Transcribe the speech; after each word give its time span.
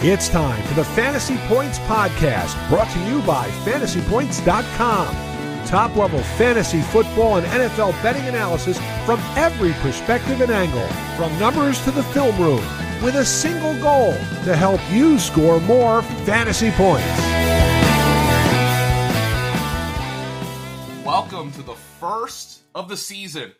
It's 0.00 0.28
time 0.28 0.62
for 0.62 0.74
the 0.74 0.84
Fantasy 0.84 1.36
Points 1.48 1.80
Podcast, 1.80 2.54
brought 2.68 2.88
to 2.92 3.00
you 3.00 3.20
by 3.22 3.48
fantasypoints.com. 3.64 5.66
Top 5.66 5.96
level 5.96 6.20
fantasy 6.20 6.82
football 6.82 7.38
and 7.38 7.46
NFL 7.48 8.00
betting 8.00 8.24
analysis 8.28 8.78
from 9.04 9.18
every 9.36 9.72
perspective 9.82 10.40
and 10.40 10.52
angle, 10.52 10.86
from 11.16 11.36
numbers 11.40 11.82
to 11.82 11.90
the 11.90 12.04
film 12.04 12.40
room, 12.40 12.64
with 13.02 13.16
a 13.16 13.24
single 13.24 13.74
goal 13.82 14.12
to 14.44 14.54
help 14.54 14.80
you 14.92 15.18
score 15.18 15.60
more 15.62 16.02
fantasy 16.02 16.70
points. 16.70 17.04
Welcome 21.04 21.50
to 21.54 21.62
the 21.62 21.74
first 21.74 22.60
of 22.72 22.88
the 22.88 22.96
season. 22.96 23.50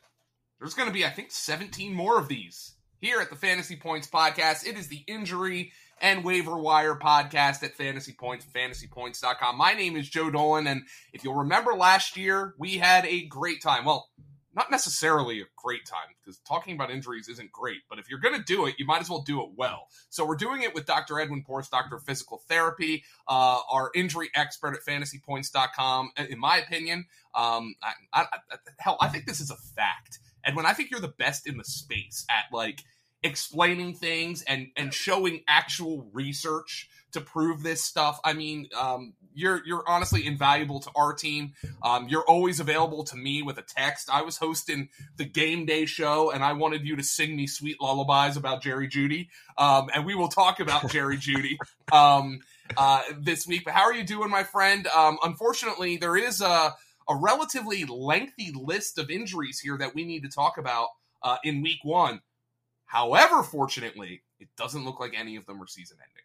There's 0.61 0.75
going 0.75 0.89
to 0.89 0.95
be, 0.95 1.05
I 1.05 1.11
think, 1.11 1.33
17 1.33 1.93
more 1.93 2.17
of 2.17 2.29
these 2.29 2.77
here 3.01 3.21
at 3.21 3.29
the 3.29 3.35
Fantasy 3.35 3.75
Points 3.75 4.07
Podcast. 4.07 4.65
It 4.65 4.79
is 4.79 4.87
the 4.87 5.03
injury 5.09 5.73
and 6.01 6.25
waiver 6.25 6.57
wire 6.57 6.95
podcast 6.95 7.63
at 7.63 7.75
Fantasy 7.75 8.13
Points, 8.13 8.47
fantasypoints.com. 8.47 9.57
My 9.57 9.75
name 9.75 9.97
is 9.97 10.09
Joe 10.09 10.31
Dolan, 10.31 10.67
and 10.67 10.83
if 11.13 11.25
you'll 11.25 11.35
remember 11.35 11.75
last 11.75 12.17
year, 12.17 12.55
we 12.59 12.79
had 12.79 13.07
a 13.07 13.27
great 13.27 13.63
time. 13.63 13.85
Well, 13.85 14.09
not 14.55 14.71
necessarily 14.73 15.41
a 15.41 15.45
great 15.57 15.87
time 15.87 16.09
because 16.21 16.39
talking 16.41 16.75
about 16.75 16.91
injuries 16.91 17.29
isn't 17.29 17.53
great, 17.53 17.79
but 17.89 18.01
if 18.01 18.11
you're 18.11 18.19
going 18.19 18.35
to 18.35 18.43
do 18.43 18.67
it, 18.67 18.75
you 18.77 18.87
might 18.87 19.01
as 19.01 19.09
well 19.09 19.23
do 19.23 19.41
it 19.43 19.51
well. 19.57 19.87
So 20.11 20.27
we're 20.27 20.37
doing 20.37 20.63
it 20.63 20.75
with 20.75 20.85
Dr. 20.85 21.21
Edwin 21.21 21.45
Porras, 21.45 21.69
Doctor 21.69 21.97
of 21.97 22.03
Physical 22.03 22.43
Therapy, 22.49 23.05
uh, 23.29 23.61
our 23.71 23.91
injury 23.95 24.31
expert 24.35 24.75
at 24.75 24.81
fantasypoints.com. 24.81 26.11
In 26.29 26.41
my 26.41 26.59
opinion, 26.59 27.07
um, 27.37 27.75
I, 27.83 27.93
I, 28.13 28.23
I, 28.23 28.57
hell, 28.79 28.97
I 29.01 29.07
think 29.09 29.27
this 29.27 29.41
is 29.41 29.51
a 29.51 29.57
fact. 29.57 30.19
When 30.55 30.67
I 30.67 30.73
think 30.73 30.91
you're 30.91 31.01
the 31.01 31.09
best 31.09 31.47
in 31.47 31.59
the 31.59 31.65
space 31.65 32.25
at 32.31 32.45
like 32.53 32.83
explaining 33.23 33.95
things 33.95 34.43
and 34.43 34.69
and 34.77 34.93
showing 34.93 35.43
actual 35.49 36.09
research 36.13 36.89
to 37.13 37.21
prove 37.21 37.63
this 37.63 37.83
stuff. 37.83 38.21
I 38.23 38.35
mean, 38.35 38.69
um, 38.79 39.15
you're 39.35 39.63
you're 39.65 39.85
honestly 39.87 40.27
invaluable 40.27 40.81
to 40.81 40.91
our 40.95 41.13
team. 41.15 41.53
Um, 41.83 42.09
you're 42.09 42.25
always 42.25 42.61
available 42.61 43.05
to 43.05 43.17
me 43.17 43.43
with 43.43 43.59
a 43.59 43.63
text. 43.63 44.11
I 44.13 44.23
was 44.23 44.37
hosting 44.37 44.89
the 45.17 45.25
game 45.25 45.65
day 45.65 45.87
show, 45.87 46.31
and 46.31 46.45
I 46.45 46.53
wanted 46.53 46.87
you 46.87 46.97
to 46.97 47.03
sing 47.03 47.37
me 47.37 47.47
sweet 47.47 47.81
lullabies 47.81 48.37
about 48.37 48.63
Jerry 48.63 48.89
Jeudy. 48.89 49.29
um, 49.57 49.89
and 49.95 50.05
we 50.05 50.15
will 50.15 50.29
talk 50.29 50.61
about 50.61 50.91
Jerry 50.91 51.17
Jeudy 51.17 51.57
um, 51.93 52.41
uh, 52.77 53.03
this 53.21 53.47
week. 53.47 53.65
But 53.65 53.75
how 53.75 53.83
are 53.83 53.95
you 53.95 54.05
doing, 54.05 54.31
my 54.31 54.45
friend? 54.45 54.87
Um, 54.89 55.19
unfortunately, 55.23 55.97
there 55.97 56.17
is 56.17 56.41
a 56.41 56.75
a 57.09 57.17
relatively 57.17 57.85
lengthy 57.87 58.53
list 58.55 58.99
of 58.99 59.11
injuries 59.11 59.59
here 59.59 59.79
that 59.79 59.95
we 59.95 60.05
need 60.05 60.23
to 60.25 60.29
talk 60.29 60.59
about 60.59 60.89
uh, 61.23 61.37
in 61.43 61.63
week 61.63 61.79
one. 61.83 62.21
However, 62.89 63.43
fortunately, 63.43 64.23
it 64.41 64.49
doesn't 64.57 64.85
look 64.85 64.99
like 64.99 65.13
any 65.15 65.37
of 65.37 65.45
them 65.47 65.63
are 65.63 65.67
season 65.67 65.99
ending. 66.03 66.25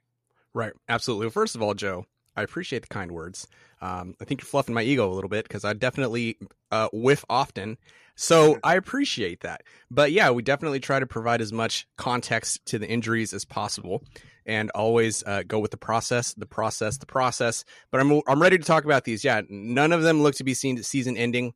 Right. 0.53 0.73
Absolutely. 0.87 1.25
Well, 1.25 1.31
first 1.31 1.55
of 1.55 1.61
all, 1.61 1.73
Joe, 1.73 2.05
I 2.37 2.41
appreciate 2.41 2.83
the 2.83 2.87
kind 2.87 3.11
words. 3.11 3.47
Um, 3.81 4.15
I 4.21 4.25
think 4.25 4.41
you're 4.41 4.47
fluffing 4.47 4.73
my 4.73 4.81
ego 4.81 5.11
a 5.11 5.13
little 5.13 5.29
bit 5.29 5.43
because 5.43 5.65
I 5.65 5.73
definitely 5.73 6.37
uh, 6.71 6.87
whiff 6.93 7.25
often. 7.29 7.77
So 8.15 8.59
I 8.63 8.75
appreciate 8.75 9.41
that. 9.41 9.63
But 9.91 10.13
yeah, 10.13 10.31
we 10.31 10.41
definitely 10.41 10.79
try 10.79 10.99
to 10.99 11.05
provide 11.05 11.41
as 11.41 11.51
much 11.51 11.85
context 11.97 12.65
to 12.67 12.79
the 12.79 12.87
injuries 12.87 13.33
as 13.33 13.43
possible 13.43 14.03
and 14.45 14.71
always 14.71 15.21
uh, 15.25 15.43
go 15.45 15.59
with 15.59 15.71
the 15.71 15.77
process, 15.77 16.33
the 16.33 16.45
process, 16.45 16.97
the 16.97 17.05
process. 17.05 17.65
But 17.91 17.99
I'm, 17.99 18.21
I'm 18.25 18.41
ready 18.41 18.57
to 18.57 18.63
talk 18.63 18.85
about 18.85 19.03
these. 19.03 19.25
Yeah, 19.25 19.41
none 19.49 19.91
of 19.91 20.01
them 20.01 20.23
look 20.23 20.35
to 20.35 20.45
be 20.45 20.53
seen 20.53 20.81
season 20.81 21.17
ending. 21.17 21.53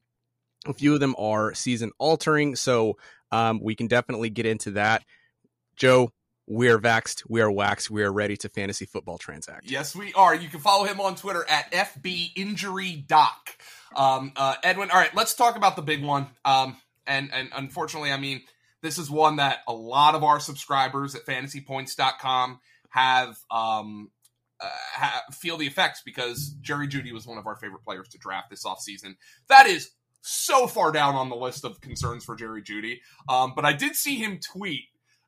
A 0.66 0.73
few 0.73 0.94
of 0.94 0.99
them 0.99 1.16
are 1.17 1.53
season 1.53 1.92
altering. 1.97 2.55
So 2.55 2.97
um, 3.31 3.59
we 3.61 3.75
can 3.75 3.88
definitely 3.88 4.30
get 4.30 4.45
into 4.45 4.72
that. 4.72 5.03
Joe, 5.75 6.11
we 6.47 6.70
are 6.70 6.80
vaxed, 6.80 7.23
we 7.28 7.42
are 7.42 7.52
waxed, 7.52 7.92
we 7.92 8.03
are 8.03 8.11
ready 8.11 8.38
to 8.38 8.50
fantasy 8.50 8.86
football 8.86 9.17
transact. 9.17 9.70
Yes, 9.70 9.95
we 9.95 10.14
are. 10.14 10.33
You 10.33 10.48
can 10.48 10.61
follow 10.61 10.86
him 10.86 11.02
on 11.02 11.15
Twitter 11.15 11.45
at 11.49 11.71
FBInjuryDoc. 11.71 13.30
Um, 13.95 14.32
uh, 14.36 14.55
Edwin, 14.64 14.89
all 14.89 14.98
right, 14.98 15.14
let's 15.14 15.33
talk 15.33 15.58
about 15.58 15.76
the 15.76 15.82
big 15.82 16.04
one. 16.04 16.27
Um, 16.45 16.77
and, 17.05 17.30
and 17.33 17.49
unfortunately, 17.54 18.11
I 18.11 18.17
mean, 18.17 18.42
this 18.82 18.98
is 18.98 19.10
one 19.10 19.38
that 19.38 19.59
a 19.67 19.73
lot 19.73 20.15
of 20.15 20.23
our 20.23 20.39
subscribers 20.39 21.15
at 21.15 21.26
fantasypoints.com 21.26 22.59
have 22.89 23.38
um, 23.52 24.11
uh, 24.61 24.70
ha- 24.94 25.23
feel 25.32 25.58
the 25.58 25.67
effects 25.67 26.02
because 26.05 26.55
Jerry 26.61 26.88
Jeudy 26.88 27.11
was 27.11 27.27
one 27.27 27.38
of 27.38 27.45
our 27.48 27.55
favorite 27.55 27.83
players 27.83 28.08
to 28.09 28.17
draft 28.17 28.49
this 28.49 28.65
offseason. 28.65 29.15
That 29.49 29.67
is 29.67 29.89
so 30.22 30.67
far 30.67 30.92
down 30.92 31.16
on 31.16 31.30
the 31.30 31.36
list 31.36 31.64
of 31.64 31.82
concerns 31.82 32.26
for 32.26 32.36
Jerry 32.36 32.61
Jeudy. 32.61 33.00
Um, 33.30 33.54
but 33.55 33.66
I 33.66 33.73
did 33.73 33.95
see 33.95 34.17
him 34.17 34.39
tweet. 34.39 34.86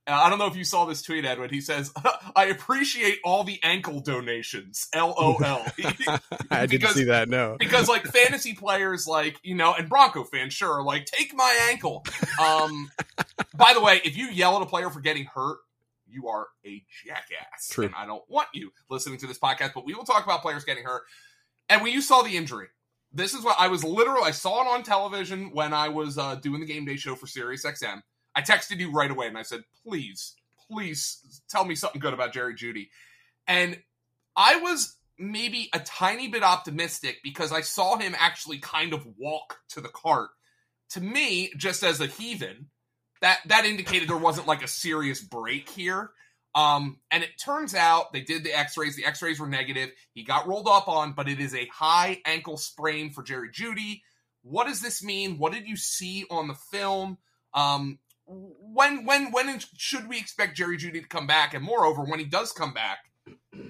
Uh, 0.08 0.14
I 0.14 0.30
don't 0.30 0.40
know 0.40 0.48
if 0.48 0.56
you 0.56 0.64
saw 0.64 0.86
this 0.86 1.02
tweet, 1.02 1.24
Edwin. 1.26 1.50
He 1.50 1.62
says, 1.62 1.92
"I 2.36 2.46
appreciate 2.46 3.20
all 3.24 3.44
the 3.44 3.60
ankle 3.64 4.00
donations." 4.00 4.88
LOL. 4.96 5.38
I 6.52 6.66
didn't 6.66 6.90
see 6.90 7.06
that. 7.06 7.30
No, 7.30 7.58
because 7.60 7.88
like 7.88 8.04
fantasy 8.06 8.54
players, 8.54 9.08
like 9.08 9.38
you 9.44 9.56
know, 9.56 9.74
and 9.74 9.88
Bronco 9.88 10.24
fans, 10.24 10.54
sure, 10.54 10.84
like 10.84 11.06
take 11.06 11.34
my 11.36 11.68
ankle. 11.70 12.06
Um, 12.42 12.90
by 13.56 13.74
the 13.74 13.82
way, 13.82 14.02
if 14.04 14.18
you 14.18 14.28
yell 14.30 14.56
at 14.56 14.62
a 14.64 14.66
player 14.66 14.90
for 14.90 15.00
getting 15.00 15.26
hurt, 15.26 15.60
you 16.08 16.28
are 16.28 16.48
a 16.66 16.84
jackass. 17.06 17.70
True. 17.70 17.86
And 17.86 17.96
I 17.96 18.06
don't 18.06 18.24
want 18.30 18.48
you 18.54 18.72
listening 18.90 19.20
to 19.20 19.28
this 19.28 19.38
podcast, 19.38 19.74
but 19.74 19.86
we 19.86 19.94
will 19.94 20.06
talk 20.06 20.24
about 20.24 20.42
players 20.42 20.64
getting 20.66 20.84
hurt. 20.84 21.04
And 21.70 21.84
when 21.84 21.94
you 21.94 22.02
saw 22.02 22.24
the 22.24 22.36
injury, 22.36 22.68
this 23.12 23.34
is 23.34 23.44
what 23.44 23.56
I 23.60 23.68
was 23.68 23.84
literally. 23.84 24.24
I 24.24 24.32
saw 24.32 24.62
it 24.62 24.68
on 24.68 24.84
television 24.84 25.52
when 25.54 25.74
I 25.74 25.90
was 25.90 26.18
uh, 26.18 26.36
doing 26.36 26.60
the 26.60 26.68
game 26.68 26.86
day 26.86 26.96
show 26.96 27.16
for 27.16 27.28
Sirius 27.28 27.66
XM. 27.66 28.02
I 28.36 28.42
texted 28.42 28.80
you 28.80 28.92
right 28.92 29.10
away 29.10 29.28
and 29.28 29.38
I 29.38 29.42
said, 29.42 29.62
"Please, 29.84 30.36
please 30.70 31.42
tell 31.50 31.66
me 31.66 31.76
something 31.76 32.00
good 32.00 32.14
about 32.14 32.34
Jerry 32.34 32.56
Jeudy. 32.56 32.90
And 33.48 33.78
I 34.36 34.58
was 34.58 34.96
maybe 35.18 35.70
a 35.74 35.80
tiny 35.80 36.28
bit 36.28 36.44
optimistic 36.44 37.18
because 37.24 37.52
I 37.52 37.62
saw 37.62 37.98
him 37.98 38.16
actually 38.18 38.60
kind 38.60 38.94
of 38.94 39.06
walk 39.18 39.58
to 39.70 39.82
the 39.82 39.90
cart. 39.90 40.30
To 40.92 41.02
me, 41.02 41.52
just 41.58 41.84
as 41.84 42.00
a 42.00 42.08
heathen, 42.08 42.70
that 43.22 43.40
that 43.48 43.66
indicated 43.66 44.10
there 44.10 44.18
wasn't 44.18 44.48
like 44.48 44.64
a 44.64 44.68
serious 44.68 45.22
break 45.22 45.70
here. 45.70 46.12
Um, 46.56 47.00
and 47.12 47.24
it 47.24 47.40
turns 47.40 47.76
out 47.76 48.12
they 48.12 48.22
did 48.22 48.44
the 48.44 48.58
x-rays. 48.58 48.96
The 48.96 49.06
x-rays 49.06 49.40
were 49.40 49.48
negative. 49.48 49.92
He 50.14 50.24
got 50.24 50.48
rolled 50.48 50.68
up 50.68 50.88
on, 50.88 51.14
but 51.14 51.30
it 51.30 51.40
is 51.40 51.54
a 51.54 51.68
high 51.68 52.22
ankle 52.26 52.58
sprain 52.58 53.12
for 53.12 53.24
Jerry 53.24 53.50
Jeudy. 53.52 54.02
What 54.42 54.68
does 54.68 54.82
this 54.82 55.04
mean? 55.04 55.38
What 55.38 55.54
did 55.54 55.68
you 55.68 55.78
see 55.78 56.26
on 56.30 56.48
the 56.48 56.56
film? 56.56 57.18
Um, 57.54 58.00
when 58.26 59.06
when 59.06 59.32
when 59.32 59.60
should 59.78 60.08
we 60.08 60.18
expect 60.18 60.56
Jerry 60.58 60.78
Jeudy 60.78 61.02
to 61.02 61.08
come 61.08 61.28
back? 61.28 61.54
And 61.54 61.64
moreover, 61.64 62.04
when 62.04 62.20
he 62.20 62.26
does 62.26 62.52
come 62.52 62.74
back, 62.74 63.00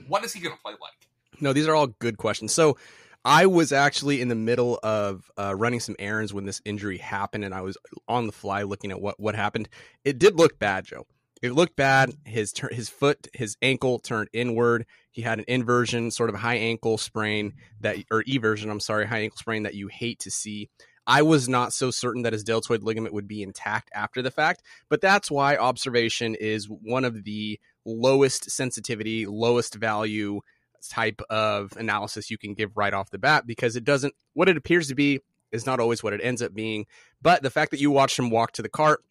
what 0.07 0.23
is 0.23 0.33
he 0.33 0.39
going 0.39 0.55
to 0.55 0.61
play 0.61 0.73
like? 0.73 1.41
No, 1.41 1.53
these 1.53 1.67
are 1.67 1.75
all 1.75 1.87
good 1.87 2.17
questions. 2.17 2.53
So 2.53 2.77
I 3.25 3.45
was 3.45 3.71
actually 3.71 4.21
in 4.21 4.27
the 4.27 4.35
middle 4.35 4.79
of 4.83 5.29
uh, 5.37 5.53
running 5.55 5.79
some 5.79 5.95
errands 5.99 6.33
when 6.33 6.45
this 6.45 6.61
injury 6.65 6.97
happened, 6.97 7.45
and 7.45 7.53
I 7.53 7.61
was 7.61 7.77
on 8.07 8.25
the 8.25 8.33
fly 8.33 8.63
looking 8.63 8.91
at 8.91 9.01
what 9.01 9.19
what 9.19 9.35
happened. 9.35 9.69
It 10.03 10.19
did 10.19 10.35
look 10.35 10.59
bad, 10.59 10.85
Joe 10.85 11.05
it 11.41 11.53
looked 11.53 11.75
bad. 11.75 12.11
His 12.25 12.53
his 12.71 12.89
foot, 12.89 13.27
his 13.33 13.57
ankle 13.61 13.99
turned 13.99 14.29
inward. 14.33 14.85
He 15.11 15.21
had 15.21 15.39
an 15.39 15.45
inversion, 15.47 16.11
sort 16.11 16.29
of 16.29 16.35
high 16.35 16.55
ankle 16.55 16.97
sprain 16.97 17.53
that, 17.81 17.97
or 18.11 18.23
eversion. 18.23 18.69
I'm 18.69 18.79
sorry, 18.79 19.05
high 19.05 19.19
ankle 19.19 19.37
sprain 19.37 19.63
that 19.63 19.75
you 19.75 19.87
hate 19.87 20.19
to 20.19 20.31
see. 20.31 20.69
I 21.07 21.23
was 21.23 21.49
not 21.49 21.73
so 21.73 21.89
certain 21.89 22.21
that 22.21 22.33
his 22.33 22.43
deltoid 22.43 22.83
ligament 22.83 23.15
would 23.15 23.27
be 23.27 23.41
intact 23.41 23.89
after 23.95 24.21
the 24.21 24.29
fact, 24.29 24.61
but 24.89 25.01
that's 25.01 25.31
why 25.31 25.57
observation 25.57 26.35
is 26.35 26.65
one 26.69 27.03
of 27.03 27.23
the 27.23 27.59
lowest 27.83 28.51
sensitivity, 28.51 29.25
lowest 29.25 29.73
value 29.73 30.41
type 30.87 31.21
of 31.29 31.75
analysis 31.77 32.29
you 32.29 32.37
can 32.37 32.53
give 32.53 32.77
right 32.77 32.93
off 32.93 33.09
the 33.09 33.17
bat 33.17 33.45
because 33.47 33.75
it 33.75 33.83
doesn't 33.83 34.13
what 34.33 34.47
it 34.47 34.55
appears 34.55 34.87
to 34.87 34.95
be 34.95 35.19
is 35.51 35.65
not 35.65 35.79
always 35.79 36.03
what 36.03 36.13
it 36.13 36.21
ends 36.23 36.41
up 36.41 36.53
being. 36.53 36.85
But 37.21 37.41
the 37.41 37.49
fact 37.49 37.71
that 37.71 37.79
you 37.79 37.91
watched 37.91 38.19
him 38.19 38.29
walk 38.29 38.51
to 38.53 38.61
the 38.61 38.69
cart 38.69 39.03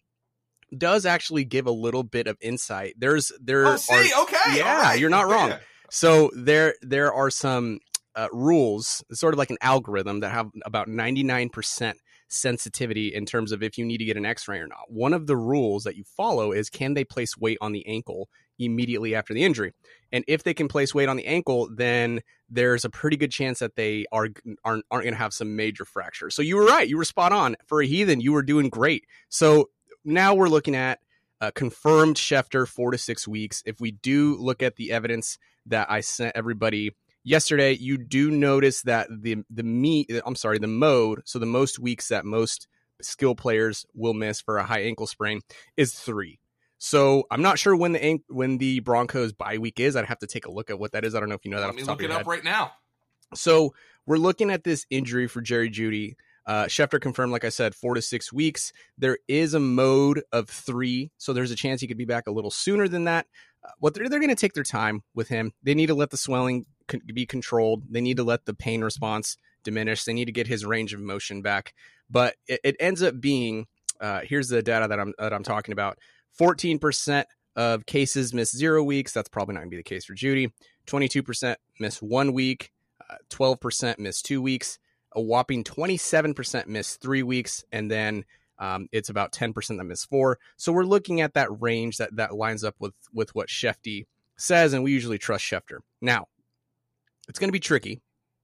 does 0.76 1.06
actually 1.06 1.44
give 1.44 1.66
a 1.66 1.72
little 1.72 2.02
bit 2.02 2.26
of 2.26 2.36
insight. 2.40 2.94
There's 2.98 3.32
there 3.40 3.66
oh, 3.66 3.76
see, 3.76 4.12
are, 4.12 4.22
okay, 4.22 4.56
yeah, 4.56 4.82
right. 4.82 4.98
you're 4.98 5.10
not 5.10 5.28
wrong. 5.28 5.50
Yeah. 5.50 5.58
So 5.90 6.30
there 6.34 6.74
there 6.82 7.12
are 7.12 7.30
some 7.30 7.78
uh, 8.14 8.28
rules, 8.32 9.04
sort 9.12 9.32
of 9.32 9.38
like 9.38 9.50
an 9.50 9.58
algorithm 9.62 10.20
that 10.20 10.30
have 10.30 10.50
about 10.64 10.88
99% 10.88 11.94
sensitivity 12.28 13.14
in 13.14 13.24
terms 13.24 13.52
of 13.52 13.62
if 13.62 13.78
you 13.78 13.84
need 13.84 13.98
to 13.98 14.04
get 14.04 14.16
an 14.16 14.26
x-ray 14.26 14.58
or 14.58 14.66
not. 14.66 14.80
One 14.88 15.14
of 15.14 15.26
the 15.26 15.36
rules 15.36 15.84
that 15.84 15.96
you 15.96 16.04
follow 16.04 16.52
is 16.52 16.68
can 16.68 16.94
they 16.94 17.04
place 17.04 17.36
weight 17.38 17.58
on 17.60 17.72
the 17.72 17.86
ankle 17.86 18.28
immediately 18.58 19.14
after 19.14 19.32
the 19.32 19.44
injury? 19.44 19.72
And 20.12 20.24
if 20.26 20.42
they 20.42 20.52
can 20.52 20.68
place 20.68 20.94
weight 20.94 21.08
on 21.08 21.16
the 21.16 21.26
ankle, 21.26 21.68
then 21.74 22.20
there's 22.50 22.84
a 22.84 22.90
pretty 22.90 23.16
good 23.16 23.30
chance 23.30 23.60
that 23.60 23.76
they 23.76 24.06
are 24.10 24.28
aren't, 24.64 24.84
aren't 24.90 25.04
going 25.04 25.12
to 25.12 25.18
have 25.18 25.32
some 25.32 25.56
major 25.56 25.84
fracture. 25.84 26.28
So 26.30 26.42
you 26.42 26.56
were 26.56 26.66
right. 26.66 26.88
You 26.88 26.96
were 26.96 27.04
spot 27.04 27.32
on. 27.32 27.56
For 27.66 27.80
a 27.80 27.86
heathen, 27.86 28.20
you 28.20 28.32
were 28.32 28.42
doing 28.42 28.68
great. 28.68 29.04
So 29.28 29.68
now 30.08 30.34
we're 30.34 30.48
looking 30.48 30.74
at 30.74 30.98
uh, 31.40 31.50
confirmed 31.54 32.16
Schefter 32.16 32.66
four 32.66 32.90
to 32.90 32.98
six 32.98 33.28
weeks. 33.28 33.62
If 33.64 33.80
we 33.80 33.92
do 33.92 34.36
look 34.36 34.62
at 34.62 34.76
the 34.76 34.90
evidence 34.90 35.38
that 35.66 35.90
I 35.90 36.00
sent 36.00 36.34
everybody 36.34 36.96
yesterday, 37.22 37.72
you 37.72 37.98
do 37.98 38.30
notice 38.30 38.82
that 38.82 39.08
the 39.10 39.36
the 39.50 39.62
me 39.62 40.06
I'm 40.24 40.34
sorry 40.34 40.58
the 40.58 40.66
mode 40.66 41.22
so 41.24 41.38
the 41.38 41.46
most 41.46 41.78
weeks 41.78 42.08
that 42.08 42.24
most 42.24 42.66
skill 43.00 43.34
players 43.34 43.86
will 43.94 44.14
miss 44.14 44.40
for 44.40 44.58
a 44.58 44.64
high 44.64 44.80
ankle 44.80 45.06
sprain 45.06 45.40
is 45.76 45.94
three. 45.94 46.40
So 46.78 47.24
I'm 47.30 47.42
not 47.42 47.58
sure 47.58 47.76
when 47.76 47.92
the 47.92 48.20
when 48.28 48.58
the 48.58 48.80
Broncos 48.80 49.32
bye 49.32 49.58
week 49.58 49.80
is. 49.80 49.96
I'd 49.96 50.06
have 50.06 50.20
to 50.20 50.26
take 50.26 50.46
a 50.46 50.50
look 50.50 50.70
at 50.70 50.78
what 50.78 50.92
that 50.92 51.04
is. 51.04 51.14
I 51.14 51.20
don't 51.20 51.28
know 51.28 51.34
if 51.34 51.44
you 51.44 51.50
know 51.50 51.60
that. 51.60 51.66
Let 51.66 51.76
me 51.76 51.82
look 51.82 52.02
it 52.02 52.10
up 52.10 52.26
right 52.26 52.42
now. 52.42 52.72
So 53.34 53.74
we're 54.06 54.16
looking 54.16 54.50
at 54.50 54.64
this 54.64 54.86
injury 54.88 55.26
for 55.28 55.40
Jerry 55.40 55.70
Jeudy. 55.70 56.14
Uh, 56.48 56.64
Schefter 56.64 56.98
confirmed, 56.98 57.30
like 57.30 57.44
I 57.44 57.50
said, 57.50 57.74
four 57.74 57.94
to 57.94 58.00
six 58.00 58.32
weeks. 58.32 58.72
There 58.96 59.18
is 59.28 59.52
a 59.52 59.60
mode 59.60 60.22
of 60.32 60.48
three, 60.48 61.10
so 61.18 61.34
there's 61.34 61.50
a 61.50 61.56
chance 61.56 61.82
he 61.82 61.86
could 61.86 61.98
be 61.98 62.06
back 62.06 62.26
a 62.26 62.30
little 62.30 62.50
sooner 62.50 62.88
than 62.88 63.04
that. 63.04 63.26
Uh, 63.62 63.72
what 63.80 63.92
they're, 63.92 64.08
they're 64.08 64.18
going 64.18 64.30
to 64.30 64.34
take 64.34 64.54
their 64.54 64.64
time 64.64 65.02
with 65.14 65.28
him. 65.28 65.52
They 65.62 65.74
need 65.74 65.88
to 65.88 65.94
let 65.94 66.08
the 66.08 66.16
swelling 66.16 66.64
be 67.12 67.26
controlled. 67.26 67.84
They 67.90 68.00
need 68.00 68.16
to 68.16 68.24
let 68.24 68.46
the 68.46 68.54
pain 68.54 68.82
response 68.82 69.36
diminish. 69.62 70.04
They 70.04 70.14
need 70.14 70.24
to 70.24 70.32
get 70.32 70.46
his 70.46 70.64
range 70.64 70.94
of 70.94 71.00
motion 71.00 71.42
back. 71.42 71.74
But 72.08 72.36
it, 72.46 72.60
it 72.64 72.76
ends 72.80 73.02
up 73.02 73.20
being 73.20 73.66
uh, 74.00 74.20
here's 74.24 74.48
the 74.48 74.62
data 74.62 74.88
that 74.88 74.98
I'm 74.98 75.12
that 75.18 75.34
I'm 75.34 75.42
talking 75.42 75.72
about. 75.72 75.98
14% 76.40 77.24
of 77.56 77.84
cases 77.84 78.32
miss 78.32 78.56
zero 78.56 78.82
weeks. 78.82 79.12
That's 79.12 79.28
probably 79.28 79.54
not 79.54 79.60
going 79.60 79.70
to 79.70 79.76
be 79.76 79.78
the 79.78 79.82
case 79.82 80.04
for 80.04 80.14
Jeudy. 80.14 80.52
22% 80.86 81.56
miss 81.78 82.00
one 82.00 82.32
week. 82.32 82.70
12% 83.30 83.90
uh, 83.90 83.94
miss 83.98 84.22
two 84.22 84.40
weeks. 84.40 84.78
A 85.12 85.20
whopping 85.20 85.64
27% 85.64 86.66
miss 86.66 86.96
three 86.96 87.22
weeks. 87.22 87.64
And 87.72 87.90
then 87.90 88.24
um, 88.58 88.88
it's 88.92 89.08
about 89.08 89.32
10% 89.32 89.78
that 89.78 89.84
miss 89.84 90.04
four. 90.04 90.38
So 90.56 90.72
we're 90.72 90.84
looking 90.84 91.20
at 91.20 91.34
that 91.34 91.48
range 91.60 91.98
that, 91.98 92.14
that 92.16 92.34
lines 92.34 92.64
up 92.64 92.74
with, 92.78 92.94
with 93.12 93.34
what 93.34 93.48
Shefty 93.48 94.06
says. 94.36 94.72
And 94.72 94.82
we 94.82 94.92
usually 94.92 95.18
trust 95.18 95.44
Schefter. 95.44 95.78
Now, 96.00 96.26
it's 97.28 97.38
going 97.38 97.48
to 97.48 97.52
be 97.52 97.60
tricky. 97.60 98.00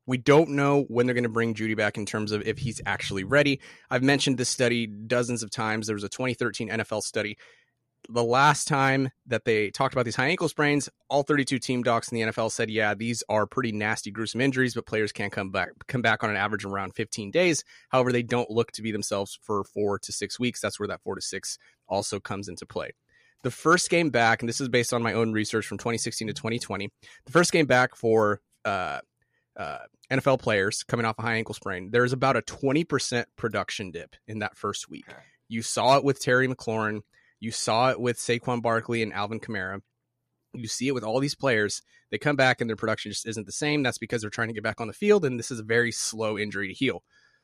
We 0.07 0.19
don't 0.19 0.51
know 0.51 0.83
when 0.89 1.07
they're 1.07 1.15
going 1.15 1.25
to 1.25 1.31
bring 1.31 1.55
Jeudy 1.55 1.77
back 1.77 1.97
in 1.97 2.05
terms 2.05 2.31
of 2.31 2.47
if 2.47 2.59
he's 2.59 2.81
actually 2.85 3.25
ready. 3.25 3.61
I've 3.91 4.03
mentioned 4.03 4.37
this 4.37 4.51
study 4.51 4.87
dozens 4.87 5.43
of 5.43 5.51
times. 5.51 5.87
There 5.87 5.95
was 5.95 6.05
a 6.05 6.11
2013 6.11 6.69
NFL 6.69 7.03
study 7.03 7.39
the 8.09 8.25
last 8.25 8.69
time 8.69 9.11
that 9.27 9.45
they 9.45 9.71
talked 9.71 9.95
about 9.95 10.05
these 10.05 10.17
high 10.17 10.29
ankle 10.29 10.49
sprains, 10.49 10.89
all 11.09 11.23
32 11.23 11.59
team 11.59 11.83
docs 11.83 12.11
in 12.11 12.17
the 12.17 12.33
NFL 12.33 12.51
said, 12.51 12.71
yeah, 12.71 12.95
these 12.95 13.23
are 13.29 13.47
pretty 13.47 13.73
nasty, 13.73 14.11
gruesome 14.11 14.41
injuries, 14.41 14.75
but 14.75 14.87
players 14.87 15.13
can 15.13 15.31
come 15.31 15.51
back 15.51 15.71
come 15.87 16.03
back 16.03 16.23
on 16.23 16.31
an 16.31 16.37
average 16.37 16.65
of 16.65 16.73
around 16.73 16.95
15 16.95 17.31
days. 17.31 17.65
However, 17.89 18.13
they 18.13 18.23
don't 18.23 18.51
look 18.51 18.73
to 18.73 18.83
be 18.83 18.93
themselves 18.93 19.39
for 19.43 19.65
four 19.65 19.99
to 20.01 20.13
six 20.13 20.39
weeks. 20.39 20.61
That's 20.61 20.79
where 20.79 20.89
that 20.89 21.03
four 21.03 21.15
to 21.15 21.23
six 21.23 21.59
also 21.89 22.21
comes 22.21 22.49
into 22.49 22.67
play. 22.67 22.93
The 23.43 23.51
first 23.51 23.91
game 23.91 24.11
back, 24.11 24.41
and 24.41 24.49
this 24.49 24.61
is 24.61 24.69
based 24.69 24.95
on 24.95 25.03
my 25.03 25.13
own 25.13 25.33
research 25.33 25.67
from 25.67 25.79
2016 25.79 26.29
to 26.29 26.35
2020, 26.35 26.91
the 27.27 27.33
first 27.33 27.53
game 27.53 27.67
back 27.67 27.95
for 27.95 28.41
uh, 28.65 29.01
uh, 29.57 29.79
NFL 30.11 30.41
players 30.41 30.83
coming 30.83 31.07
off 31.07 31.19
a 31.19 31.23
high 31.23 31.35
ankle 31.35 31.55
sprain, 31.55 31.91
there's 31.91 32.13
about 32.13 32.37
a 32.37 32.43
20% 32.43 33.25
production 33.37 33.91
dip 33.91 34.17
in 34.27 34.41
that 34.41 34.57
first 34.57 34.89
week. 34.89 35.07
You 35.49 35.63
saw 35.63 35.97
it 35.99 36.05
with 36.05 36.21
Terry 36.21 36.49
McLaurin. 36.49 37.01
You 37.45 37.51
saw 37.51 37.91
it 37.91 38.01
with 38.01 38.17
Saquon 38.17 38.63
Barkley 38.63 39.03
and 39.03 39.13
Alvin 39.13 39.39
Kamara. 39.39 39.83
You 40.55 40.67
see 40.67 40.89
it 40.89 40.95
with 40.95 41.05
all 41.05 41.21
these 41.21 41.35
players. 41.35 41.83
They 42.11 42.17
come 42.17 42.37
back 42.37 42.63
and 42.63 42.71
their 42.71 42.77
production 42.77 43.11
just 43.11 43.29
isn't 43.29 43.45
the 43.45 43.53
same. 43.53 43.83
That's 43.83 43.99
because 43.99 44.23
they're 44.23 44.31
trying 44.31 44.49
to 44.49 44.55
get 44.55 44.63
back 44.63 44.81
on 44.81 44.87
the 44.87 44.95
field, 44.95 45.27
and 45.27 45.39
this 45.39 45.51
is 45.51 45.61
a 45.61 45.65
very 45.65 45.93
slow 45.93 46.39
injury 46.39 46.69
to 46.69 46.75
heal. 46.75 47.03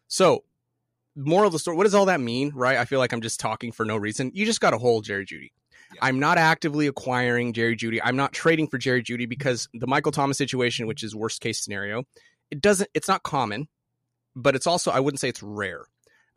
So, 0.09 0.45
moral 1.15 1.49
of 1.49 1.53
the 1.53 1.59
story, 1.59 1.77
what 1.77 1.85
does 1.85 1.95
all 1.95 2.07
that 2.07 2.21
mean, 2.21 2.51
right? 2.55 2.79
I 2.79 2.87
feel 2.87 2.99
like 2.99 3.13
I'm 3.13 3.21
just 3.21 3.41
talking 3.41 3.73
for 3.73 3.85
no 3.85 3.99
reason. 3.99 4.31
You 4.33 4.47
just 4.47 4.63
got 4.63 4.71
to 4.71 4.79
hold 4.79 5.05
Jerry 5.05 5.27
Jeudy. 5.27 5.53
Yeah. 5.95 5.99
I'm 6.01 6.19
not 6.19 6.39
actively 6.39 6.87
acquiring 6.87 7.53
Jerry 7.53 7.77
Jeudy. 7.77 8.01
I'm 8.03 8.17
not 8.17 8.33
trading 8.33 8.69
for 8.69 8.79
Jerry 8.79 9.03
Jeudy 9.03 9.29
because 9.29 9.69
the 9.75 9.87
Michael 9.87 10.13
Thomas 10.13 10.39
situation, 10.39 10.87
which 10.87 11.03
is 11.03 11.15
worst 11.15 11.43
case 11.43 11.61
scenario, 11.61 12.05
it 12.51 12.63
doesn't. 12.63 12.89
It's 12.95 13.09
not 13.09 13.23
common, 13.23 13.69
but 14.35 14.57
it's 14.57 14.67
also 14.67 14.93
I 14.93 15.01
wouldn't 15.01 15.21
say 15.21 15.29
it's 15.29 15.43
rare. 15.43 15.85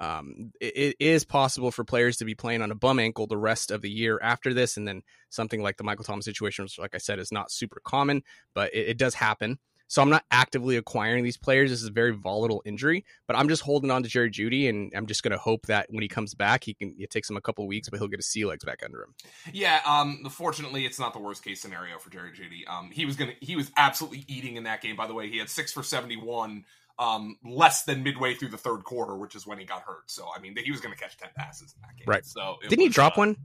Um, 0.03 0.51
it, 0.59 0.95
it 0.99 1.05
is 1.05 1.23
possible 1.23 1.71
for 1.71 1.83
players 1.83 2.17
to 2.17 2.25
be 2.25 2.35
playing 2.35 2.61
on 2.61 2.71
a 2.71 2.75
bum 2.75 2.99
ankle 2.99 3.27
the 3.27 3.37
rest 3.37 3.71
of 3.71 3.81
the 3.81 3.89
year 3.89 4.19
after 4.21 4.53
this, 4.53 4.75
and 4.75 4.87
then 4.87 5.01
something 5.29 5.61
like 5.61 5.77
the 5.77 5.83
Michael 5.83 6.03
Thomas 6.03 6.25
situation, 6.25 6.65
which, 6.65 6.77
like 6.77 6.95
I 6.95 6.97
said, 6.97 7.19
is 7.19 7.31
not 7.31 7.51
super 7.51 7.81
common, 7.83 8.23
but 8.53 8.73
it, 8.73 8.89
it 8.89 8.97
does 8.97 9.15
happen. 9.15 9.59
So 9.87 10.01
I'm 10.01 10.09
not 10.09 10.25
actively 10.31 10.77
acquiring 10.77 11.23
these 11.23 11.37
players. 11.37 11.69
This 11.69 11.83
is 11.83 11.89
a 11.89 11.91
very 11.91 12.11
volatile 12.11 12.63
injury, 12.65 13.05
but 13.27 13.35
I'm 13.35 13.47
just 13.47 13.61
holding 13.61 13.91
on 13.91 14.01
to 14.01 14.09
Jerry 14.09 14.31
Jeudy, 14.31 14.67
and 14.67 14.91
I'm 14.95 15.05
just 15.05 15.21
going 15.21 15.33
to 15.33 15.37
hope 15.37 15.67
that 15.67 15.85
when 15.89 16.01
he 16.01 16.07
comes 16.07 16.33
back, 16.33 16.63
he 16.63 16.73
can. 16.73 16.95
It 16.97 17.11
takes 17.11 17.29
him 17.29 17.37
a 17.37 17.41
couple 17.41 17.67
weeks, 17.67 17.89
but 17.89 17.99
he'll 17.99 18.07
get 18.07 18.17
his 18.17 18.27
sea 18.27 18.43
legs 18.43 18.65
back 18.65 18.81
under 18.83 19.03
him. 19.03 19.13
Yeah. 19.51 19.81
Um. 19.85 20.25
Fortunately, 20.31 20.85
it's 20.85 20.99
not 20.99 21.13
the 21.13 21.19
worst 21.19 21.43
case 21.43 21.61
scenario 21.61 21.99
for 21.99 22.09
Jerry 22.09 22.31
Jeudy. 22.31 22.67
Um. 22.67 22.89
He 22.91 23.05
was 23.05 23.15
gonna. 23.15 23.33
He 23.39 23.55
was 23.55 23.71
absolutely 23.77 24.25
eating 24.27 24.57
in 24.57 24.63
that 24.63 24.81
game. 24.81 24.95
By 24.95 25.05
the 25.05 25.13
way, 25.13 25.29
he 25.29 25.37
had 25.37 25.49
six 25.49 25.71
for 25.71 25.83
71 25.83 26.65
um, 26.99 27.37
less 27.43 27.83
than 27.83 28.03
midway 28.03 28.33
through 28.35 28.49
the 28.49 28.57
third 28.57 28.83
quarter, 28.83 29.15
which 29.15 29.35
is 29.35 29.47
when 29.47 29.59
he 29.59 29.65
got 29.65 29.81
hurt. 29.81 30.09
So 30.09 30.27
I 30.35 30.39
mean, 30.39 30.55
he 30.57 30.71
was 30.71 30.81
going 30.81 30.93
to 30.93 30.99
catch 30.99 31.17
ten 31.17 31.29
passes 31.35 31.73
in 31.75 31.81
that 31.81 31.97
game. 31.97 32.05
Right. 32.07 32.25
So 32.25 32.57
didn't 32.61 32.79
was, 32.79 32.87
he 32.87 32.89
drop 32.89 33.17
uh, 33.17 33.21
one? 33.21 33.37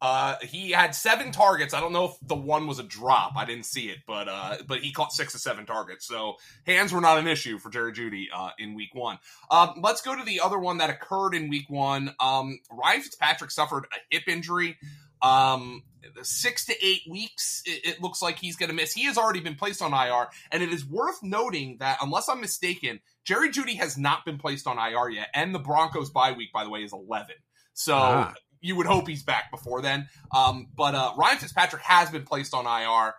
Uh, 0.00 0.36
he 0.42 0.72
had 0.72 0.94
seven 0.94 1.32
targets. 1.32 1.72
I 1.72 1.80
don't 1.80 1.92
know 1.92 2.04
if 2.04 2.12
the 2.20 2.34
one 2.34 2.66
was 2.66 2.78
a 2.78 2.82
drop. 2.82 3.32
I 3.34 3.46
didn't 3.46 3.64
see 3.64 3.88
it, 3.88 3.98
but 4.06 4.28
uh, 4.28 4.58
but 4.68 4.80
he 4.80 4.92
caught 4.92 5.12
six 5.12 5.32
to 5.32 5.38
seven 5.38 5.64
targets. 5.64 6.06
So 6.06 6.34
hands 6.66 6.92
were 6.92 7.00
not 7.00 7.18
an 7.18 7.26
issue 7.26 7.58
for 7.58 7.70
Jerry 7.70 7.92
Jeudy 7.92 8.26
uh, 8.32 8.50
in 8.58 8.74
Week 8.74 8.94
One. 8.94 9.18
Um, 9.50 9.80
let's 9.82 10.02
go 10.02 10.14
to 10.14 10.22
the 10.22 10.40
other 10.40 10.58
one 10.58 10.78
that 10.78 10.90
occurred 10.90 11.34
in 11.34 11.48
Week 11.48 11.70
One. 11.70 12.14
Um, 12.20 12.60
Ryan 12.70 13.00
Fitzpatrick 13.00 13.50
suffered 13.50 13.86
a 13.86 14.14
hip 14.14 14.24
injury. 14.28 14.76
Um, 15.22 15.82
six 16.22 16.64
to 16.66 16.74
eight 16.84 17.02
weeks, 17.08 17.62
it, 17.64 17.86
it 17.86 18.02
looks 18.02 18.22
like 18.22 18.38
he's 18.38 18.56
going 18.56 18.68
to 18.68 18.74
miss. 18.74 18.92
He 18.92 19.04
has 19.04 19.18
already 19.18 19.40
been 19.40 19.54
placed 19.54 19.82
on 19.82 19.92
IR, 19.92 20.28
and 20.50 20.62
it 20.62 20.70
is 20.70 20.84
worth 20.84 21.22
noting 21.22 21.76
that, 21.80 21.98
unless 22.00 22.28
I'm 22.28 22.40
mistaken, 22.40 23.00
Jerry 23.24 23.50
Jeudy 23.50 23.76
has 23.76 23.96
not 23.98 24.24
been 24.24 24.38
placed 24.38 24.66
on 24.66 24.78
IR 24.78 25.10
yet, 25.10 25.28
and 25.34 25.54
the 25.54 25.58
Broncos 25.58 26.10
bye 26.10 26.32
week, 26.32 26.52
by 26.52 26.64
the 26.64 26.70
way, 26.70 26.80
is 26.80 26.92
11. 26.92 27.34
So 27.74 27.94
ah. 27.94 28.34
you 28.60 28.76
would 28.76 28.86
hope 28.86 29.06
he's 29.06 29.22
back 29.22 29.50
before 29.50 29.82
then. 29.82 30.08
Um, 30.34 30.68
but 30.74 30.94
uh, 30.94 31.12
Ryan 31.16 31.38
Fitzpatrick 31.38 31.82
has 31.82 32.10
been 32.10 32.24
placed 32.24 32.54
on 32.54 32.66
IR. 32.66 33.14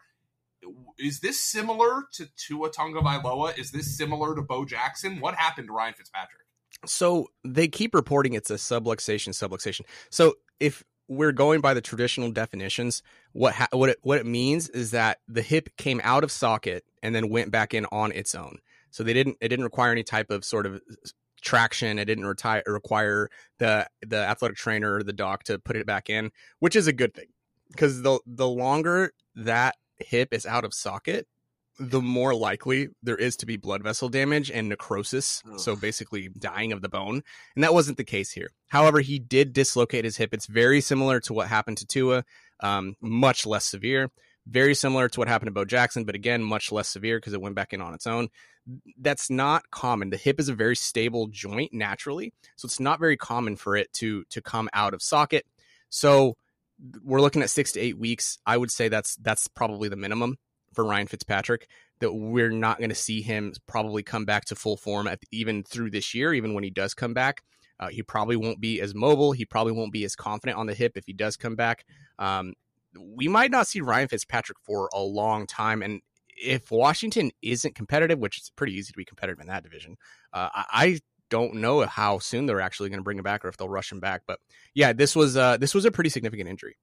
Is 0.97 1.19
this 1.19 1.41
similar 1.41 2.03
to 2.13 2.27
Tua 2.35 2.71
Tagovailoa? 2.71 3.57
Is 3.57 3.71
this 3.71 3.95
similar 3.95 4.35
to 4.35 4.41
Bo 4.41 4.65
Jackson? 4.65 5.19
What 5.19 5.35
happened 5.35 5.67
to 5.67 5.73
Ryan 5.73 5.93
Fitzpatrick? 5.93 6.43
So 6.85 7.27
they 7.43 7.67
keep 7.67 7.95
reporting 7.95 8.33
it's 8.33 8.49
a 8.49 8.55
subluxation, 8.55 9.29
subluxation. 9.29 9.81
So 10.09 10.35
if 10.59 10.83
we're 11.07 11.31
going 11.31 11.61
by 11.61 11.73
the 11.73 11.81
traditional 11.81 12.31
definitions, 12.31 13.01
what 13.33 13.53
ha- 13.55 13.67
what 13.71 13.89
it, 13.89 13.97
what 14.01 14.17
it 14.17 14.25
means 14.25 14.69
is 14.69 14.91
that 14.91 15.19
the 15.27 15.41
hip 15.41 15.69
came 15.77 16.01
out 16.03 16.23
of 16.23 16.31
socket 16.31 16.83
and 17.01 17.13
then 17.15 17.29
went 17.29 17.51
back 17.51 17.73
in 17.73 17.85
on 17.91 18.11
its 18.11 18.35
own. 18.35 18.59
So 18.91 19.03
they 19.03 19.13
didn't 19.13 19.37
it 19.41 19.49
didn't 19.49 19.65
require 19.65 19.91
any 19.91 20.03
type 20.03 20.31
of 20.31 20.43
sort 20.43 20.65
of 20.65 20.81
traction. 21.41 21.99
It 21.99 22.05
didn't 22.05 22.25
retire, 22.25 22.63
require 22.65 23.29
the 23.57 23.87
the 24.05 24.17
athletic 24.17 24.57
trainer 24.57 24.95
or 24.95 25.03
the 25.03 25.13
doc 25.13 25.43
to 25.45 25.59
put 25.59 25.75
it 25.75 25.85
back 25.85 26.09
in, 26.09 26.31
which 26.59 26.75
is 26.75 26.87
a 26.87 26.93
good 26.93 27.13
thing 27.13 27.27
because 27.71 28.01
the 28.01 28.19
the 28.25 28.47
longer 28.47 29.13
that 29.35 29.75
hip 29.99 30.33
is 30.33 30.45
out 30.45 30.65
of 30.65 30.73
socket, 30.73 31.27
the 31.79 32.01
more 32.01 32.33
likely 32.33 32.89
there 33.03 33.15
is 33.15 33.37
to 33.37 33.45
be 33.45 33.57
blood 33.57 33.83
vessel 33.83 34.09
damage 34.09 34.49
and 34.49 34.69
necrosis. 34.69 35.43
Ugh. 35.51 35.59
So 35.59 35.75
basically 35.75 36.29
dying 36.29 36.71
of 36.71 36.81
the 36.81 36.89
bone. 36.89 37.21
And 37.55 37.63
that 37.63 37.73
wasn't 37.73 37.97
the 37.97 38.03
case 38.03 38.31
here. 38.31 38.49
However, 38.67 38.99
he 38.99 39.19
did 39.19 39.53
dislocate 39.53 40.05
his 40.05 40.17
hip. 40.17 40.33
It's 40.33 40.47
very 40.47 40.81
similar 40.81 41.19
to 41.21 41.33
what 41.33 41.47
happened 41.47 41.77
to 41.77 41.85
Tua, 41.85 42.23
um, 42.61 42.95
much 43.01 43.45
less 43.45 43.65
severe. 43.65 44.09
Very 44.47 44.75
similar 44.75 45.09
to 45.09 45.19
what 45.19 45.27
happened 45.27 45.47
to 45.47 45.53
Bo 45.53 45.65
Jackson, 45.65 46.05
but 46.05 46.15
again, 46.15 46.41
much 46.41 46.71
less 46.71 46.87
severe 46.87 47.17
because 47.17 47.33
it 47.33 47.41
went 47.41 47.55
back 47.55 47.73
in 47.73 47.81
on 47.81 47.93
its 47.93 48.07
own. 48.07 48.29
That's 48.97 49.29
not 49.29 49.69
common. 49.71 50.09
The 50.09 50.17
hip 50.17 50.39
is 50.39 50.49
a 50.49 50.53
very 50.55 50.75
stable 50.75 51.27
joint 51.27 51.73
naturally, 51.73 52.33
so 52.55 52.65
it's 52.65 52.79
not 52.79 52.99
very 52.99 53.17
common 53.17 53.57
for 53.57 53.75
it 53.75 53.91
to 53.93 54.23
to 54.29 54.41
come 54.41 54.69
out 54.73 54.93
of 54.93 55.01
socket. 55.01 55.45
So 55.89 56.35
we're 57.03 57.21
looking 57.21 57.41
at 57.41 57.49
six 57.49 57.73
to 57.73 57.79
eight 57.81 57.97
weeks. 57.97 58.37
I 58.45 58.55
would 58.55 58.71
say 58.71 58.87
that's 58.87 59.15
that's 59.17 59.47
probably 59.47 59.89
the 59.89 59.95
minimum 59.97 60.37
for 60.73 60.85
Ryan 60.85 61.07
Fitzpatrick 61.07 61.67
that 61.99 62.13
we're 62.13 62.51
not 62.51 62.77
going 62.77 62.89
to 62.89 62.95
see 62.95 63.21
him 63.21 63.53
probably 63.67 64.03
come 64.03 64.25
back 64.25 64.45
to 64.45 64.55
full 64.55 64.77
form 64.77 65.07
at, 65.07 65.19
even 65.31 65.63
through 65.63 65.91
this 65.91 66.13
year, 66.13 66.33
even 66.33 66.53
when 66.53 66.63
he 66.63 66.69
does 66.69 66.93
come 66.93 67.13
back. 67.13 67.43
Uh, 67.79 67.87
he 67.87 68.01
probably 68.01 68.35
won't 68.35 68.59
be 68.59 68.81
as 68.81 68.95
mobile. 68.95 69.31
He 69.31 69.45
probably 69.45 69.73
won't 69.73 69.93
be 69.93 70.03
as 70.03 70.15
confident 70.15 70.57
on 70.57 70.67
the 70.67 70.73
hip 70.73 70.93
if 70.95 71.05
he 71.05 71.13
does 71.13 71.37
come 71.37 71.55
back. 71.55 71.85
Um, 72.17 72.53
we 72.99 73.27
might 73.27 73.51
not 73.51 73.67
see 73.67 73.81
Ryan 73.81 74.07
Fitzpatrick 74.07 74.57
for 74.63 74.89
a 74.93 75.01
long 75.01 75.45
time. 75.45 75.81
And 75.83 76.01
if 76.37 76.71
Washington 76.71 77.31
isn't 77.41 77.75
competitive, 77.75 78.19
which 78.19 78.39
is 78.39 78.51
pretty 78.55 78.73
easy 78.73 78.91
to 78.91 78.97
be 78.97 79.05
competitive 79.05 79.39
in 79.39 79.47
that 79.47 79.63
division, 79.63 79.97
uh, 80.33 80.49
I 80.53 80.99
don't 81.29 81.55
know 81.55 81.81
how 81.85 82.19
soon 82.19 82.45
they're 82.45 82.61
actually 82.61 82.89
going 82.89 82.99
to 82.99 83.03
bring 83.03 83.17
him 83.17 83.23
back 83.23 83.43
or 83.43 83.49
if 83.49 83.57
they'll 83.57 83.69
rush 83.69 83.91
him 83.91 83.99
back. 83.99 84.21
But 84.25 84.39
yeah, 84.73 84.93
this 84.93 85.15
was 85.15 85.37
uh, 85.37 85.57
this 85.57 85.75
was 85.75 85.85
a 85.85 85.91
pretty 85.91 86.09
significant 86.09 86.49
injury. 86.49 86.77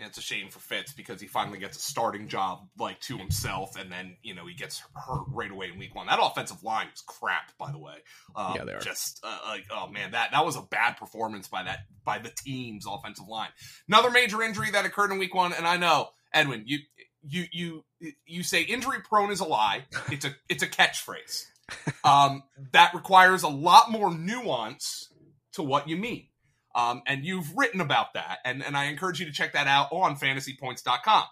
And 0.00 0.08
it's 0.08 0.18
a 0.18 0.22
shame 0.22 0.48
for 0.48 0.58
Fitz 0.60 0.92
because 0.92 1.20
he 1.20 1.26
finally 1.26 1.58
gets 1.58 1.76
a 1.76 1.80
starting 1.80 2.26
job 2.26 2.66
like 2.78 3.00
to 3.00 3.18
himself, 3.18 3.76
and 3.78 3.92
then 3.92 4.16
you 4.22 4.34
know 4.34 4.46
he 4.46 4.54
gets 4.54 4.82
hurt 4.94 5.24
right 5.28 5.50
away 5.50 5.68
in 5.70 5.78
week 5.78 5.94
one. 5.94 6.06
That 6.06 6.18
offensive 6.22 6.62
line 6.62 6.86
was 6.90 7.02
crap, 7.02 7.56
by 7.58 7.70
the 7.70 7.78
way. 7.78 7.96
Um, 8.34 8.54
yeah, 8.56 8.64
they 8.64 8.72
are. 8.72 8.80
Just 8.80 9.20
uh, 9.22 9.38
like 9.48 9.66
oh 9.70 9.88
man, 9.88 10.12
that 10.12 10.30
that 10.32 10.44
was 10.44 10.56
a 10.56 10.62
bad 10.62 10.96
performance 10.96 11.48
by 11.48 11.64
that 11.64 11.80
by 12.04 12.18
the 12.18 12.30
team's 12.30 12.86
offensive 12.88 13.28
line. 13.28 13.50
Another 13.88 14.10
major 14.10 14.42
injury 14.42 14.70
that 14.70 14.86
occurred 14.86 15.12
in 15.12 15.18
week 15.18 15.34
one, 15.34 15.52
and 15.52 15.66
I 15.66 15.76
know 15.76 16.08
Edwin, 16.32 16.64
you 16.66 16.78
you 17.22 17.44
you 17.52 17.84
you 18.24 18.42
say 18.42 18.62
injury 18.62 18.98
prone 19.02 19.30
is 19.30 19.40
a 19.40 19.44
lie. 19.44 19.84
It's 20.10 20.24
a 20.24 20.34
it's 20.48 20.62
a 20.62 20.68
catchphrase. 20.68 21.44
Um, 22.02 22.42
that 22.72 22.94
requires 22.94 23.44
a 23.44 23.48
lot 23.48 23.92
more 23.92 24.12
nuance 24.12 25.12
to 25.52 25.62
what 25.62 25.88
you 25.88 25.96
mean. 25.96 26.26
Um, 26.74 27.02
and 27.06 27.24
you've 27.24 27.56
written 27.56 27.80
about 27.80 28.14
that, 28.14 28.38
and, 28.44 28.64
and 28.64 28.76
I 28.76 28.84
encourage 28.84 29.18
you 29.18 29.26
to 29.26 29.32
check 29.32 29.54
that 29.54 29.66
out 29.66 29.88
on 29.92 30.16
fantasypoints.com. 30.16 31.24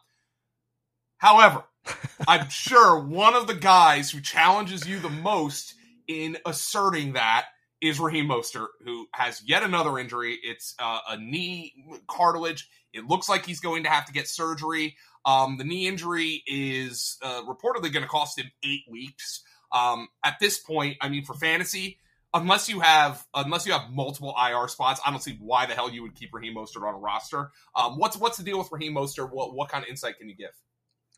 However, 1.19 1.65
I'm 2.29 2.49
sure 2.49 2.99
one 2.99 3.35
of 3.35 3.47
the 3.47 3.55
guys 3.55 4.11
who 4.11 4.21
challenges 4.21 4.87
you 4.87 4.99
the 4.99 5.09
most 5.09 5.75
in 6.09 6.39
asserting 6.47 7.13
that 7.13 7.47
is 7.81 8.01
Raheem 8.01 8.29
Mostert, 8.29 8.69
who 8.85 9.07
has 9.15 9.43
yet 9.47 9.63
another 9.63 9.99
injury. 9.99 10.39
It's 10.43 10.75
uh, 10.81 10.99
a 11.11 11.17
knee 11.17 11.73
cartilage. 12.09 12.69
It 12.93 13.05
looks 13.05 13.29
like 13.29 13.47
he's 13.47 13.61
going 13.61 13.85
to 13.85 13.91
have 13.91 14.07
to 14.07 14.13
get 14.13 14.27
surgery. 14.27 14.97
Um, 15.25 15.59
the 15.59 15.65
knee 15.65 15.87
injury 15.87 16.43
is 16.47 17.19
uh, 17.23 17.43
reportedly 17.43 17.93
going 17.93 18.03
to 18.03 18.09
cost 18.09 18.39
him 18.39 18.51
eight 18.65 18.83
weeks. 18.91 19.43
Um, 19.71 20.09
at 20.25 20.39
this 20.41 20.59
point, 20.59 20.97
I 21.01 21.09
mean, 21.09 21.25
for 21.25 21.35
fantasy, 21.35 21.99
unless 22.35 22.69
you 22.69 22.81
have 22.81 23.27
unless 23.35 23.67
you 23.67 23.73
have 23.73 23.91
multiple 23.91 24.35
IR 24.39 24.69
spots, 24.69 25.01
I 25.05 25.11
don't 25.11 25.23
see 25.23 25.39
why 25.41 25.67
the 25.67 25.75
hell 25.75 25.91
you 25.91 26.03
would 26.03 26.15
keep 26.15 26.33
Raheem 26.33 26.55
Mostert 26.55 26.87
on 26.87 26.95
a 26.95 26.99
roster. 26.99 27.51
Um, 27.75 27.99
what's 27.99 28.17
what's 28.17 28.37
the 28.37 28.45
deal 28.45 28.59
with 28.59 28.69
Raheem 28.71 28.95
Mostert? 28.95 29.31
What 29.33 29.55
what 29.55 29.69
kind 29.69 29.85
of 29.85 29.91
insight 29.91 30.19
can 30.19 30.29
you 30.29 30.37
give? 30.37 30.51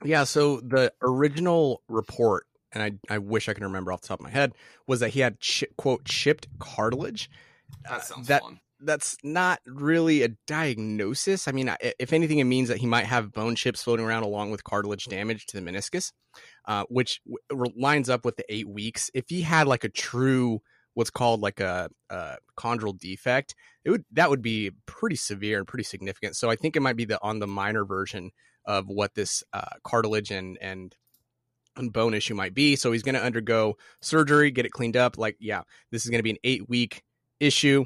Yeah, 0.05 0.25
so 0.25 0.61
the 0.61 0.93
original 1.03 1.83
report, 1.89 2.47
and 2.73 2.83
I 2.83 3.15
I 3.15 3.19
wish 3.19 3.49
I 3.49 3.55
can 3.55 3.65
remember 3.65 3.93
off 3.93 4.03
the 4.03 4.09
top 4.09 4.21
of 4.21 4.25
my 4.25 4.31
head, 4.31 4.53
was 4.87 5.01
that 5.01 5.11
he 5.11 5.21
had 5.21 5.39
chi- 5.41 5.67
quote 5.77 6.05
chipped 6.05 6.47
cartilage. 6.59 7.31
That 7.89 8.05
sounds 8.05 8.29
that, 8.29 8.43
fun. 8.43 8.61
That's 8.83 9.17
not 9.23 9.61
really 9.67 10.23
a 10.23 10.29
diagnosis. 10.47 11.47
I 11.47 11.53
mean, 11.53 11.71
if 11.99 12.15
anything, 12.15 12.39
it 12.39 12.45
means 12.45 12.69
that 12.69 12.79
he 12.79 12.87
might 12.87 13.05
have 13.05 13.31
bone 13.33 13.55
chips 13.55 13.83
floating 13.83 14.07
around 14.07 14.23
along 14.23 14.53
with 14.53 14.65
cartilage 14.65 15.05
damage 15.05 15.45
to 15.47 15.61
the 15.61 15.71
meniscus, 15.71 16.13
uh, 16.67 16.85
which 16.89 17.21
w- 17.51 17.73
lines 17.77 18.09
up 18.09 18.25
with 18.25 18.37
the 18.37 18.45
eight 18.49 18.67
weeks. 18.67 19.11
If 19.13 19.27
he 19.29 19.43
had 19.43 19.67
like 19.67 19.85
a 19.85 19.91
true 19.91 20.63
what's 20.95 21.11
called 21.11 21.41
like 21.41 21.61
a, 21.61 21.89
a 22.11 22.37
chondral 22.57 22.99
defect, 22.99 23.55
it 23.85 23.91
would 23.91 24.05
that 24.13 24.31
would 24.31 24.43
be 24.43 24.71
pretty 24.87 25.17
severe 25.17 25.59
and 25.59 25.67
pretty 25.67 25.85
significant. 25.85 26.37
So 26.37 26.51
I 26.51 26.57
think 26.57 26.77
it 26.77 26.81
might 26.81 26.97
be 26.97 27.05
the 27.05 27.19
on 27.23 27.39
the 27.39 27.47
minor 27.47 27.85
version 27.85 28.31
of 28.65 28.87
what 28.89 29.15
this 29.15 29.43
uh, 29.53 29.77
cartilage 29.85 30.31
and 30.31 30.59
and 30.61 30.95
and 31.77 31.93
bone 31.93 32.15
issue 32.15 32.35
might 32.35 32.55
be. 32.55 32.77
So 32.77 32.93
he's 32.93 33.03
going 33.03 33.15
to 33.15 33.23
undergo 33.23 33.77
surgery, 34.01 34.51
get 34.51 34.67
it 34.67 34.73
cleaned 34.73 34.97
up. 34.97 35.19
Like, 35.19 35.37
yeah, 35.41 35.63
this 35.91 36.05
is 36.05 36.11
going 36.11 36.19
to 36.19 36.25
be 36.25 36.31
an 36.31 36.39
eight 36.45 36.69
week 36.69 37.03
issue. 37.39 37.85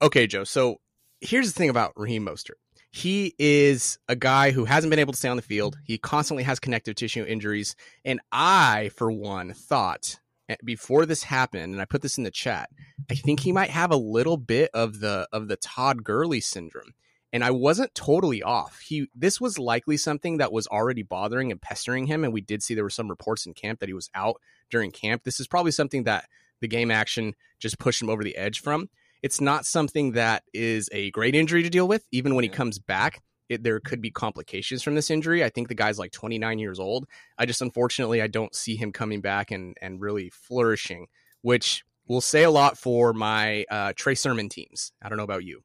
Okay, 0.00 0.26
Joe. 0.26 0.44
So 0.44 0.76
here's 1.20 1.52
the 1.52 1.58
thing 1.58 1.70
about 1.70 1.92
Raheem 1.96 2.24
Mostert. 2.24 2.56
He 2.92 3.34
is 3.38 3.98
a 4.08 4.16
guy 4.16 4.52
who 4.52 4.64
hasn't 4.64 4.90
been 4.90 4.98
able 4.98 5.12
to 5.12 5.18
stay 5.18 5.28
on 5.28 5.36
the 5.36 5.42
field. 5.42 5.76
He 5.84 5.98
constantly 5.98 6.44
has 6.44 6.58
connective 6.58 6.94
tissue 6.94 7.24
injuries. 7.24 7.76
And 8.04 8.20
I, 8.32 8.90
for 8.96 9.12
one, 9.12 9.52
thought 9.52 10.18
before 10.64 11.06
this 11.06 11.24
happened, 11.24 11.72
and 11.72 11.80
I 11.80 11.84
put 11.84 12.02
this 12.02 12.18
in 12.18 12.24
the 12.24 12.30
chat, 12.30 12.70
I 13.10 13.14
think 13.14 13.40
he 13.40 13.52
might 13.52 13.70
have 13.70 13.90
a 13.90 13.96
little 13.96 14.36
bit 14.36 14.70
of 14.74 15.00
the 15.00 15.28
of 15.32 15.48
the 15.48 15.56
Todd 15.56 16.04
Gurley 16.04 16.40
syndrome 16.40 16.94
and 17.36 17.44
I 17.44 17.50
wasn't 17.50 17.94
totally 17.94 18.42
off. 18.42 18.80
He 18.80 19.08
this 19.14 19.40
was 19.40 19.58
likely 19.58 19.98
something 19.98 20.38
that 20.38 20.52
was 20.52 20.66
already 20.68 21.02
bothering 21.02 21.50
and 21.50 21.60
pestering 21.60 22.06
him, 22.06 22.24
and 22.24 22.32
we 22.32 22.40
did 22.40 22.62
see 22.62 22.74
there 22.74 22.82
were 22.82 22.88
some 22.88 23.10
reports 23.10 23.44
in 23.44 23.52
camp 23.52 23.80
that 23.80 23.90
he 23.90 23.94
was 23.94 24.08
out 24.14 24.40
during 24.70 24.90
camp. 24.90 25.22
This 25.24 25.38
is 25.38 25.46
probably 25.46 25.72
something 25.72 26.04
that 26.04 26.30
the 26.60 26.68
game 26.68 26.90
action 26.90 27.34
just 27.58 27.78
pushed 27.78 28.00
him 28.00 28.08
over 28.08 28.24
the 28.24 28.36
edge 28.36 28.60
from. 28.60 28.88
It's 29.22 29.40
not 29.40 29.66
something 29.66 30.12
that 30.12 30.44
is 30.54 30.88
a 30.92 31.10
great 31.10 31.34
injury 31.34 31.62
to 31.62 31.68
deal 31.68 31.88
with, 31.88 32.06
even 32.10 32.34
when 32.34 32.42
he 32.42 32.48
comes 32.48 32.78
back. 32.78 33.22
It, 33.48 33.62
there 33.62 33.80
could 33.80 34.00
be 34.00 34.10
complications 34.10 34.82
from 34.82 34.94
this 34.94 35.10
injury. 35.10 35.44
I 35.44 35.50
think 35.50 35.68
the 35.68 35.74
guy's 35.74 35.98
like 35.98 36.12
29 36.12 36.58
years 36.58 36.78
old. 36.78 37.06
I 37.38 37.46
just 37.46 37.62
unfortunately 37.62 38.20
I 38.22 38.26
don't 38.26 38.54
see 38.54 38.76
him 38.76 38.92
coming 38.92 39.20
back 39.20 39.50
and 39.50 39.76
and 39.80 40.00
really 40.00 40.30
flourishing, 40.30 41.06
which 41.42 41.84
will 42.08 42.20
say 42.20 42.44
a 42.44 42.50
lot 42.50 42.78
for 42.78 43.12
my 43.12 43.64
uh, 43.70 43.92
Trey 43.96 44.14
Sermon 44.14 44.48
teams. 44.48 44.92
I 45.02 45.08
don't 45.08 45.18
know 45.18 45.24
about 45.24 45.44
you. 45.44 45.62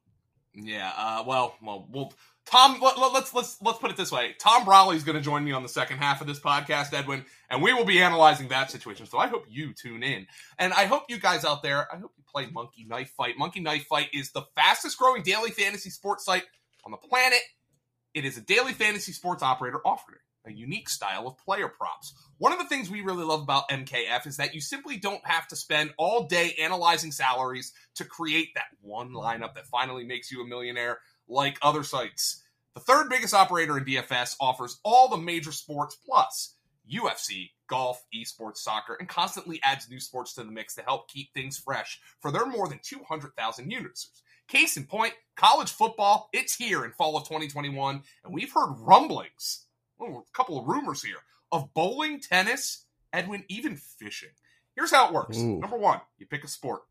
Yeah. 0.54 0.92
Uh, 0.96 1.24
well, 1.26 1.56
well, 1.62 1.88
well. 1.90 2.12
Tom, 2.44 2.80
let, 2.80 2.98
us 2.98 3.12
let's 3.14 3.34
let's 3.34 3.62
let's 3.62 3.78
put 3.78 3.92
it 3.92 3.96
this 3.96 4.10
way. 4.10 4.34
Tom 4.38 4.64
Brolley's 4.64 5.04
going 5.04 5.16
to 5.16 5.22
join 5.22 5.44
me 5.44 5.52
on 5.52 5.62
the 5.62 5.68
second 5.68 5.98
half 5.98 6.20
of 6.20 6.26
this 6.26 6.40
podcast, 6.40 6.92
Edwin, 6.92 7.24
and 7.48 7.62
we 7.62 7.72
will 7.72 7.84
be 7.84 8.02
analyzing 8.02 8.48
that 8.48 8.68
situation. 8.68 9.06
So 9.06 9.16
I 9.16 9.28
hope 9.28 9.46
you 9.48 9.72
tune 9.72 10.02
in, 10.02 10.26
and 10.58 10.72
I 10.72 10.86
hope 10.86 11.04
you 11.08 11.20
guys 11.20 11.44
out 11.44 11.62
there. 11.62 11.86
I 11.92 11.98
hope 11.98 12.10
you 12.16 12.24
play 12.28 12.48
Monkey 12.50 12.84
Knife 12.84 13.10
Fight. 13.16 13.38
Monkey 13.38 13.60
Knife 13.60 13.84
Fight 13.84 14.08
is 14.12 14.32
the 14.32 14.42
fastest 14.56 14.98
growing 14.98 15.22
daily 15.22 15.50
fantasy 15.52 15.88
sports 15.88 16.24
site 16.24 16.42
on 16.84 16.90
the 16.90 16.96
planet. 16.96 17.40
It 18.14 18.24
is 18.24 18.36
a 18.36 18.42
daily 18.42 18.72
fantasy 18.72 19.12
sports 19.12 19.42
operator 19.42 19.80
offering 19.84 20.18
a 20.44 20.52
unique 20.52 20.88
style 20.88 21.26
of 21.26 21.38
player 21.38 21.68
props. 21.68 22.14
One 22.38 22.52
of 22.52 22.58
the 22.58 22.64
things 22.64 22.90
we 22.90 23.00
really 23.00 23.24
love 23.24 23.42
about 23.42 23.68
MKF 23.68 24.26
is 24.26 24.36
that 24.38 24.54
you 24.54 24.60
simply 24.60 24.96
don't 24.96 25.24
have 25.24 25.46
to 25.48 25.56
spend 25.56 25.94
all 25.96 26.26
day 26.26 26.56
analyzing 26.60 27.12
salaries 27.12 27.72
to 27.94 28.04
create 28.04 28.48
that 28.54 28.66
one 28.80 29.12
lineup 29.12 29.54
that 29.54 29.68
finally 29.68 30.04
makes 30.04 30.32
you 30.32 30.42
a 30.42 30.46
millionaire 30.46 30.98
like 31.28 31.58
other 31.62 31.84
sites. 31.84 32.42
The 32.74 32.80
third 32.80 33.08
biggest 33.08 33.34
operator 33.34 33.78
in 33.78 33.84
DFS 33.84 34.34
offers 34.40 34.80
all 34.84 35.08
the 35.08 35.16
major 35.16 35.52
sports 35.52 35.96
plus 36.06 36.56
UFC, 36.92 37.50
golf, 37.68 38.04
esports, 38.14 38.56
soccer, 38.58 38.96
and 38.98 39.08
constantly 39.08 39.60
adds 39.62 39.88
new 39.88 40.00
sports 40.00 40.34
to 40.34 40.42
the 40.42 40.50
mix 40.50 40.74
to 40.74 40.82
help 40.82 41.08
keep 41.08 41.32
things 41.32 41.58
fresh 41.58 42.00
for 42.20 42.32
their 42.32 42.46
more 42.46 42.68
than 42.68 42.80
200,000 42.82 43.70
users. 43.70 44.10
Case 44.52 44.76
in 44.76 44.84
point, 44.84 45.14
college 45.34 45.72
football, 45.72 46.28
it's 46.34 46.54
here 46.54 46.84
in 46.84 46.92
fall 46.92 47.16
of 47.16 47.24
2021, 47.24 48.02
and 48.22 48.34
we've 48.34 48.52
heard 48.52 48.74
rumblings 48.80 49.64
a 49.98 50.20
couple 50.34 50.58
of 50.58 50.66
rumors 50.66 51.02
here 51.02 51.22
of 51.52 51.72
bowling, 51.72 52.20
tennis, 52.20 52.84
Edwin, 53.14 53.44
even 53.48 53.76
fishing. 53.76 54.28
Here's 54.76 54.90
how 54.90 55.08
it 55.08 55.14
works. 55.14 55.38
Ooh. 55.38 55.58
Number 55.58 55.78
one, 55.78 56.02
you 56.18 56.26
pick 56.26 56.44
a 56.44 56.48
sport. 56.48 56.82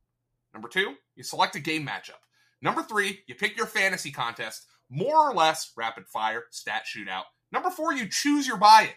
Number 0.55 0.67
two, 0.67 0.95
you 1.15 1.21
select 1.21 1.55
a 1.55 1.59
game 1.59 1.85
matchup. 1.85 2.17
Number 2.63 2.81
three, 2.81 3.19
you 3.27 3.35
pick 3.35 3.55
your 3.55 3.67
fantasy 3.67 4.09
contest, 4.09 4.65
more 4.89 5.29
or 5.29 5.35
less 5.35 5.71
rapid 5.77 6.07
fire, 6.07 6.45
stat 6.49 6.85
shootout. 6.91 7.25
Number 7.51 7.69
four, 7.69 7.93
you 7.93 8.07
choose 8.09 8.47
your 8.47 8.57
buy 8.57 8.89
in. 8.89 8.95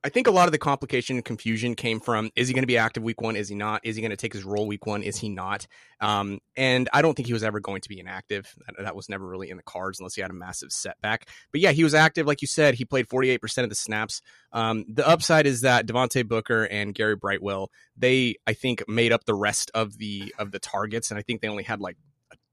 I 0.05 0.11
think 0.11 0.27
a 0.27 0.31
lot 0.31 0.47
of 0.47 0.53
the 0.53 0.59
complication 0.59 1.17
and 1.17 1.25
confusion 1.25 1.75
came 1.75 1.99
from 1.99 2.31
is 2.37 2.47
he 2.47 2.53
going 2.53 2.63
to 2.63 2.67
be 2.67 2.77
active 2.77 3.03
week 3.03 3.23
one? 3.23 3.37
Is 3.37 3.49
he 3.49 3.55
not? 3.55 3.81
Is 3.85 3.97
he 3.97 4.03
going 4.03 4.11
to 4.11 4.19
take 4.19 4.35
his 4.35 4.45
role 4.45 4.67
week 4.67 4.85
one? 4.85 5.03
Is 5.03 5.17
he 5.17 5.31
not? 5.31 5.67
Um, 5.99 6.41
and 6.59 6.91
I 6.93 7.01
don't 7.01 7.15
think 7.15 7.27
he 7.27 7.33
was 7.33 7.43
ever 7.43 7.59
going 7.59 7.81
to 7.81 7.89
be 7.89 7.99
inactive. 7.99 8.55
That, 8.67 8.77
that, 8.85 8.95
was 8.95 9.09
never 9.09 9.27
really 9.27 9.49
in 9.49 9.57
the 9.57 9.63
cards 9.63 9.99
unless 9.99 10.15
he 10.15 10.21
had 10.21 10.31
a 10.31 10.35
massive 10.35 10.73
setback. 10.73 11.31
But 11.53 11.63
yeah, 11.63 11.73
he 11.73 11.83
was 11.83 11.95
active. 11.95 12.27
Like 12.27 12.43
you 12.43 12.49
said, 12.49 12.75
he 12.75 12.85
played 12.85 13.09
48% 13.09 13.63
of 13.63 13.71
the 13.71 13.75
snaps. 13.75 14.21
Um, 14.53 14.85
the 14.89 15.09
upside 15.09 15.47
is 15.47 15.63
that 15.63 15.87
Devontae 15.87 16.29
Booker 16.29 16.65
and 16.65 16.95
Gary 16.95 17.17
Brightwell, 17.17 17.71
they, 17.97 18.37
I 18.47 18.53
think, 18.53 18.85
made 18.87 19.11
up 19.11 19.25
the 19.25 19.35
rest 19.35 19.71
of 19.75 19.97
the 19.97 20.35
of 20.39 20.51
the 20.51 20.59
targets. 20.59 21.11
And 21.11 21.19
I 21.19 21.23
think 21.23 21.41
they 21.41 21.49
only 21.49 21.65
had 21.65 21.81
like 21.81 21.97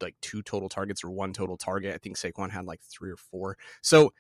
like 0.01 0.15
two 0.21 0.41
total 0.41 0.69
targets 0.69 1.03
or 1.03 1.09
one 1.09 1.33
total 1.33 1.57
target. 1.57 1.93
I 1.93 1.97
think 1.97 2.17
Saquon 2.17 2.49
had 2.49 2.63
like 2.63 2.79
three 2.81 3.11
or 3.11 3.17
four. 3.17 3.57
So, 3.81 4.13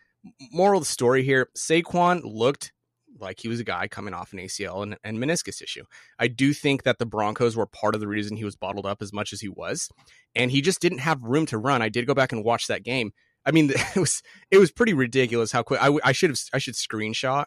moral 0.51 0.79
of 0.79 0.85
the 0.85 0.91
story 0.91 1.23
here 1.23 1.49
Saquon 1.57 2.21
looked 2.25 2.73
like 3.21 3.39
he 3.39 3.47
was 3.47 3.59
a 3.59 3.63
guy 3.63 3.87
coming 3.87 4.13
off 4.13 4.33
an 4.33 4.39
ACL 4.39 4.83
and, 4.83 4.97
and, 5.03 5.17
meniscus 5.17 5.61
issue. 5.61 5.83
I 6.19 6.27
do 6.27 6.53
think 6.53 6.83
that 6.83 6.99
the 6.99 7.05
Broncos 7.05 7.55
were 7.55 7.65
part 7.65 7.95
of 7.95 8.01
the 8.01 8.07
reason 8.07 8.37
he 8.37 8.45
was 8.45 8.55
bottled 8.55 8.85
up 8.85 9.01
as 9.01 9.13
much 9.13 9.33
as 9.33 9.41
he 9.41 9.49
was, 9.49 9.89
and 10.35 10.51
he 10.51 10.61
just 10.61 10.81
didn't 10.81 10.99
have 10.99 11.21
room 11.23 11.45
to 11.47 11.57
run. 11.57 11.81
I 11.81 11.89
did 11.89 12.07
go 12.07 12.13
back 12.13 12.31
and 12.31 12.43
watch 12.43 12.67
that 12.67 12.83
game. 12.83 13.13
I 13.45 13.51
mean, 13.51 13.71
it 13.95 13.99
was 13.99 14.21
it 14.49 14.57
was 14.57 14.71
pretty 14.71 14.93
ridiculous 14.93 15.51
how 15.51 15.63
quick 15.63 15.81
I, 15.81 15.97
I 16.03 16.11
should 16.11 16.29
have 16.29 16.39
I 16.53 16.57
should 16.57 16.75
screenshot 16.75 17.45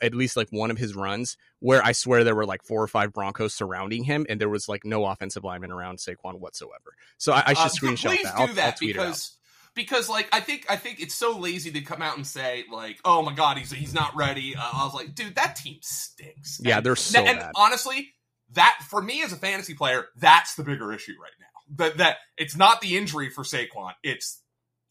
at 0.00 0.14
least 0.14 0.36
like 0.36 0.48
one 0.50 0.70
of 0.70 0.78
his 0.78 0.94
runs 0.94 1.36
where 1.60 1.84
I 1.84 1.92
swear 1.92 2.24
there 2.24 2.34
were 2.34 2.46
like 2.46 2.62
four 2.62 2.82
or 2.82 2.88
five 2.88 3.12
Broncos 3.12 3.54
surrounding 3.54 4.04
him, 4.04 4.26
and 4.28 4.40
there 4.40 4.48
was 4.48 4.68
like 4.68 4.84
no 4.84 5.04
offensive 5.04 5.44
lineman 5.44 5.70
around 5.70 5.98
Saquon 5.98 6.38
whatsoever. 6.38 6.94
So 7.18 7.32
I, 7.32 7.44
I 7.46 7.54
should 7.54 7.64
uh, 7.64 7.68
screenshot 7.68 8.08
please 8.08 8.22
that. 8.22 8.36
do 8.36 8.42
I'll, 8.42 8.54
that 8.54 8.78
I'll 8.80 8.86
because 8.86 9.36
because 9.76 10.08
like 10.08 10.28
I 10.32 10.40
think 10.40 10.66
I 10.68 10.74
think 10.74 11.00
it's 11.00 11.14
so 11.14 11.38
lazy 11.38 11.70
to 11.70 11.80
come 11.82 12.02
out 12.02 12.16
and 12.16 12.26
say 12.26 12.64
like, 12.72 12.98
oh 13.04 13.22
my 13.22 13.32
god, 13.32 13.58
he's 13.58 13.70
he's 13.70 13.94
not 13.94 14.16
ready. 14.16 14.56
Uh, 14.56 14.60
I 14.60 14.84
was 14.84 14.94
like, 14.94 15.14
dude, 15.14 15.36
that 15.36 15.54
team 15.54 15.78
stinks. 15.82 16.60
Yeah, 16.60 16.80
they're 16.80 16.96
so 16.96 17.22
and, 17.22 17.38
bad. 17.38 17.52
honestly, 17.54 18.14
that 18.54 18.78
for 18.88 19.00
me 19.00 19.22
as 19.22 19.32
a 19.32 19.36
fantasy 19.36 19.74
player, 19.74 20.06
that's 20.16 20.56
the 20.56 20.64
bigger 20.64 20.92
issue 20.92 21.12
right 21.22 21.30
now. 21.38 21.84
That 21.84 21.98
that 21.98 22.16
it's 22.36 22.56
not 22.56 22.80
the 22.80 22.96
injury 22.96 23.30
for 23.30 23.44
Saquon. 23.44 23.92
It's 24.02 24.42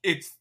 it's 0.03 0.31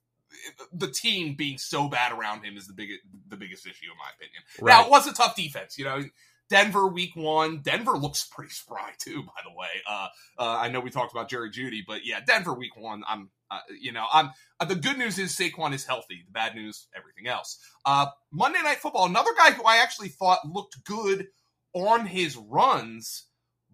the 0.72 0.88
team 0.88 1.34
being 1.36 1.58
so 1.58 1.88
bad 1.88 2.12
around 2.12 2.44
him 2.44 2.56
is 2.56 2.66
the 2.66 2.74
biggest 2.74 3.00
the 3.28 3.36
biggest 3.36 3.66
issue 3.66 3.86
in 3.90 3.98
my 3.98 4.10
opinion. 4.16 4.42
Right. 4.60 4.72
Now 4.72 4.86
it 4.86 4.90
was 4.90 5.06
a 5.08 5.14
tough 5.14 5.34
defense, 5.34 5.78
you 5.78 5.86
know. 5.86 6.02
Denver 6.50 6.86
week 6.86 7.12
one. 7.14 7.60
Denver 7.62 7.96
looks 7.96 8.26
pretty 8.26 8.52
spry 8.52 8.92
too, 8.98 9.22
by 9.22 9.42
the 9.44 9.56
way. 9.56 9.68
Uh, 9.88 10.08
uh, 10.38 10.58
I 10.60 10.68
know 10.68 10.80
we 10.80 10.90
talked 10.90 11.12
about 11.12 11.28
Jerry 11.28 11.50
Jeudy, 11.50 11.82
but 11.86 12.04
yeah, 12.04 12.20
Denver 12.20 12.54
week 12.54 12.76
one. 12.76 13.02
I'm, 13.08 13.30
uh, 13.50 13.60
you 13.80 13.92
know, 13.92 14.06
I'm. 14.12 14.30
Uh, 14.60 14.66
the 14.66 14.74
good 14.74 14.98
news 14.98 15.18
is 15.18 15.32
Saquon 15.32 15.72
is 15.72 15.84
healthy. 15.84 16.22
The 16.26 16.32
bad 16.32 16.54
news, 16.54 16.86
everything 16.94 17.26
else. 17.26 17.58
Uh, 17.84 18.06
Monday 18.30 18.60
Night 18.62 18.78
Football. 18.78 19.06
Another 19.06 19.32
guy 19.36 19.52
who 19.52 19.64
I 19.64 19.78
actually 19.78 20.08
thought 20.08 20.46
looked 20.46 20.84
good 20.84 21.28
on 21.72 22.06
his 22.06 22.36
runs, 22.36 23.26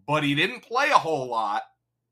but 0.07 0.23
he 0.23 0.35
didn't 0.35 0.63
play 0.63 0.91
a 0.91 0.99
whole 0.99 1.29
lot. 1.29 1.63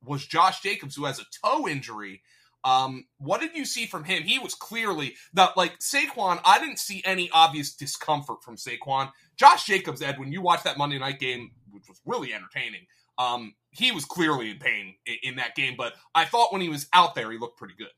Was 0.05 0.27
Josh 0.27 0.61
Jacobs, 0.61 0.95
who 0.95 1.07
has 1.07 1.19
a 1.19 1.25
toe 1.45 1.67
injury. 1.67 2.23
Um, 2.65 3.05
what 3.19 3.41
did 3.41 3.55
you 3.55 3.65
see 3.65 3.87
from 3.87 4.05
him? 4.05 4.25
He 4.25 4.39
was 4.39 4.55
clearly 4.55 5.15
that 5.35 5.57
like 5.57 5.79
Saquon. 5.79 6.41
I 6.45 6.59
didn't 6.59 6.79
see 6.79 7.03
any 7.05 7.31
obvious 7.31 7.75
discomfort 7.75 8.43
from 8.43 8.57
Saquon. 8.57 9.11
Josh 9.37 9.65
Jacobs, 9.65 10.03
Ed, 10.03 10.19
when 10.19 10.33
you 10.33 10.43
watched 10.43 10.65
that 10.65 10.79
Monday 10.79 10.99
night 10.99 11.21
game, 11.21 11.53
which 11.71 11.89
was 11.89 12.01
really 12.05 12.35
entertaining, 12.35 12.87
um, 13.19 13.55
he 13.71 13.93
was 13.93 14.05
clearly 14.05 14.51
in 14.51 14.59
pain 14.59 14.95
in, 15.07 15.17
in, 15.23 15.37
that 15.37 15.55
game. 15.55 15.75
But 15.77 15.95
I 16.15 16.25
thought 16.25 16.53
when 16.53 16.61
he 16.61 16.69
was 16.69 16.87
out 16.93 17.15
there, 17.15 17.31
he 17.31 17.39
looked 17.39 17.59
pretty 17.59 17.75
good. 17.77 17.89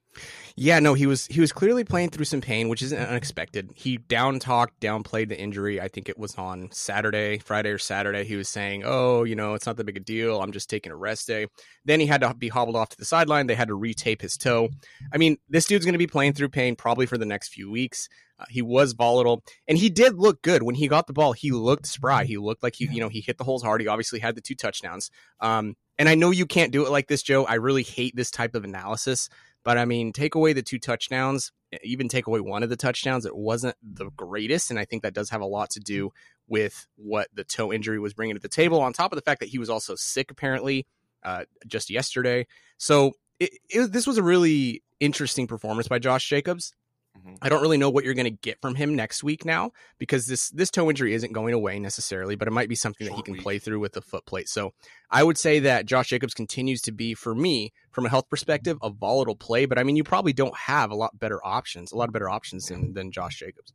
Yeah, 0.57 0.81
no, 0.81 0.95
he 0.95 1.07
was 1.07 1.27
he 1.27 1.41
was 1.41 1.53
clearly 1.53 1.85
playing 1.85 2.11
through 2.11 2.25
some 2.25 2.41
pain, 2.41 2.69
which 2.69 2.83
isn't 2.83 2.99
unexpected. 2.99 3.71
He 3.75 3.97
down 3.97 4.41
talked, 4.41 4.81
downplayed 4.81 5.29
the 5.29 5.39
injury. 5.39 5.81
I 5.81 5.89
think 5.89 6.09
it 6.09 6.19
was 6.19 6.35
on 6.35 6.71
Saturday, 6.73 7.39
Friday 7.39 7.71
or 7.71 7.79
Saturday. 7.79 8.25
He 8.25 8.37
was 8.37 8.49
saying, 8.49 8.83
"Oh, 8.85 9.23
you 9.25 9.37
know, 9.37 9.55
it's 9.55 9.67
not 9.67 9.77
that 9.77 9.85
big 9.85 9.97
a 9.97 10.01
deal. 10.01 10.43
I'm 10.43 10.53
just 10.53 10.69
taking 10.69 10.91
a 10.91 10.97
rest 10.97 11.29
day." 11.29 11.47
Then 11.85 12.01
he 12.01 12.07
had 12.07 12.23
to 12.23 12.35
be 12.35 12.49
hobbled 12.49 12.77
off 12.77 12.89
to 12.91 12.97
the 12.99 13.05
sideline. 13.05 13.47
They 13.47 13.55
had 13.55 13.69
to 13.69 13.79
retape 13.79 14.21
his 14.21 14.37
toe. 14.37 14.69
I 15.13 15.19
mean, 15.19 15.39
this 15.49 15.67
dude's 15.67 15.85
going 15.85 15.95
to 15.95 15.99
be 15.99 16.09
playing 16.09 16.33
through 16.33 16.49
pain 16.49 16.75
probably 16.75 17.07
for 17.07 17.17
the 17.17 17.27
next 17.27 17.49
few 17.55 17.71
weeks. 17.71 18.09
Uh, 18.41 18.47
he 18.49 18.63
was 18.63 18.95
volatile, 18.95 19.43
and 19.69 19.77
he 19.77 19.91
did 19.91 20.15
look 20.15 20.41
good 20.43 20.63
when 20.63 20.75
he 20.75 20.89
got 20.89 21.07
the 21.07 21.13
ball. 21.13 21.33
He 21.33 21.51
looked 21.51 21.87
spry. 21.87 22.25
He 22.25 22.39
looked 22.39 22.63
like 22.63 22.75
he, 22.75 22.87
you 22.87 23.01
know, 23.01 23.11
he 23.11 23.21
hit 23.21 23.37
the 23.37 23.45
holes 23.45 23.63
hard. 23.63 23.83
He 23.83 23.87
obviously 23.87 24.19
had 24.19 24.35
the 24.35 24.41
two 24.41 24.55
touchdowns. 24.55 25.11
Um, 25.41 25.60
and 25.99 26.09
I 26.09 26.15
know 26.15 26.31
you 26.31 26.47
can't 26.47 26.73
do 26.73 26.87
it 26.87 26.91
like 26.91 27.09
this, 27.09 27.23
Joe. 27.23 27.45
I 27.45 27.55
really 27.55 27.83
hate 27.83 28.17
this 28.17 28.31
type 28.31 28.55
of 28.55 28.65
analysis. 28.65 29.29
But 29.63 29.77
I 29.77 29.85
mean, 29.85 30.13
take 30.13 30.35
away 30.35 30.55
the 30.55 30.63
two 30.63 30.79
touchdowns, 30.79 31.53
even 31.83 32.09
take 32.09 32.27
away 32.27 32.41
one 32.41 32.63
of 32.63 32.71
the 32.71 32.77
touchdowns, 32.77 33.27
it 33.27 33.37
wasn't 33.37 33.77
the 33.83 34.11
greatest. 34.17 34.71
And 34.71 34.79
I 34.79 34.87
think 34.87 35.03
that 35.03 35.13
does 35.13 35.31
have 35.31 35.43
a 35.43 35.47
lot 35.47 35.71
to 35.71 35.81
do 35.81 36.11
with 36.49 36.87
what 36.97 37.29
the 37.35 37.45
toe 37.45 37.73
injury 37.73 37.99
was 37.99 38.15
bringing 38.15 38.37
to 38.37 38.41
the 38.41 38.49
table, 38.49 38.81
on 38.81 38.93
top 38.93 39.13
of 39.13 39.17
the 39.17 39.23
fact 39.23 39.41
that 39.41 39.51
he 39.51 39.59
was 39.59 39.71
also 39.71 39.95
sick, 39.95 40.31
apparently, 40.31 40.87
uh, 41.23 41.45
just 41.67 41.91
yesterday. 41.91 42.47
So 42.79 43.13
it, 43.39 43.51
it, 43.69 43.93
this 43.93 44.07
was 44.07 44.17
a 44.17 44.23
really 44.23 44.83
interesting 44.99 45.47
performance 45.47 45.89
by 45.89 45.99
Josh 45.99 46.27
Jacobs. 46.27 46.73
Mm-hmm. 47.19 47.35
I 47.43 47.49
don't 47.49 47.61
really 47.61 47.77
know 47.77 47.91
what 47.91 48.05
you're 48.05 48.15
going 48.15 48.25
to 48.25 48.31
get 48.31 48.61
from 48.61 48.77
him 48.77 48.95
next 48.95 49.25
week 49.25 49.45
now 49.45 49.73
because 49.99 50.27
this 50.27 50.51
this 50.51 50.71
toe 50.71 50.89
injury 50.89 51.13
isn't 51.15 51.33
going 51.33 51.55
away 51.55 51.79
necessarily, 51.79 52.37
but 52.37 52.47
it 52.47 52.53
might 52.53 52.69
be 52.69 52.77
something 52.77 53.07
Short 53.07 53.17
that 53.17 53.21
he 53.21 53.23
can 53.23 53.33
week. 53.35 53.43
play 53.43 53.59
through 53.59 53.81
with 53.81 53.93
the 53.93 54.01
foot 54.01 54.25
plate. 54.27 54.49
So 54.49 54.73
I 55.11 55.23
would 55.23 55.37
say 55.37 55.59
that 55.61 55.87
Josh 55.87 56.09
Jacobs 56.09 56.35
continues 56.35 56.81
to 56.83 56.93
be 56.93 57.15
for 57.15 57.35
me 57.35 57.73
from 57.91 58.07
a 58.07 58.09
health 58.09 58.29
perspective 58.31 58.79
a 58.83 58.91
volatile 58.91 59.35
play, 59.35 59.67
but 59.67 59.79
I 59.79 59.83
mean 59.83 59.97
you 59.97 60.05
probably 60.05 60.33
don't 60.33 60.57
have 60.57 60.91
a 60.91 60.95
lot 60.95 61.19
better 61.19 61.45
options, 61.45 61.91
a 61.91 61.97
lot 61.97 62.09
of 62.09 62.13
better 62.13 62.31
options 62.31 62.67
than, 62.67 62.95
than 62.95 63.11
Josh 63.11 63.39
Jacobs. 63.39 63.73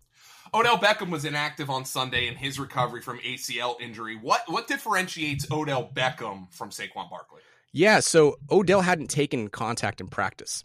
Odell 0.54 0.78
Beckham 0.78 1.10
was 1.10 1.26
inactive 1.26 1.70
on 1.70 1.84
Sunday 1.84 2.28
in 2.28 2.36
his 2.36 2.60
recovery 2.60 3.02
from 3.02 3.20
ACL 3.20 3.80
injury. 3.82 4.16
What 4.16 4.44
what 4.48 4.68
differentiates 4.68 5.50
Odell 5.52 5.92
Beckham 5.94 6.54
from 6.54 6.70
Saquon 6.70 7.10
Barkley? 7.10 7.42
Yeah, 7.74 8.00
so 8.00 8.38
Odell 8.50 8.80
hadn't 8.80 9.10
taken 9.10 9.50
contact 9.50 10.00
in 10.00 10.08
practice. 10.08 10.64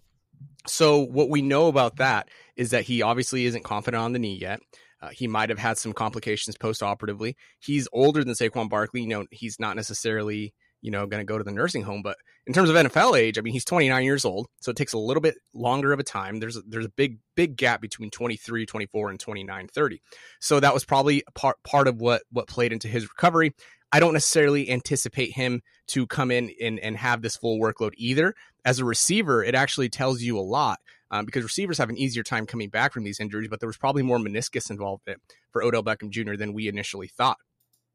So 0.66 1.00
what 1.00 1.28
we 1.30 1.42
know 1.42 1.66
about 1.66 1.96
that 1.96 2.28
is 2.60 2.70
that 2.70 2.84
he 2.84 3.00
obviously 3.00 3.46
isn't 3.46 3.64
confident 3.64 4.02
on 4.02 4.12
the 4.12 4.18
knee 4.18 4.36
yet. 4.38 4.60
Uh, 5.00 5.08
he 5.08 5.26
might 5.26 5.48
have 5.48 5.58
had 5.58 5.78
some 5.78 5.94
complications 5.94 6.58
post-operatively. 6.58 7.34
He's 7.58 7.88
older 7.90 8.22
than 8.22 8.34
Saquon 8.34 8.68
Barkley. 8.68 9.00
You 9.00 9.08
know, 9.08 9.26
he's 9.30 9.58
not 9.58 9.76
necessarily 9.76 10.52
you 10.82 10.90
know 10.90 11.06
going 11.06 11.22
to 11.22 11.24
go 11.24 11.38
to 11.38 11.44
the 11.44 11.52
nursing 11.52 11.82
home, 11.82 12.02
but 12.02 12.18
in 12.46 12.52
terms 12.52 12.68
of 12.68 12.76
NFL 12.76 13.16
age, 13.16 13.38
I 13.38 13.40
mean, 13.40 13.54
he's 13.54 13.64
29 13.64 14.04
years 14.04 14.26
old, 14.26 14.46
so 14.60 14.70
it 14.70 14.76
takes 14.76 14.92
a 14.92 14.98
little 14.98 15.22
bit 15.22 15.36
longer 15.54 15.94
of 15.94 16.00
a 16.00 16.02
time. 16.04 16.38
There's 16.38 16.58
a, 16.58 16.60
there's 16.68 16.84
a 16.84 16.90
big 16.90 17.16
big 17.34 17.56
gap 17.56 17.80
between 17.80 18.10
23, 18.10 18.66
24, 18.66 19.08
and 19.08 19.18
29, 19.18 19.68
30. 19.68 20.02
So 20.40 20.60
that 20.60 20.74
was 20.74 20.84
probably 20.84 21.22
part 21.34 21.56
part 21.64 21.88
of 21.88 21.98
what 21.98 22.22
what 22.30 22.46
played 22.46 22.74
into 22.74 22.88
his 22.88 23.04
recovery. 23.04 23.54
I 23.90 24.00
don't 24.00 24.12
necessarily 24.12 24.70
anticipate 24.70 25.32
him 25.32 25.62
to 25.88 26.06
come 26.06 26.30
in 26.30 26.52
and, 26.60 26.78
and 26.78 26.96
have 26.98 27.22
this 27.22 27.36
full 27.36 27.58
workload 27.58 27.92
either. 27.96 28.34
As 28.66 28.78
a 28.78 28.84
receiver, 28.84 29.42
it 29.42 29.54
actually 29.54 29.88
tells 29.88 30.20
you 30.20 30.38
a 30.38 30.40
lot 30.40 30.78
um, 31.10 31.24
because 31.24 31.42
receivers 31.42 31.78
have 31.78 31.90
an 31.90 31.98
easier 31.98 32.22
time 32.22 32.46
coming 32.46 32.68
back 32.68 32.92
from 32.92 33.04
these 33.04 33.20
injuries, 33.20 33.48
but 33.48 33.60
there 33.60 33.68
was 33.68 33.76
probably 33.76 34.02
more 34.02 34.18
meniscus 34.18 34.70
involvement 34.70 35.20
for 35.52 35.62
Odell 35.62 35.82
Beckham 35.82 36.10
Jr. 36.10 36.36
than 36.36 36.52
we 36.52 36.68
initially 36.68 37.08
thought. 37.08 37.38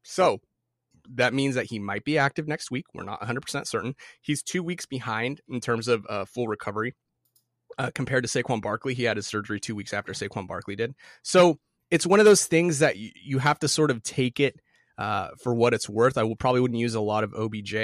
So 0.02 0.38
that 1.14 1.34
means 1.34 1.54
that 1.54 1.66
he 1.66 1.78
might 1.78 2.04
be 2.04 2.18
active 2.18 2.48
next 2.48 2.70
week. 2.70 2.86
We're 2.94 3.04
not 3.04 3.20
100% 3.20 3.66
certain. 3.66 3.94
He's 4.20 4.42
two 4.42 4.62
weeks 4.62 4.86
behind 4.86 5.40
in 5.48 5.60
terms 5.60 5.88
of 5.88 6.06
uh, 6.08 6.24
full 6.24 6.48
recovery 6.48 6.94
uh, 7.78 7.90
compared 7.94 8.24
to 8.24 8.28
Saquon 8.28 8.60
Barkley. 8.60 8.94
He 8.94 9.04
had 9.04 9.16
his 9.16 9.26
surgery 9.26 9.60
two 9.60 9.74
weeks 9.74 9.92
after 9.92 10.12
Saquon 10.12 10.46
Barkley 10.46 10.76
did. 10.76 10.94
So 11.22 11.58
it's 11.90 12.06
one 12.06 12.20
of 12.20 12.26
those 12.26 12.46
things 12.46 12.80
that 12.80 12.96
you 12.96 13.38
have 13.38 13.58
to 13.60 13.68
sort 13.68 13.90
of 13.90 14.02
take 14.02 14.40
it 14.40 14.60
uh, 14.98 15.28
for 15.42 15.54
what 15.54 15.74
it's 15.74 15.88
worth. 15.88 16.16
I 16.16 16.22
will 16.22 16.36
probably 16.36 16.60
wouldn't 16.60 16.80
use 16.80 16.94
a 16.94 17.00
lot 17.00 17.24
of 17.24 17.34
OBJ 17.34 17.74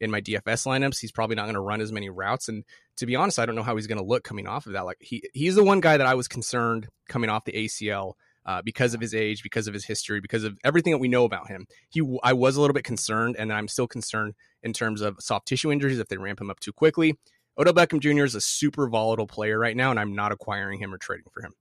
in 0.00 0.10
my 0.10 0.20
DFS 0.20 0.66
lineups. 0.66 1.00
He's 1.00 1.12
probably 1.12 1.36
not 1.36 1.44
going 1.44 1.54
to 1.54 1.60
run 1.60 1.80
as 1.80 1.92
many 1.92 2.10
routes, 2.10 2.48
and 2.48 2.64
to 2.96 3.06
be 3.06 3.16
honest, 3.16 3.38
I 3.38 3.46
don't 3.46 3.54
know 3.54 3.62
how 3.62 3.76
he's 3.76 3.86
going 3.86 3.98
to 3.98 4.04
look 4.04 4.24
coming 4.24 4.46
off 4.46 4.66
of 4.66 4.72
that. 4.72 4.84
Like 4.84 4.98
he 5.00 5.22
he's 5.32 5.54
the 5.54 5.64
one 5.64 5.80
guy 5.80 5.96
that 5.96 6.06
I 6.06 6.14
was 6.14 6.28
concerned 6.28 6.88
coming 7.08 7.30
off 7.30 7.44
the 7.44 7.52
ACL. 7.52 8.14
Uh, 8.46 8.62
because 8.62 8.94
of 8.94 9.02
his 9.02 9.14
age, 9.14 9.42
because 9.42 9.68
of 9.68 9.74
his 9.74 9.84
history, 9.84 10.18
because 10.18 10.44
of 10.44 10.56
everything 10.64 10.92
that 10.92 10.98
we 10.98 11.08
know 11.08 11.24
about 11.24 11.48
him, 11.48 11.66
he 11.90 12.00
I 12.22 12.32
was 12.32 12.56
a 12.56 12.60
little 12.60 12.74
bit 12.74 12.84
concerned, 12.84 13.36
and 13.38 13.52
I'm 13.52 13.68
still 13.68 13.86
concerned 13.86 14.34
in 14.62 14.72
terms 14.72 15.02
of 15.02 15.16
soft 15.20 15.46
tissue 15.46 15.70
injuries 15.70 15.98
if 15.98 16.08
they 16.08 16.16
ramp 16.16 16.40
him 16.40 16.50
up 16.50 16.58
too 16.58 16.72
quickly. 16.72 17.18
Odell 17.58 17.74
Beckham 17.74 18.00
Jr. 18.00 18.24
is 18.24 18.34
a 18.34 18.40
super 18.40 18.88
volatile 18.88 19.26
player 19.26 19.58
right 19.58 19.76
now, 19.76 19.90
and 19.90 20.00
I'm 20.00 20.14
not 20.14 20.32
acquiring 20.32 20.80
him 20.80 20.94
or 20.94 20.98
trading 20.98 21.26
for 21.30 21.42
him. 21.42 21.52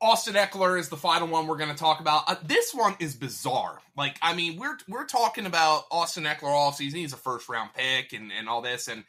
Austin 0.00 0.34
Ekeler 0.34 0.78
is 0.78 0.88
the 0.88 0.96
final 0.96 1.26
one 1.28 1.46
we're 1.46 1.56
going 1.56 1.70
to 1.70 1.76
talk 1.76 2.00
about. 2.00 2.24
Uh, 2.28 2.36
this 2.44 2.74
one 2.74 2.94
is 2.98 3.14
bizarre. 3.14 3.80
Like, 3.96 4.18
I 4.20 4.34
mean, 4.34 4.58
we're 4.58 4.76
we're 4.88 5.06
talking 5.06 5.46
about 5.46 5.84
Austin 5.90 6.24
Ekeler 6.24 6.44
all 6.44 6.72
season. 6.72 7.00
He's 7.00 7.14
a 7.14 7.18
first 7.18 7.48
round 7.48 7.70
pick 7.74 8.12
and 8.12 8.30
and 8.36 8.48
all 8.48 8.60
this, 8.60 8.88
and 8.88 9.04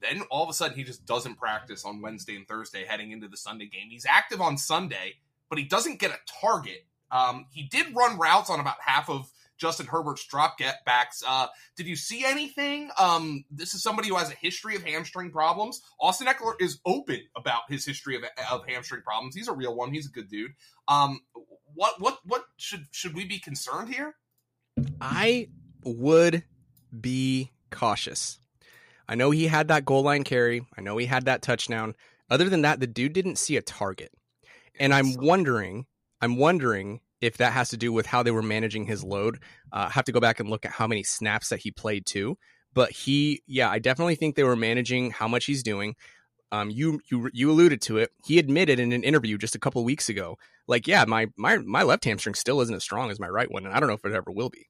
then 0.00 0.22
all 0.30 0.44
of 0.44 0.50
a 0.50 0.52
sudden 0.52 0.76
he 0.76 0.84
just 0.84 1.06
doesn't 1.06 1.38
practice 1.38 1.84
on 1.84 2.00
Wednesday 2.00 2.36
and 2.36 2.46
Thursday 2.46 2.84
heading 2.84 3.10
into 3.10 3.28
the 3.28 3.36
Sunday 3.36 3.66
game. 3.66 3.88
He's 3.90 4.06
active 4.08 4.40
on 4.40 4.58
Sunday, 4.58 5.14
but 5.48 5.58
he 5.58 5.64
doesn't 5.64 5.98
get 5.98 6.10
a 6.10 6.18
target. 6.40 6.84
Um, 7.10 7.46
he 7.52 7.64
did 7.64 7.94
run 7.94 8.18
routes 8.18 8.50
on 8.50 8.60
about 8.60 8.76
half 8.80 9.10
of 9.10 9.30
Justin 9.62 9.86
Herbert's 9.86 10.26
drop 10.26 10.58
get 10.58 10.84
backs. 10.84 11.22
Uh, 11.24 11.46
did 11.76 11.86
you 11.86 11.94
see 11.94 12.24
anything? 12.24 12.90
Um, 12.98 13.44
this 13.48 13.74
is 13.74 13.82
somebody 13.82 14.08
who 14.08 14.16
has 14.16 14.28
a 14.28 14.34
history 14.34 14.74
of 14.74 14.82
hamstring 14.82 15.30
problems. 15.30 15.80
Austin 16.00 16.26
Ekeler 16.26 16.54
is 16.60 16.80
open 16.84 17.20
about 17.36 17.62
his 17.68 17.86
history 17.86 18.16
of, 18.16 18.24
of 18.50 18.66
hamstring 18.66 19.02
problems. 19.02 19.36
He's 19.36 19.46
a 19.46 19.52
real 19.52 19.76
one. 19.76 19.92
He's 19.92 20.08
a 20.08 20.10
good 20.10 20.28
dude. 20.28 20.50
Um, 20.88 21.20
what 21.74 22.00
what 22.00 22.18
what 22.24 22.44
should 22.56 22.86
should 22.90 23.14
we 23.14 23.24
be 23.24 23.38
concerned 23.38 23.94
here? 23.94 24.16
I 25.00 25.48
would 25.84 26.42
be 27.00 27.52
cautious. 27.70 28.40
I 29.08 29.14
know 29.14 29.30
he 29.30 29.46
had 29.46 29.68
that 29.68 29.84
goal 29.84 30.02
line 30.02 30.24
carry. 30.24 30.66
I 30.76 30.80
know 30.80 30.96
he 30.96 31.06
had 31.06 31.26
that 31.26 31.40
touchdown. 31.40 31.94
Other 32.28 32.48
than 32.48 32.62
that, 32.62 32.80
the 32.80 32.88
dude 32.88 33.12
didn't 33.12 33.38
see 33.38 33.56
a 33.56 33.62
target. 33.62 34.10
And 34.80 34.92
I'm 34.92 35.14
wondering, 35.14 35.86
I'm 36.20 36.36
wondering 36.36 37.00
if 37.22 37.38
that 37.38 37.52
has 37.54 37.70
to 37.70 37.78
do 37.78 37.92
with 37.92 38.04
how 38.06 38.22
they 38.22 38.30
were 38.32 38.42
managing 38.42 38.84
his 38.84 39.02
load. 39.02 39.38
Uh, 39.72 39.88
have 39.88 40.04
to 40.04 40.12
go 40.12 40.20
back 40.20 40.40
and 40.40 40.50
look 40.50 40.66
at 40.66 40.72
how 40.72 40.86
many 40.86 41.02
snaps 41.02 41.48
that 41.48 41.60
he 41.60 41.70
played 41.70 42.04
too. 42.04 42.36
but 42.74 42.90
he, 42.90 43.42
yeah, 43.46 43.70
I 43.70 43.78
definitely 43.78 44.14
think 44.16 44.34
they 44.36 44.44
were 44.44 44.56
managing 44.56 45.10
how 45.10 45.28
much 45.28 45.44
he's 45.46 45.62
doing. 45.62 45.94
Um, 46.52 46.70
you 46.70 47.00
you 47.10 47.30
you 47.32 47.50
alluded 47.50 47.80
to 47.82 47.98
it. 47.98 48.10
He 48.26 48.38
admitted 48.38 48.78
in 48.78 48.92
an 48.92 49.04
interview 49.04 49.38
just 49.38 49.54
a 49.54 49.58
couple 49.58 49.82
weeks 49.84 50.08
ago, 50.10 50.36
like, 50.68 50.86
yeah, 50.86 51.04
my 51.06 51.28
my 51.36 51.58
my 51.58 51.82
left 51.82 52.04
hamstring 52.04 52.34
still 52.34 52.60
isn't 52.60 52.74
as 52.74 52.82
strong 52.84 53.10
as 53.10 53.18
my 53.20 53.28
right 53.28 53.50
one, 53.50 53.64
and 53.66 53.74
I 53.74 53.80
don't 53.80 53.88
know 53.88 53.94
if 53.94 54.04
it 54.04 54.12
ever 54.12 54.30
will 54.30 54.50
be. 54.50 54.66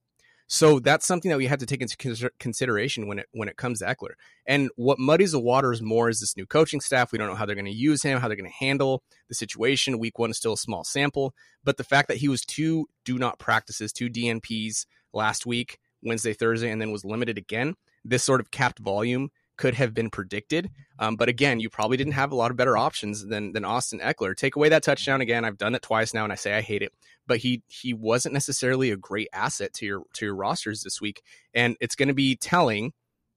So 0.53 0.81
that's 0.81 1.07
something 1.07 1.31
that 1.31 1.39
we 1.39 1.47
have 1.47 1.61
to 1.61 1.67
take 1.67 1.81
into 1.81 2.31
consideration 2.39 3.07
when 3.07 3.21
it 3.21 3.27
when 3.33 3.49
it 3.49 3.57
comes 3.57 3.79
to 3.79 3.87
Ekeler. 3.87 4.13
And 4.47 4.69
what 4.77 4.99
muddies 4.99 5.33
the 5.33 5.41
waters 5.41 5.81
more 5.81 6.11
is 6.11 6.21
this 6.21 6.37
new 6.37 6.45
coaching 6.45 6.83
staff. 6.83 7.11
We 7.11 7.17
don't 7.17 7.29
know 7.29 7.35
how 7.35 7.47
they're 7.47 7.55
going 7.55 7.65
to 7.65 7.71
use 7.73 8.03
him, 8.03 8.21
how 8.21 8.29
they're 8.29 8.37
going 8.37 8.51
to 8.51 8.65
handle 8.65 9.03
the 9.31 9.35
situation. 9.35 9.99
Week 9.99 10.19
one 10.19 10.29
is 10.29 10.37
still 10.37 10.53
a 10.53 10.59
small 10.59 10.85
sample, 10.85 11.33
but 11.65 11.79
the 11.79 11.85
fact 11.85 12.09
that 12.09 12.19
he 12.19 12.29
was 12.29 12.43
two 12.43 12.87
do 13.07 13.17
not 13.17 13.39
practices, 13.39 13.95
two 13.95 14.11
DNPs 14.11 14.85
last 15.15 15.47
week, 15.47 15.79
Wednesday, 16.03 16.35
Thursday, 16.35 16.71
and 16.71 16.83
then 16.83 16.93
was 16.93 17.03
limited 17.03 17.39
again. 17.39 17.75
This 18.05 18.23
sort 18.23 18.43
of 18.43 18.51
capped 18.51 18.79
volume 18.79 19.31
could 19.57 19.75
have 19.75 19.95
been 19.95 20.11
predicted. 20.11 20.71
Um, 20.99 21.17
but 21.17 21.29
again, 21.29 21.61
you 21.61 21.69
probably 21.71 21.97
didn't 21.97 22.15
have 22.15 22.33
a 22.33 22.37
lot 22.37 22.51
of 22.51 22.57
better 22.57 22.77
options 22.77 23.25
than 23.27 23.53
than 23.53 23.65
Austin 23.65 24.01
Ekeler. 24.01 24.37
Take 24.37 24.57
away 24.57 24.69
that 24.71 24.83
touchdown 24.83 25.21
again. 25.21 25.45
I've 25.45 25.59
done 25.59 25.75
it 25.75 25.83
twice 25.83 26.15
now, 26.15 26.25
and 26.25 26.33
I 26.33 26.37
say 26.37 26.55
I 26.55 26.61
hate 26.61 26.83
it. 26.83 26.93
But 27.27 27.39
he 27.39 27.63
he 27.69 27.95
wasn't 27.95 28.35
necessarily 28.35 28.91
a 28.91 28.97
great 28.97 29.29
asset 29.33 29.73
to 29.75 29.87
your 29.87 30.03
to 30.15 30.27
your 30.27 30.35
rosters 30.35 30.83
this 30.83 31.01
week, 31.01 31.23
and 31.55 31.77
it's 31.81 31.97
going 31.97 32.09
to 32.09 32.15
be 32.15 32.37
telling. 32.37 32.93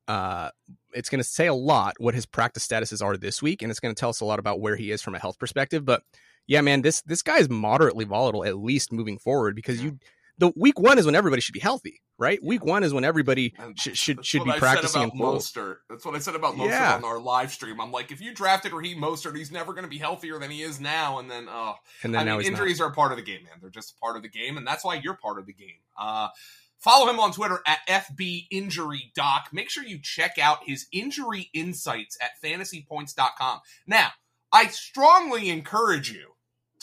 Uh, 0.07 0.51
it's 0.93 1.09
going 1.09 1.19
to 1.19 1.27
say 1.27 1.47
a 1.47 1.53
lot 1.53 1.95
what 1.97 2.13
his 2.13 2.27
practice 2.27 2.67
statuses 2.67 3.03
are 3.03 3.17
this 3.17 3.41
week, 3.41 3.61
and 3.61 3.71
it's 3.71 3.79
going 3.79 3.93
to 3.93 3.99
tell 3.99 4.09
us 4.09 4.21
a 4.21 4.25
lot 4.25 4.37
about 4.37 4.59
where 4.59 4.75
he 4.75 4.91
is 4.91 5.01
from 5.01 5.15
a 5.15 5.19
health 5.19 5.39
perspective. 5.39 5.83
But 5.83 6.03
yeah, 6.47 6.61
man, 6.61 6.81
this 6.81 7.01
this 7.01 7.21
guy 7.21 7.37
is 7.37 7.49
moderately 7.49 8.05
volatile 8.05 8.45
at 8.45 8.57
least 8.57 8.91
moving 8.91 9.17
forward 9.17 9.55
because 9.55 9.83
you 9.83 9.99
the 10.37 10.51
week 10.55 10.79
one 10.79 10.97
is 10.97 11.05
when 11.05 11.15
everybody 11.15 11.41
should 11.41 11.53
be 11.53 11.59
healthy 11.59 12.01
right? 12.17 12.41
Week 12.43 12.63
one 12.63 12.83
is 12.83 12.93
when 12.93 13.03
everybody 13.03 13.53
should 13.77 13.97
should, 13.97 14.25
should 14.25 14.43
be 14.43 14.51
I 14.51 14.59
practicing 14.59 15.03
in 15.03 15.11
full. 15.11 15.35
Mostert. 15.35 15.77
That's 15.89 16.05
what 16.05 16.15
I 16.15 16.19
said 16.19 16.35
about 16.35 16.55
Mostert 16.55 16.69
yeah. 16.69 16.95
on 16.95 17.03
our 17.03 17.19
live 17.19 17.51
stream. 17.51 17.79
I'm 17.81 17.91
like, 17.91 18.11
if 18.11 18.21
you 18.21 18.33
drafted 18.33 18.73
Raheem 18.73 19.01
Mostert, 19.01 19.37
he's 19.37 19.51
never 19.51 19.73
going 19.73 19.83
to 19.83 19.89
be 19.89 19.97
healthier 19.97 20.39
than 20.39 20.51
he 20.51 20.61
is 20.61 20.79
now. 20.79 21.19
And 21.19 21.29
then, 21.29 21.47
uh, 21.49 21.73
and 22.03 22.13
then 22.13 22.29
I 22.29 22.37
mean, 22.37 22.47
injuries 22.47 22.79
not. 22.79 22.87
are 22.87 22.93
part 22.93 23.11
of 23.11 23.17
the 23.17 23.23
game, 23.23 23.43
man. 23.43 23.53
They're 23.61 23.69
just 23.69 23.99
part 23.99 24.15
of 24.15 24.23
the 24.23 24.29
game, 24.29 24.57
and 24.57 24.65
that's 24.65 24.83
why 24.83 24.95
you're 24.95 25.17
part 25.17 25.39
of 25.39 25.45
the 25.45 25.53
game. 25.53 25.79
Uh, 25.99 26.29
follow 26.77 27.09
him 27.09 27.19
on 27.19 27.31
Twitter 27.31 27.59
at 27.65 27.79
FB 27.87 28.47
Injury 28.51 29.11
Doc. 29.15 29.49
Make 29.51 29.69
sure 29.69 29.83
you 29.83 29.99
check 30.01 30.37
out 30.39 30.59
his 30.65 30.87
injury 30.91 31.49
insights 31.53 32.17
at 32.21 32.31
fantasypoints.com. 32.43 33.59
Now, 33.87 34.09
I 34.51 34.67
strongly 34.67 35.49
encourage 35.49 36.11
you 36.11 36.34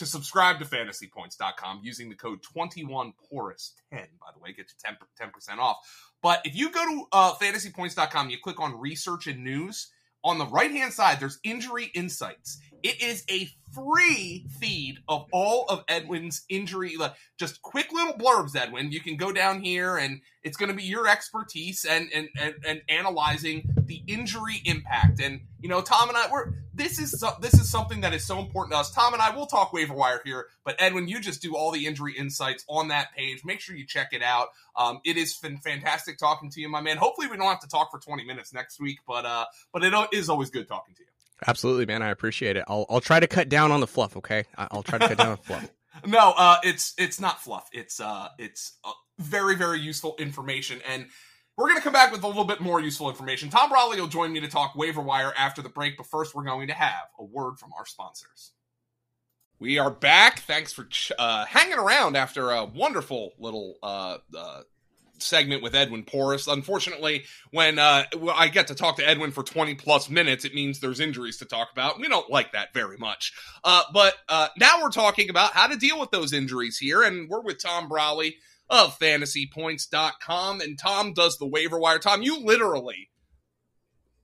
to 0.02 0.06
subscribe 0.06 0.58
to 0.58 0.64
fantasypoints.com 0.64 1.80
using 1.84 2.08
the 2.08 2.16
code 2.16 2.40
21Porras10 2.42 3.12
by 3.92 4.30
the 4.34 4.40
way 4.40 4.52
get 4.52 4.66
you 4.68 4.74
10, 4.84 5.30
10% 5.30 5.58
off. 5.58 5.76
But 6.20 6.40
if 6.44 6.56
you 6.56 6.72
go 6.72 6.84
to 6.84 7.04
uh, 7.12 7.34
fantasypoints.com 7.34 8.30
you 8.30 8.38
click 8.42 8.60
on 8.60 8.78
research 8.80 9.28
and 9.28 9.44
news 9.44 9.92
on 10.24 10.38
the 10.38 10.46
right 10.46 10.72
hand 10.72 10.92
side 10.92 11.20
there's 11.20 11.38
injury 11.44 11.90
insights. 11.94 12.58
It 12.82 13.00
is 13.00 13.24
a 13.30 13.48
free 13.72 14.46
feed 14.58 14.91
of 15.12 15.26
all 15.32 15.66
of 15.68 15.84
Edwin's 15.88 16.44
injury, 16.48 16.96
like 16.96 17.14
just 17.38 17.60
quick 17.62 17.92
little 17.92 18.14
blurbs. 18.14 18.56
Edwin, 18.56 18.90
you 18.90 19.00
can 19.00 19.16
go 19.16 19.32
down 19.32 19.62
here, 19.62 19.96
and 19.96 20.20
it's 20.42 20.56
going 20.56 20.70
to 20.70 20.74
be 20.74 20.84
your 20.84 21.06
expertise 21.06 21.84
and, 21.84 22.08
and 22.14 22.28
and 22.40 22.54
and 22.66 22.82
analyzing 22.88 23.68
the 23.76 24.02
injury 24.06 24.60
impact. 24.64 25.20
And 25.20 25.42
you 25.60 25.68
know, 25.68 25.82
Tom 25.82 26.08
and 26.08 26.16
I, 26.16 26.30
we're 26.30 26.52
this 26.74 26.98
is 26.98 27.22
this 27.40 27.54
is 27.54 27.70
something 27.70 28.00
that 28.00 28.14
is 28.14 28.26
so 28.26 28.38
important 28.38 28.72
to 28.72 28.78
us. 28.78 28.90
Tom 28.90 29.12
and 29.12 29.22
I 29.22 29.34
will 29.36 29.46
talk 29.46 29.72
waiver 29.72 29.94
wire 29.94 30.22
here, 30.24 30.46
but 30.64 30.76
Edwin, 30.78 31.08
you 31.08 31.20
just 31.20 31.42
do 31.42 31.54
all 31.54 31.70
the 31.70 31.86
injury 31.86 32.14
insights 32.16 32.64
on 32.68 32.88
that 32.88 33.12
page. 33.14 33.44
Make 33.44 33.60
sure 33.60 33.76
you 33.76 33.86
check 33.86 34.08
it 34.12 34.22
out. 34.22 34.48
Um, 34.76 35.00
it 35.04 35.16
is 35.16 35.34
fantastic 35.36 36.18
talking 36.18 36.50
to 36.50 36.60
you, 36.60 36.68
my 36.68 36.80
man. 36.80 36.96
Hopefully, 36.96 37.26
we 37.26 37.36
don't 37.36 37.46
have 37.46 37.60
to 37.60 37.68
talk 37.68 37.90
for 37.90 38.00
twenty 38.00 38.24
minutes 38.24 38.54
next 38.54 38.80
week, 38.80 39.00
but 39.06 39.26
uh, 39.26 39.44
but 39.72 39.84
it 39.84 39.92
is 40.12 40.28
always 40.28 40.50
good 40.50 40.66
talking 40.66 40.94
to 40.94 41.02
you. 41.02 41.11
Absolutely, 41.46 41.86
man. 41.86 42.02
I 42.02 42.10
appreciate 42.10 42.56
it. 42.56 42.64
I'll 42.68 42.86
I'll 42.88 43.00
try 43.00 43.20
to 43.20 43.26
cut 43.26 43.48
down 43.48 43.72
on 43.72 43.80
the 43.80 43.86
fluff. 43.86 44.16
Okay, 44.16 44.44
I'll 44.56 44.82
try 44.82 44.98
to 44.98 45.08
cut 45.08 45.18
down 45.18 45.28
on 45.28 45.36
the 45.36 45.42
fluff. 45.42 45.70
No, 46.06 46.32
uh, 46.38 46.56
it's 46.64 46.94
it's 46.96 47.20
not 47.20 47.42
fluff. 47.42 47.68
It's 47.70 48.00
uh, 48.00 48.28
it's 48.38 48.78
uh, 48.82 48.92
very 49.18 49.56
very 49.56 49.78
useful 49.78 50.16
information, 50.18 50.80
and 50.88 51.06
we're 51.56 51.68
gonna 51.68 51.82
come 51.82 51.92
back 51.92 52.10
with 52.10 52.22
a 52.22 52.26
little 52.26 52.46
bit 52.46 52.60
more 52.60 52.80
useful 52.80 53.10
information. 53.10 53.50
Tom 53.50 53.70
Brolley 53.70 53.98
will 53.98 54.06
join 54.06 54.32
me 54.32 54.40
to 54.40 54.48
talk 54.48 54.74
waiver 54.74 55.02
wire 55.02 55.34
after 55.36 55.60
the 55.60 55.68
break, 55.68 55.98
but 55.98 56.06
first 56.06 56.34
we're 56.34 56.44
going 56.44 56.68
to 56.68 56.74
have 56.74 57.08
a 57.18 57.24
word 57.24 57.58
from 57.58 57.72
our 57.78 57.84
sponsors. 57.84 58.52
We 59.58 59.78
are 59.78 59.90
back. 59.90 60.40
Thanks 60.40 60.72
for 60.72 60.88
uh, 61.18 61.44
hanging 61.44 61.78
around 61.78 62.16
after 62.16 62.50
a 62.50 62.64
wonderful 62.64 63.32
little 63.38 63.76
uh, 63.82 64.16
uh, 64.36 64.62
segment 65.22 65.62
with 65.62 65.74
Edwin 65.74 66.04
Porras. 66.04 66.48
Unfortunately, 66.48 67.24
when 67.50 67.78
uh, 67.78 68.04
I 68.34 68.48
get 68.48 68.68
to 68.68 68.74
talk 68.74 68.96
to 68.96 69.08
Edwin 69.08 69.30
for 69.30 69.42
20 69.42 69.74
plus 69.76 70.10
minutes, 70.10 70.44
it 70.44 70.54
means 70.54 70.80
there's 70.80 71.00
injuries 71.00 71.38
to 71.38 71.44
talk 71.44 71.70
about. 71.72 72.00
We 72.00 72.08
don't 72.08 72.30
like 72.30 72.52
that 72.52 72.74
very 72.74 72.98
much. 72.98 73.32
Uh, 73.64 73.82
but 73.92 74.14
uh, 74.28 74.48
now 74.58 74.82
we're 74.82 74.90
talking 74.90 75.30
about 75.30 75.52
how 75.52 75.66
to 75.66 75.76
deal 75.76 75.98
with 75.98 76.10
those 76.10 76.32
injuries 76.32 76.78
here, 76.78 77.02
and 77.02 77.28
we're 77.28 77.42
with 77.42 77.62
Tom 77.62 77.88
Brolley 77.88 78.34
of 78.68 78.98
fantasypoints.com, 78.98 80.60
and 80.60 80.78
Tom 80.78 81.12
does 81.12 81.38
the 81.38 81.46
waiver 81.46 81.78
wire. 81.78 81.98
Tom, 81.98 82.22
you 82.22 82.44
literally 82.44 83.10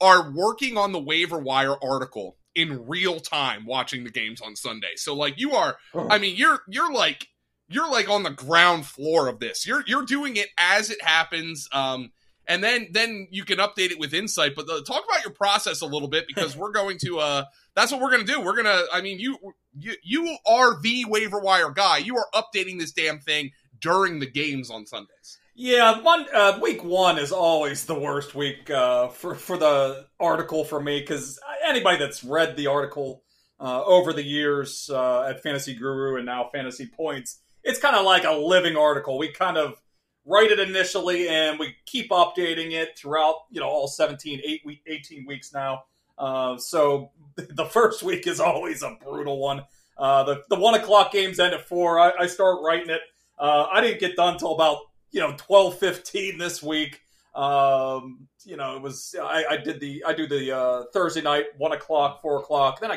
are 0.01 0.31
working 0.31 0.77
on 0.77 0.93
the 0.93 1.01
waiver 1.01 1.39
wire 1.39 1.77
article 1.83 2.37
in 2.55 2.87
real 2.89 3.21
time 3.21 3.67
watching 3.67 4.05
the 4.05 4.11
games 4.11 4.41
on 4.41 4.57
Sunday. 4.57 4.93
So 4.97 5.15
like 5.15 5.39
you 5.39 5.53
are 5.53 5.77
I 5.95 6.19
mean 6.19 6.37
you're 6.37 6.61
you're 6.69 6.93
like 6.93 7.29
you're 7.69 7.91
like 7.91 8.09
on 8.09 8.23
the 8.23 8.31
ground 8.31 8.87
floor 8.87 9.29
of 9.29 9.41
this. 9.41 9.67
You're 9.67 9.85
you're 9.87 10.05
doing 10.05 10.37
it 10.37 10.49
as 10.59 10.91
it 10.91 11.03
happens. 11.03 11.69
Um, 11.73 12.11
and 12.47 12.65
then 12.65 12.89
then 12.93 13.29
you 13.31 13.45
can 13.45 13.59
update 13.59 13.91
it 13.91 13.99
with 13.99 14.15
insight. 14.15 14.57
But 14.57 14.67
the, 14.67 14.75
uh, 14.75 14.83
talk 14.83 15.05
about 15.09 15.23
your 15.23 15.35
process 15.35 15.83
a 15.83 15.87
little 15.87 16.09
bit 16.09 16.27
because 16.27 16.57
we're 16.57 16.73
going 16.73 16.99
to. 17.05 17.19
Uh, 17.19 17.45
that's 17.75 17.93
what 17.93 18.01
we're 18.01 18.11
going 18.11 18.27
to 18.27 18.33
do. 18.33 18.41
We're 18.41 18.57
gonna. 18.57 18.83
I 18.93 19.03
mean, 19.03 19.21
you 19.21 19.39
you 19.79 19.95
you 20.03 20.37
are 20.47 20.81
the 20.81 21.05
waiver 21.05 21.39
wire 21.39 21.71
guy. 21.71 21.99
You 21.99 22.17
are 22.17 22.27
updating 22.35 22.79
this 22.79 22.93
damn 22.93 23.21
thing 23.21 23.53
during 23.81 24.19
the 24.19 24.27
games 24.27 24.71
on 24.71 24.87
Sundays. 24.87 25.39
Yeah, 25.55 26.01
one 26.01 26.27
uh, 26.33 26.59
week 26.63 26.83
one 26.83 27.19
is 27.19 27.33
always 27.33 27.85
the 27.85 27.99
worst 27.99 28.35
week 28.35 28.71
uh, 28.71 29.09
for 29.09 29.35
for 29.35 29.59
the 29.59 30.07
article 30.19 30.65
for 30.65 30.81
me 30.81 31.01
because 31.01 31.39
anybody 31.65 31.99
that's 31.99 32.25
read 32.25 32.57
the 32.57 32.69
article 32.69 33.25
uh, 33.61 33.83
over 33.85 34.13
the 34.13 34.23
years 34.23 34.89
uh, 34.93 35.25
at 35.25 35.43
Fantasy 35.43 35.75
Guru 35.75 36.17
and 36.17 36.25
now 36.25 36.49
Fantasy 36.53 36.87
Points 36.87 37.41
it's 37.63 37.79
kind 37.79 37.97
of 37.97 38.05
like 38.05 38.25
a 38.25 38.33
living 38.33 38.77
article. 38.77 39.19
We 39.19 39.33
kind 39.33 39.57
of 39.57 39.81
write 40.29 40.51
it 40.51 40.61
initially 40.61 41.29
and 41.29 41.59
we 41.59 41.75
keep 41.87 42.11
updating 42.11 42.73
it 42.73 42.97
throughout, 42.97 43.37
you 43.51 43.61
know, 43.61 43.67
all 43.67 43.89
17, 43.89 44.41
eight 44.45 44.61
week, 44.65 44.83
18 44.87 45.27
weeks 45.27 45.53
now. 45.53 45.85
Uh, 46.19 46.57
so 46.59 47.11
the 47.37 47.65
first 47.67 48.03
week 48.03 48.27
is 48.27 48.41
always 48.41 48.83
a 48.83 48.97
brutal 49.03 49.39
one. 49.39 49.65
Uh, 49.97 50.23
the, 50.25 50.43
the 50.49 50.59
one 50.59 50.75
o'clock 50.75 51.13
games 51.13 51.41
end 51.41 51.55
at 51.55 51.67
four. 51.67 51.99
I, 51.99 52.13
I 52.21 52.27
start 52.27 52.59
writing 52.63 52.91
it. 52.91 53.01
Uh, 53.39 53.67
I 53.73 53.81
didn't 53.81 54.01
get 54.01 54.17
done 54.17 54.35
until 54.35 54.55
about, 54.55 54.79
you 55.11 55.21
know, 55.21 55.35
12, 55.37 55.79
15 55.79 56.39
this 56.39 56.63
week. 56.63 57.01
Um, 57.35 58.29
you 58.45 58.57
know, 58.57 58.77
it 58.77 58.83
was, 58.83 59.15
I, 59.21 59.45
I 59.51 59.57
did 59.57 59.81
the, 59.81 60.05
I 60.07 60.13
do 60.13 60.27
the, 60.27 60.57
uh, 60.57 60.85
Thursday 60.93 61.23
night, 61.23 61.47
one 61.57 61.73
o'clock, 61.73 62.21
four 62.21 62.39
o'clock. 62.39 62.81
Then 62.81 62.91
I 62.91 62.97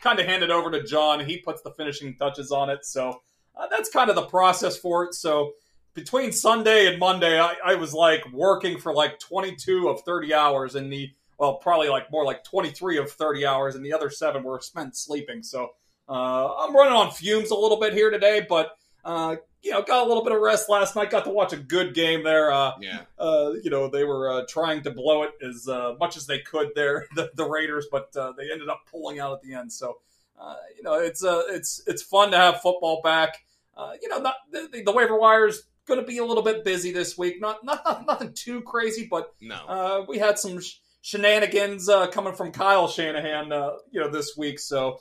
kind 0.00 0.18
of 0.18 0.26
hand 0.26 0.42
it 0.42 0.50
over 0.50 0.70
to 0.70 0.82
John. 0.82 1.20
He 1.20 1.38
puts 1.38 1.62
the 1.62 1.72
finishing 1.72 2.16
touches 2.16 2.50
on 2.50 2.70
it. 2.70 2.84
So, 2.84 3.20
uh, 3.56 3.66
that's 3.68 3.90
kind 3.90 4.10
of 4.10 4.16
the 4.16 4.22
process 4.22 4.76
for 4.76 5.04
it. 5.04 5.14
So 5.14 5.52
between 5.94 6.32
Sunday 6.32 6.86
and 6.86 6.98
Monday, 6.98 7.38
I, 7.38 7.54
I, 7.64 7.74
was 7.74 7.92
like 7.92 8.30
working 8.32 8.78
for 8.78 8.94
like 8.94 9.18
22 9.18 9.88
of 9.88 10.02
30 10.02 10.32
hours, 10.32 10.74
and 10.74 10.92
the 10.92 11.10
well, 11.38 11.54
probably 11.56 11.88
like 11.88 12.10
more 12.10 12.24
like 12.24 12.44
23 12.44 12.98
of 12.98 13.10
30 13.10 13.46
hours, 13.46 13.74
and 13.74 13.84
the 13.84 13.92
other 13.92 14.10
seven 14.10 14.42
were 14.42 14.60
spent 14.60 14.96
sleeping. 14.96 15.42
So 15.42 15.70
uh, 16.08 16.54
I'm 16.56 16.74
running 16.74 16.94
on 16.94 17.10
fumes 17.10 17.50
a 17.50 17.56
little 17.56 17.80
bit 17.80 17.94
here 17.94 18.10
today, 18.10 18.46
but 18.48 18.76
uh, 19.04 19.36
you 19.62 19.70
know, 19.70 19.82
got 19.82 20.04
a 20.04 20.08
little 20.08 20.24
bit 20.24 20.32
of 20.32 20.40
rest 20.40 20.68
last 20.68 20.96
night. 20.96 21.10
Got 21.10 21.24
to 21.24 21.30
watch 21.30 21.52
a 21.52 21.56
good 21.56 21.94
game 21.94 22.24
there. 22.24 22.52
Uh, 22.52 22.72
yeah. 22.80 23.00
Uh, 23.18 23.52
you 23.62 23.70
know, 23.70 23.88
they 23.88 24.04
were 24.04 24.30
uh, 24.30 24.44
trying 24.48 24.82
to 24.82 24.90
blow 24.90 25.22
it 25.22 25.32
as 25.44 25.68
uh, 25.68 25.94
much 26.00 26.16
as 26.16 26.26
they 26.26 26.40
could 26.40 26.70
there, 26.74 27.06
the, 27.14 27.30
the 27.34 27.44
Raiders, 27.44 27.86
but 27.90 28.14
uh, 28.16 28.32
they 28.36 28.50
ended 28.50 28.68
up 28.68 28.82
pulling 28.90 29.20
out 29.20 29.32
at 29.32 29.42
the 29.42 29.54
end. 29.54 29.72
So 29.72 29.98
uh, 30.42 30.56
you 30.76 30.82
know, 30.82 30.94
it's 30.94 31.22
uh, 31.24 31.42
it's 31.48 31.82
it's 31.86 32.02
fun 32.02 32.32
to 32.32 32.36
have 32.36 32.60
football 32.60 33.00
back. 33.02 33.38
Uh, 33.76 33.92
you 34.02 34.08
know, 34.08 34.18
not, 34.18 34.34
the, 34.50 34.82
the 34.84 34.92
waiver 34.92 35.18
wire's 35.18 35.62
going 35.86 36.00
to 36.00 36.06
be 36.06 36.18
a 36.18 36.24
little 36.24 36.42
bit 36.42 36.64
busy 36.64 36.92
this 36.92 37.16
week. 37.16 37.40
Not 37.40 37.64
not, 37.64 37.84
not 37.84 38.06
nothing 38.06 38.32
too 38.34 38.60
crazy, 38.62 39.06
but 39.08 39.32
no. 39.40 39.54
Uh, 39.54 40.04
we 40.08 40.18
had 40.18 40.38
some 40.38 40.60
sh- 40.60 40.74
shenanigans 41.00 41.88
uh, 41.88 42.08
coming 42.08 42.34
from 42.34 42.52
Kyle 42.52 42.88
Shanahan, 42.88 43.52
uh, 43.52 43.72
you 43.90 44.00
know, 44.00 44.10
this 44.10 44.36
week. 44.36 44.58
So 44.58 44.98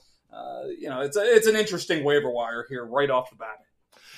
you 0.77 0.89
know, 0.89 1.01
it's 1.01 1.17
a, 1.17 1.23
it's 1.23 1.47
an 1.47 1.56
interesting 1.56 2.04
waiver 2.04 2.30
wire 2.30 2.65
here 2.69 2.86
right 2.86 3.10
off 3.10 3.30
the 3.32 3.36
bat. 3.36 3.58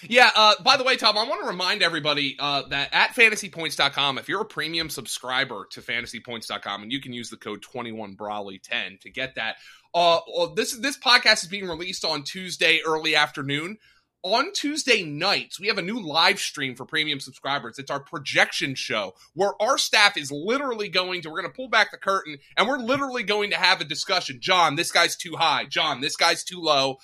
Yeah, 0.09 0.31
uh, 0.35 0.53
by 0.63 0.77
the 0.77 0.83
way, 0.83 0.95
Tom, 0.97 1.17
I 1.17 1.23
want 1.27 1.41
to 1.41 1.47
remind 1.47 1.81
everybody 1.81 2.35
uh, 2.39 2.63
that 2.69 2.89
at 2.93 3.11
fantasypoints.com, 3.15 4.17
if 4.17 4.27
you're 4.27 4.41
a 4.41 4.45
premium 4.45 4.89
subscriber 4.89 5.65
to 5.71 5.81
fantasypoints.com, 5.81 6.83
and 6.83 6.91
you 6.91 6.99
can 7.01 7.13
use 7.13 7.29
the 7.29 7.37
code 7.37 7.63
21Brolley10 7.63 8.99
to 9.01 9.09
get 9.09 9.35
that, 9.35 9.55
uh, 9.93 10.19
this 10.55 10.75
this 10.77 10.97
podcast 10.97 11.43
is 11.43 11.49
being 11.49 11.67
released 11.67 12.03
on 12.03 12.23
Tuesday 12.23 12.81
early 12.85 13.15
afternoon. 13.15 13.77
on 14.23 14.53
Tuesday 14.53 15.03
nights, 15.03 15.59
we 15.59 15.67
have 15.67 15.77
a 15.77 15.81
new 15.81 15.99
live 16.01 16.39
stream 16.39 16.75
for 16.75 16.85
premium 16.85 17.19
subscribers. 17.19 17.77
It's 17.77 17.91
our 17.91 17.99
projection 17.99 18.73
show 18.73 19.13
where 19.33 19.51
our 19.61 19.77
staff 19.77 20.15
is 20.17 20.31
literally 20.31 20.87
going 20.87 21.21
to, 21.21 21.29
we're 21.29 21.41
going 21.41 21.51
to 21.51 21.55
pull 21.55 21.67
back 21.67 21.91
the 21.91 21.97
curtain 21.97 22.37
and 22.55 22.67
we're 22.67 22.77
literally 22.77 23.23
going 23.23 23.49
to 23.49 23.57
have 23.57 23.81
a 23.81 23.85
discussion. 23.85 24.37
John, 24.39 24.75
this 24.75 24.91
guy's 24.91 25.17
too 25.17 25.35
high. 25.37 25.65
John, 25.65 25.99
this 25.99 26.15
guy's 26.15 26.43
too 26.45 26.61
low 26.61 26.97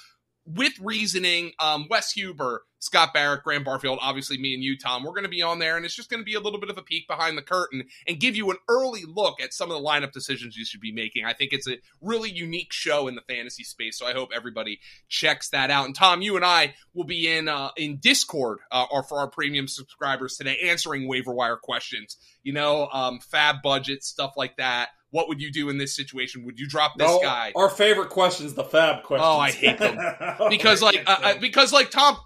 with 0.50 0.74
reasoning. 0.80 1.52
Um, 1.60 1.88
Wes 1.90 2.12
Huber, 2.12 2.64
Scott 2.80 3.14
Barrett, 3.14 3.44
Graham 3.44 3.64
Barfield, 3.64 4.00
obviously 4.02 4.38
me 4.38 4.54
and 4.54 4.64
you, 4.64 4.78
Tom, 4.78 5.04
we're 5.04 5.12
going 5.12 5.24
to 5.24 5.30
be 5.30 5.42
on 5.42 5.60
there, 5.60 5.78
and 5.78 5.86
it's 5.86 5.96
just 5.96 6.10
going 6.10 6.22
to 6.22 6.26
be 6.26 6.34
a 6.34 6.40
little 6.40 6.60
bit 6.60 6.70
of 6.70 6.78
a 6.78 6.82
peek 6.82 7.08
behind 7.08 7.38
the 7.38 7.42
curtain 7.42 7.84
and 8.08 8.20
give 8.20 8.36
you 8.36 8.50
an 8.50 8.58
early 8.68 9.04
look 9.08 9.42
at 9.42 9.54
some 9.54 9.70
of 9.70 9.78
the 9.78 9.88
lineup 9.88 10.12
decisions 10.12 10.58
you 10.58 10.66
should 10.66 10.82
be 10.82 10.92
making. 10.92 11.26
I 11.26 11.34
think 11.34 11.54
it's 11.54 11.68
a 11.68 11.78
really 12.02 12.32
unique 12.32 12.72
show 12.72 13.08
in 13.08 13.16
the 13.16 13.22
fantasy 13.22 13.64
space, 13.64 13.98
so 13.98 14.08
I 14.08 14.14
hope 14.14 14.30
everybody 14.34 14.80
checks 15.08 15.50
that 15.50 15.70
out. 15.70 15.86
And 15.86 15.96
Tom, 15.96 16.22
you 16.22 16.36
and 16.36 16.46
I 16.46 16.74
will 16.94 17.06
be 17.06 17.32
in 17.32 17.48
uh, 17.48 17.70
in 17.78 17.98
Discord 17.98 18.60
uh, 18.72 18.86
or 18.92 19.04
for 19.04 19.20
our 19.20 19.30
premium 19.30 19.68
subscribers 19.68 20.38
today, 20.38 20.58
answering 20.64 21.08
waiver 21.08 21.34
wire 21.34 21.58
questions. 21.58 22.18
You 22.44 22.54
know, 22.54 22.88
um, 22.92 23.20
FAAB 23.20 23.62
budget 23.62 24.04
stuff 24.04 24.34
like 24.36 24.58
that. 24.58 24.90
What 25.12 25.28
would 25.28 25.42
you 25.42 25.52
do 25.52 25.70
in 25.70 25.78
this 25.78 25.96
situation? 25.96 26.46
Would 26.46 26.60
you 26.60 26.68
drop 26.68 26.94
this 26.98 27.08
No, 27.08 27.20
guy? 27.20 27.52
Our 27.56 27.70
favorite 27.70 28.10
questions, 28.10 28.54
the 28.54 28.64
FAAB 28.64 29.04
question. 29.04 29.26
Oh, 29.28 29.40
I 29.40 29.52
hate 29.52 29.78
them. 29.80 29.98
Oh, 30.40 30.50
because 30.50 30.82
like 30.82 30.96
can't 30.96 31.08
uh, 31.10 31.12
uh, 31.12 31.18
stand 31.20 31.42
because 31.42 31.74
like 31.74 31.90
Tom, 31.92 32.18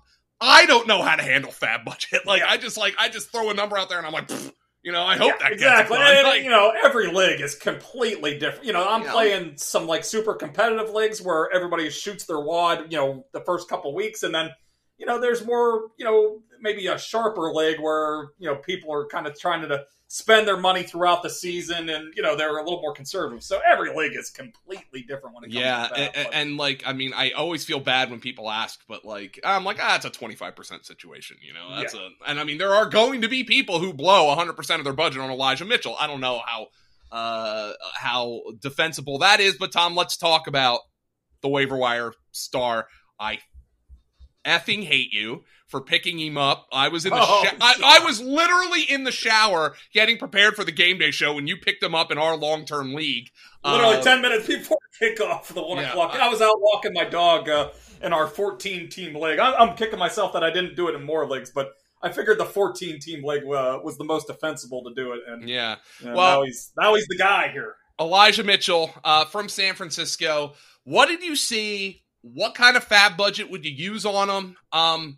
I 0.41 0.65
don't 0.65 0.87
know 0.87 1.01
how 1.01 1.15
to 1.15 1.23
handle 1.23 1.51
FAAB 1.51 1.85
budget. 1.85 2.21
Like 2.25 2.43
I 2.43 2.57
just 2.57 2.77
like 2.77 2.95
I 2.99 3.09
just 3.09 3.31
throw 3.31 3.49
a 3.49 3.53
number 3.53 3.77
out 3.77 3.89
there 3.89 3.97
and 3.97 4.05
I'm 4.05 4.13
like, 4.13 4.27
"Pfft," 4.27 4.51
you 4.83 4.91
know, 4.91 5.03
I 5.03 5.15
hope 5.15 5.27
Yeah, 5.27 5.35
that 5.39 5.51
exactly. 5.53 5.97
gets 5.97 6.09
it 6.09 6.13
done. 6.13 6.17
And, 6.17 6.27
Like, 6.27 6.43
you 6.43 6.49
know, 6.49 6.73
every 6.83 7.07
league 7.07 7.39
is 7.39 7.55
completely 7.55 8.37
different. 8.37 8.65
You 8.65 8.73
know, 8.73 8.85
I'm 8.87 9.01
You 9.01 9.07
know? 9.07 9.13
playing 9.13 9.53
some 9.57 9.87
like 9.87 10.03
super 10.03 10.33
competitive 10.35 10.89
leagues 10.89 11.21
where 11.21 11.49
everybody 11.53 11.89
shoots 11.89 12.25
their 12.25 12.41
wad. 12.41 12.91
You 12.91 12.97
know, 12.97 13.25
the 13.31 13.41
first 13.41 13.69
couple 13.69 13.95
weeks, 13.95 14.23
and 14.23 14.35
then 14.35 14.49
you 14.97 15.05
know, 15.05 15.19
there's 15.19 15.45
more. 15.45 15.87
You 15.97 16.05
know, 16.05 16.41
maybe 16.59 16.87
a 16.87 16.97
sharper 16.99 17.53
league 17.53 17.79
where 17.79 18.27
you 18.37 18.49
know 18.49 18.55
people 18.57 18.93
are 18.93 19.07
kind 19.07 19.25
of 19.25 19.39
trying 19.39 19.61
to 19.67 19.85
spend 20.13 20.47
their 20.47 20.57
money 20.57 20.83
throughout 20.83 21.23
the 21.23 21.29
season, 21.29 21.89
and 21.89 22.13
you 22.15 22.21
know 22.21 22.35
they're 22.35 22.55
a 22.55 22.63
little 22.63 22.81
more 22.81 22.93
conservative. 22.93 23.41
So 23.41 23.59
every 23.67 23.95
league 23.95 24.15
is 24.15 24.29
completely 24.29 25.01
different 25.01 25.33
when 25.33 25.43
it 25.43 25.47
comes. 25.47 25.55
yeah, 25.55 25.87
to 25.87 25.95
and, 25.95 26.33
and, 26.33 26.57
like 26.57 26.83
I 26.85 26.93
mean, 26.93 27.13
I 27.15 27.31
always 27.31 27.65
feel 27.65 27.79
bad 27.79 28.11
when 28.11 28.19
people 28.19 28.51
ask, 28.51 28.79
but 28.87 29.03
like 29.03 29.39
I'm 29.43 29.63
like, 29.63 29.79
ah, 29.81 29.95
it's 29.95 30.05
a 30.05 30.11
25 30.11 30.55
percent 30.55 30.85
situation, 30.85 31.37
you 31.41 31.51
know. 31.51 31.75
That's 31.75 31.95
a, 31.95 32.09
and 32.27 32.39
I 32.39 32.43
mean, 32.43 32.59
there 32.59 32.75
are 32.75 32.87
going 32.87 33.21
to 33.21 33.27
be 33.27 33.43
people 33.43 33.79
who 33.79 33.91
blow 33.91 34.27
100 34.27 34.53
percent 34.53 34.79
of 34.79 34.83
their 34.83 34.93
budget 34.93 35.19
on 35.19 35.31
Elijah 35.31 35.65
Mitchell. 35.65 35.95
I 35.99 36.05
don't 36.05 36.21
know 36.21 36.41
how 36.45 36.67
uh 37.11 37.73
how 37.95 38.41
defensible 38.59 39.17
that 39.19 39.39
is, 39.39 39.55
but 39.55 39.71
Tom, 39.71 39.95
let's 39.95 40.15
talk 40.15 40.45
about 40.45 40.81
the 41.41 41.49
waiver 41.49 41.75
wire 41.75 42.13
star. 42.31 42.87
I 43.19 43.39
effing 44.45 44.83
hate 44.83 45.11
you 45.11 45.43
for 45.67 45.81
picking 45.81 46.19
him 46.19 46.37
up. 46.37 46.67
I 46.71 46.87
was 46.89 47.05
in 47.05 47.11
the 47.11 47.19
Oh, 47.19 47.43
I, 47.61 47.99
I 48.01 48.05
was 48.05 48.21
literally 48.21 48.83
in 48.83 49.03
the 49.05 49.11
shower 49.11 49.75
getting 49.93 50.17
prepared 50.17 50.55
for 50.55 50.63
the 50.63 50.71
game 50.71 50.99
day 50.99 51.11
show 51.11 51.33
when 51.33 51.47
you 51.47 51.57
picked 51.57 51.81
him 51.81 51.95
up 51.95 52.11
in 52.11 52.17
our 52.17 52.35
long 52.37 52.65
term 52.65 52.93
league. 52.93 53.29
Literally 53.65 53.97
Uh, 53.97 54.01
ten 54.01 54.21
minutes 54.21 54.45
before 54.47 54.77
kickoff 55.01 55.45
for 55.45 55.53
the 55.53 55.63
one 55.63 55.77
yeah, 55.79 55.89
o'clock. 55.89 56.11
I- 56.15 56.27
I 56.27 56.29
was 56.29 56.41
out 56.41 56.59
walking 56.59 56.93
my 56.93 57.05
dog 57.05 57.49
uh, 57.49 57.69
in 58.03 58.13
our 58.13 58.27
14 58.27 58.89
team 58.89 59.15
league. 59.15 59.39
I, 59.39 59.53
I'm 59.55 59.75
kicking 59.75 59.97
myself 59.99 60.33
that 60.33 60.43
I 60.43 60.51
didn't 60.51 60.75
do 60.75 60.87
it 60.89 60.95
in 60.95 61.03
more 61.03 61.27
leagues, 61.27 61.49
but 61.49 61.71
I 62.03 62.11
figured 62.11 62.37
the 62.37 62.45
14 62.45 62.99
team 62.99 63.23
league 63.23 63.43
uh, 63.45 63.79
was 63.83 63.97
the 63.97 64.03
most 64.03 64.27
defensible 64.27 64.83
to 64.83 64.93
do 64.93 65.13
it. 65.13 65.21
And 65.27 65.47
yeah. 65.49 65.77
you 66.01 66.07
know, 66.09 66.15
Well- 66.15 66.39
now 66.41 66.45
he's 66.45 66.71
now 66.77 66.93
he's 66.95 67.07
the 67.07 67.17
guy 67.17 67.49
here. 67.51 67.75
Elijah 67.99 68.43
Mitchell 68.43 68.91
uh, 69.03 69.25
from 69.25 69.47
San 69.49 69.75
Francisco. 69.75 70.53
What 70.83 71.07
did 71.07 71.23
you 71.23 71.35
see? 71.35 72.02
What 72.23 72.55
kind 72.55 72.75
of 72.75 72.87
FAAB 72.87 73.17
budget 73.17 73.51
would 73.51 73.65
you 73.65 73.71
use 73.71 74.05
on 74.05 74.27
them? 74.27 74.55
Um, 74.71 75.17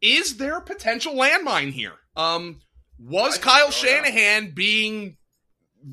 is 0.00 0.36
there 0.36 0.56
a 0.56 0.62
potential 0.62 1.14
landmine 1.14 1.72
here? 1.72 1.94
Um, 2.16 2.60
was 2.98 3.38
Kyle. 3.38 3.70
Shanahan 3.70 4.52
being 4.54 5.16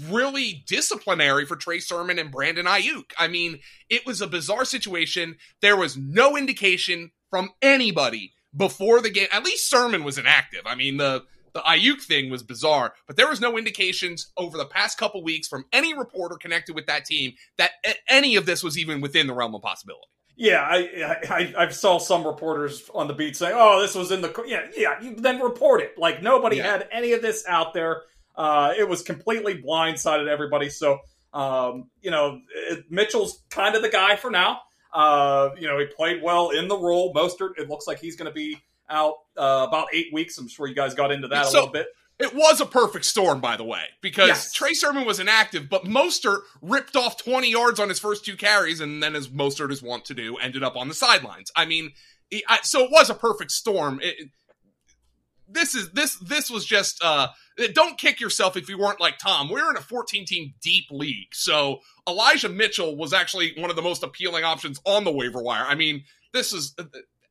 really 0.08 0.64
disciplinary 0.68 1.46
for 1.46 1.56
Trey 1.56 1.80
Sermon 1.80 2.20
and 2.20 2.32
Brandon 2.32 2.66
Aiyuk? 2.66 3.12
I 3.18 3.28
mean, 3.28 3.60
it 3.90 4.06
was 4.06 4.22
a 4.22 4.28
bizarre 4.28 4.66
situation. 4.66 5.38
There 5.62 5.76
was 5.76 5.98
no 5.98 6.38
indication 6.38 7.12
from 7.30 7.52
anybody 7.62 8.34
before 8.56 9.02
the 9.02 9.10
game. 9.10 9.28
At 9.32 9.44
least 9.44 9.70
Sermon 9.70 10.04
was 10.04 10.18
inactive. 10.18 10.62
I 10.66 10.76
mean, 10.76 10.98
the 10.98 11.24
the 11.56 11.62
Aiyuk 11.62 12.02
thing 12.02 12.30
was 12.30 12.44
bizarre, 12.44 12.94
but 13.08 13.16
there 13.16 13.30
was 13.30 13.40
no 13.42 13.58
indications 13.58 14.32
over 14.38 14.58
the 14.58 14.66
past 14.66 14.98
couple 14.98 15.24
weeks 15.24 15.48
from 15.48 15.66
any 15.72 15.98
reporter 15.98 16.36
connected 16.36 16.76
with 16.76 16.86
that 16.88 17.06
team 17.06 17.34
that 17.58 17.72
any 18.10 18.36
of 18.36 18.46
this 18.46 18.62
was 18.62 18.78
even 18.78 19.00
within 19.02 19.26
the 19.26 19.34
realm 19.34 19.56
of 19.56 19.62
possibility. 19.62 20.06
Yeah, 20.36 20.62
I, 20.62 21.16
I 21.30 21.54
I 21.58 21.70
saw 21.70 21.98
some 21.98 22.28
reporters 22.28 22.90
on 22.94 23.08
the 23.08 23.14
beat 23.14 23.38
saying, 23.38 23.54
"Oh, 23.56 23.82
this 23.82 23.96
was 23.96 24.12
in 24.12 24.20
the 24.20 24.44
yeah 24.46 24.68
yeah." 24.76 25.02
You 25.02 25.16
then 25.16 25.40
report 25.40 25.80
it. 25.82 25.98
Like 25.98 26.22
nobody 26.22 26.58
Yeah. 26.58 26.74
had 26.74 26.90
any 26.92 27.14
of 27.14 27.22
this 27.22 27.46
out 27.48 27.74
there. 27.74 28.02
Uh, 28.36 28.74
it 28.78 28.88
was 28.90 29.02
completely 29.02 29.64
blindsided 29.64 30.28
everybody. 30.28 30.70
So 30.70 31.00
um, 31.32 31.90
you 32.02 32.12
know, 32.12 32.42
it, 32.70 32.84
Mitchell's 32.90 33.44
kind 33.50 33.76
of 33.76 33.82
the 33.82 33.90
guy 33.90 34.18
for 34.18 34.30
now. 34.30 34.60
Uh, 34.94 35.52
you 35.58 35.68
know, 35.68 35.80
he 35.80 35.86
played 35.86 36.22
well 36.22 36.50
in 36.50 36.68
the 36.68 36.78
role. 36.78 37.14
Mostert, 37.14 37.52
it 37.58 37.70
looks 37.70 37.88
like 37.88 38.00
he's 38.00 38.18
going 38.18 38.30
to 38.30 38.34
be 38.34 38.58
out 38.90 39.14
uh, 39.38 39.66
about 39.68 39.88
eight 39.94 40.08
weeks. 40.14 40.38
I'm 40.38 40.48
sure 40.48 40.68
you 40.68 40.76
guys 40.76 40.94
got 40.94 41.12
into 41.12 41.28
that 41.30 41.46
So- 41.48 41.52
a 41.52 41.54
little 41.54 41.72
bit. 41.72 41.88
It 42.18 42.34
was 42.34 42.62
a 42.62 42.66
perfect 42.66 43.04
storm, 43.04 43.42
by 43.42 43.58
the 43.58 43.66
way, 43.66 43.84
because 44.02 44.30
Yes. 44.30 44.54
Trey 44.54 44.72
Sermon 44.74 45.04
was 45.04 45.20
inactive, 45.20 45.68
but 45.70 45.84
Mostert 45.84 46.44
ripped 46.62 46.96
off 46.96 47.22
20 47.22 47.52
yards 47.52 47.78
on 47.78 47.90
his 47.90 48.00
first 48.00 48.24
two 48.24 48.38
carries, 48.38 48.80
and 48.80 49.04
then, 49.04 49.18
as 49.18 49.28
Mostert 49.28 49.70
is 49.70 49.84
wont 49.84 50.06
to 50.06 50.14
do, 50.14 50.38
ended 50.38 50.64
up 50.64 50.78
on 50.78 50.88
the 50.88 50.94
sidelines. 50.94 51.52
I 51.58 51.66
mean, 51.66 51.92
he, 52.30 52.42
I, 52.48 52.60
so 52.64 52.86
it 52.86 52.90
was 52.90 53.10
a 53.10 53.16
perfect 53.16 53.52
storm. 53.52 54.00
It, 54.02 54.30
this 55.48 55.76
is 55.76 55.92
this 55.92 56.16
this 56.20 56.50
was 56.50 56.66
just 56.66 57.04
uh 57.04 57.28
don't 57.74 57.98
kick 58.00 58.20
yourself 58.20 58.58
if 58.58 58.68
you 58.70 58.78
weren't 58.78 59.00
like 59.02 59.18
Tom. 59.18 59.50
We're 59.50 59.70
in 59.70 59.78
a 59.78 59.82
14 59.82 60.26
team 60.26 60.54
deep 60.62 60.86
league. 60.92 61.34
So 61.34 61.80
Elijah 62.08 62.50
Mitchell 62.50 62.96
was 62.98 63.14
actually 63.14 63.54
one 63.58 63.70
of 63.70 63.76
the 63.76 63.82
most 63.82 64.04
appealing 64.04 64.44
options 64.44 64.80
on 64.86 65.04
the 65.04 65.12
waiver 65.12 65.42
wire. 65.42 65.66
I 65.68 65.76
mean, 65.76 66.04
this 66.34 66.52
is 66.54 66.76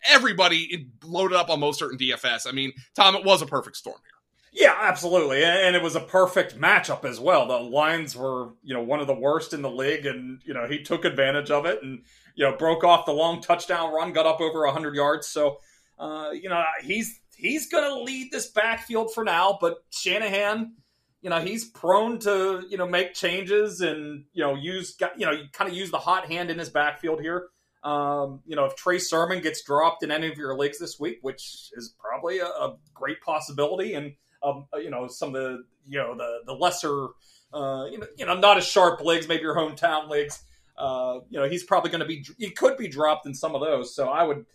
everybody 0.09 0.89
loaded 1.05 1.37
up 1.37 1.51
on 1.51 1.61
Mostert 1.61 1.93
in 1.93 1.99
DFS. 1.99 2.47
I 2.47 2.53
mean, 2.53 2.73
Tom, 2.95 3.15
it 3.15 3.25
was 3.25 3.43
a 3.43 3.47
perfect 3.47 3.77
storm 3.77 3.99
here. 4.03 4.15
Yeah, 4.57 4.77
absolutely, 4.81 5.43
and 5.45 5.75
it 5.75 5.83
was 5.83 5.97
a 5.97 6.01
perfect 6.01 6.57
matchup 6.57 7.05
as 7.05 7.19
well. 7.19 7.49
The 7.49 7.59
Lions 7.59 8.15
were, 8.15 8.51
you 8.63 8.73
know, 8.73 8.83
one 8.83 9.01
of 9.01 9.09
the 9.09 9.15
worst 9.15 9.53
in 9.53 9.63
the 9.63 9.71
league, 9.71 10.07
and 10.07 10.41
you 10.45 10.55
know 10.55 10.69
he 10.69 10.81
took 10.85 11.05
advantage 11.05 11.51
of 11.51 11.67
it, 11.67 11.83
and 11.83 12.05
you 12.37 12.45
know 12.45 12.57
broke 12.57 12.85
off 12.85 13.05
the 13.05 13.13
long 13.13 13.41
touchdown 13.41 13.93
run, 13.93 14.13
got 14.13 14.27
up 14.27 14.41
over 14.41 14.65
hundred 14.67 14.95
yards. 14.95 15.27
So, 15.27 15.59
uh, 15.99 16.31
you 16.33 16.49
know, 16.49 16.63
he's 16.83 17.21
he's 17.37 17.69
going 17.69 17.83
to 17.83 18.03
lead 18.05 18.31
this 18.31 18.49
backfield 18.49 19.13
for 19.13 19.25
now. 19.25 19.59
But 19.61 19.79
Shanahan, 19.91 20.75
you 21.21 21.31
know, 21.31 21.41
he's 21.41 21.65
prone 21.65 22.21
to 22.21 22.65
you 22.69 22.77
know 22.77 22.87
make 22.87 23.13
changes 23.13 23.81
and 23.81 24.25
you 24.33 24.45
know 24.45 24.55
use 24.55 24.97
you 25.17 25.27
know 25.27 25.37
kind 25.53 25.69
of 25.69 25.77
use 25.77 25.91
the 25.91 25.99
hot 25.99 26.27
hand 26.27 26.53
in 26.53 26.61
his 26.61 26.71
backfield 26.71 27.21
here. 27.21 27.49
Um, 27.85 28.41
you 28.47 28.57
know, 28.57 28.65
if 28.65 28.77
Trey 28.77 28.99
Sermon 28.99 29.43
gets 29.43 29.63
dropped 29.63 30.03
in 30.03 30.11
any 30.11 30.29
of 30.29 30.39
your 30.39 30.57
leagues 30.57 30.79
this 30.79 30.99
week, 30.99 31.19
which 31.21 31.71
is 31.75 31.95
probably 31.99 32.39
a, 32.39 32.47
a 32.47 32.77
great 32.95 33.21
possibility, 33.21 33.93
and 33.93 34.15
um, 34.43 34.67
you 34.75 34.91
know 34.91 35.07
some 35.07 35.35
of 35.35 35.35
the 35.35 35.65
you 35.87 35.99
know 35.99 36.17
the 36.17 36.41
the 36.47 36.55
lesser 36.55 37.09
uh, 37.53 37.85
you 37.91 37.99
know 37.99 38.07
you 38.17 38.25
know 38.25 38.35
not 38.35 38.57
as 38.57 38.67
sharp 38.67 39.03
leagues, 39.03 39.29
maybe 39.29 39.43
your 39.43 39.55
hometown 39.55 40.09
leagues. 40.09 40.43
Uh, 40.79 41.21
you 41.29 41.39
know 41.39 41.49
he's 41.49 41.63
probably 41.63 41.91
going 41.91 42.01
to 42.01 42.07
be 42.07 42.25
he 42.39 42.51
could 42.51 42.79
be 42.79 42.89
dropped 42.89 43.27
in 43.27 43.35
some 43.35 43.55
of 43.55 43.61
those. 43.61 43.95
So 43.95 44.09
I 44.09 44.23
would 44.23 44.47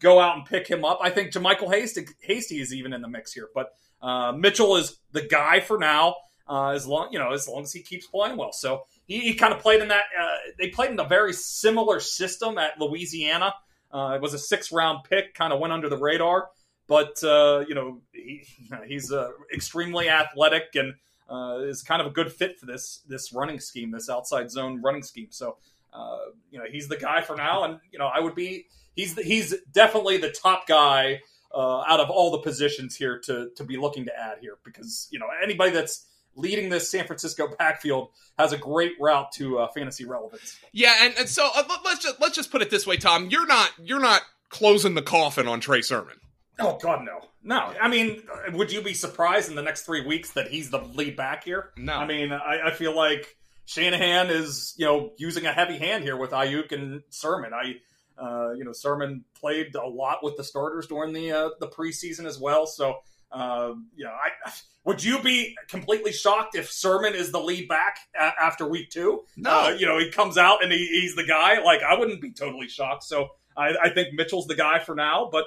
go 0.00 0.18
out 0.18 0.36
and 0.36 0.46
pick 0.46 0.66
him 0.66 0.84
up. 0.84 0.98
I 1.02 1.10
think 1.10 1.32
JaMycal 1.32 1.72
Hasty, 1.72 2.06
Hasty 2.20 2.60
is 2.60 2.72
even 2.72 2.94
in 2.94 3.02
the 3.02 3.08
mix 3.08 3.32
here, 3.32 3.48
but 3.54 3.70
uh, 4.00 4.32
Mitchell 4.32 4.76
is 4.76 4.98
the 5.12 5.22
guy 5.22 5.60
for 5.60 5.78
now. 5.78 6.14
Uh, 6.48 6.70
as 6.70 6.86
long 6.86 7.10
you 7.12 7.18
know 7.18 7.32
as 7.32 7.46
long 7.46 7.62
as 7.62 7.72
he 7.72 7.82
keeps 7.82 8.06
playing 8.06 8.38
well. 8.38 8.52
So 8.52 8.84
he, 9.08 9.20
he 9.20 9.34
kind 9.34 9.52
of 9.52 9.58
played 9.58 9.82
in 9.82 9.88
that. 9.88 10.04
Uh, 10.18 10.36
they 10.56 10.68
played 10.68 10.92
in 10.92 11.00
a 11.00 11.08
very 11.08 11.32
similar 11.32 11.98
system 11.98 12.58
at 12.58 12.78
Louisiana. 12.78 13.54
Uh, 13.90 14.12
it 14.14 14.22
was 14.22 14.34
a 14.34 14.38
six 14.38 14.70
round 14.70 15.00
pick, 15.08 15.34
kind 15.34 15.52
of 15.52 15.58
went 15.58 15.72
under 15.72 15.88
the 15.88 15.96
radar 15.96 16.50
but 16.88 17.22
uh, 17.22 17.64
you 17.68 17.74
know 17.74 18.00
he, 18.12 18.42
he's 18.86 19.12
uh, 19.12 19.30
extremely 19.54 20.08
athletic 20.08 20.74
and 20.74 20.94
uh, 21.30 21.58
is 21.60 21.82
kind 21.82 22.00
of 22.00 22.08
a 22.08 22.10
good 22.10 22.32
fit 22.32 22.58
for 22.58 22.66
this 22.66 23.02
this 23.06 23.32
running 23.32 23.60
scheme, 23.60 23.92
this 23.92 24.10
outside 24.10 24.50
zone 24.50 24.82
running 24.82 25.02
scheme. 25.02 25.28
So 25.30 25.58
uh, 25.92 26.18
you 26.50 26.58
know 26.58 26.64
he's 26.68 26.88
the 26.88 26.96
guy 26.96 27.20
for 27.20 27.36
now, 27.36 27.62
and 27.64 27.78
you 27.92 28.00
know 28.00 28.06
I 28.06 28.18
would 28.18 28.34
be 28.34 28.66
he's 28.96 29.14
the, 29.14 29.22
he's 29.22 29.54
definitely 29.70 30.16
the 30.16 30.30
top 30.30 30.66
guy 30.66 31.20
out 31.54 32.00
of 32.00 32.10
all 32.10 32.30
the 32.30 32.38
positions 32.38 32.96
here 32.96 33.20
to 33.20 33.50
to 33.56 33.64
be 33.64 33.76
looking 33.76 34.06
to 34.06 34.18
add 34.18 34.38
here 34.40 34.58
because 34.64 35.08
you 35.10 35.18
know 35.18 35.26
anybody 35.42 35.70
that's 35.70 36.06
leading 36.38 36.70
this 36.70 36.90
San 36.90 37.06
Francisco 37.06 37.48
backfield 37.58 38.08
has 38.38 38.52
a 38.52 38.56
great 38.58 38.92
route 38.98 39.30
to 39.32 39.58
uh, 39.58 39.68
fantasy 39.72 40.06
relevance. 40.06 40.56
Yeah, 40.72 40.94
and, 41.02 41.14
and 41.18 41.28
so 41.28 41.48
uh, 41.54 41.62
let- 41.68 41.84
let's 41.84 42.02
just 42.02 42.20
let's 42.20 42.34
just 42.36 42.50
put 42.50 42.62
it 42.62 42.70
this 42.70 42.86
way, 42.86 42.96
Tom. 42.96 43.28
You're 43.30 43.46
not 43.46 43.70
you're 43.82 44.00
not 44.00 44.22
closing 44.48 44.94
the 44.94 45.02
coffin 45.02 45.46
on 45.46 45.60
Trey 45.60 45.82
Sermon. 45.82 46.16
Oh 46.60 46.78
God, 46.82 47.04
no, 47.04 47.20
no. 47.44 47.72
I 47.80 47.86
mean, 47.88 48.22
would 48.52 48.72
you 48.72 48.80
be 48.82 48.94
surprised 48.94 49.48
in 49.50 49.54
the 49.56 49.62
next 49.62 49.82
three 49.82 50.04
weeks 50.06 50.30
that 50.32 50.48
he's 50.48 50.70
the 50.70 50.78
lead 50.78 51.16
back 51.16 51.44
here? 51.44 51.70
No. 51.76 51.92
I 51.92 52.06
mean, 52.06 52.32
I, 52.32 52.68
I 52.68 52.70
feel 52.72 52.96
like 52.96 53.36
Shanahan 53.66 54.30
is, 54.30 54.74
you 54.76 54.84
know, 54.86 55.12
using 55.18 55.46
a 55.46 55.52
heavy 55.52 55.78
hand 55.78 56.02
here 56.02 56.16
with 56.16 56.30
Aiyuk 56.30 56.72
and 56.72 57.02
Sermon. 57.10 57.52
I, 57.52 57.74
Uh, 58.20 58.52
you 58.54 58.64
know, 58.64 58.72
Sermon 58.72 59.24
played 59.38 59.72
a 59.76 59.86
lot 59.86 60.24
with 60.24 60.36
the 60.36 60.42
starters 60.42 60.88
during 60.88 61.12
the 61.12 61.30
uh, 61.30 61.50
the 61.60 61.68
preseason 61.68 62.26
as 62.26 62.38
well. 62.40 62.66
So, 62.66 62.96
uh, 63.32 63.72
you 63.94 64.04
know, 64.04 64.10
I 64.12 64.50
would 64.84 65.02
you 65.04 65.20
be 65.22 65.54
completely 65.68 66.12
shocked 66.12 66.54
if 66.56 66.70
Sermon 66.70 67.14
is 67.14 67.30
the 67.32 67.40
lead 67.40 67.68
back 67.68 67.98
a- 68.18 68.32
after 68.42 68.66
week 68.66 68.90
two? 68.90 69.24
No. 69.36 69.50
Uh, 69.50 69.68
you 69.78 69.86
know, 69.86 69.98
he 69.98 70.10
comes 70.10 70.38
out 70.38 70.62
and 70.62 70.72
he, 70.72 70.78
he's 70.86 71.14
the 71.14 71.24
guy. 71.26 71.60
Like, 71.62 71.82
I 71.82 71.98
wouldn't 71.98 72.20
be 72.22 72.32
totally 72.32 72.68
shocked. 72.68 73.04
So, 73.04 73.28
I, 73.56 73.74
I 73.84 73.90
think 73.90 74.14
Mitchell's 74.14 74.46
the 74.46 74.54
guy 74.54 74.78
for 74.78 74.94
now. 74.94 75.28
But 75.30 75.44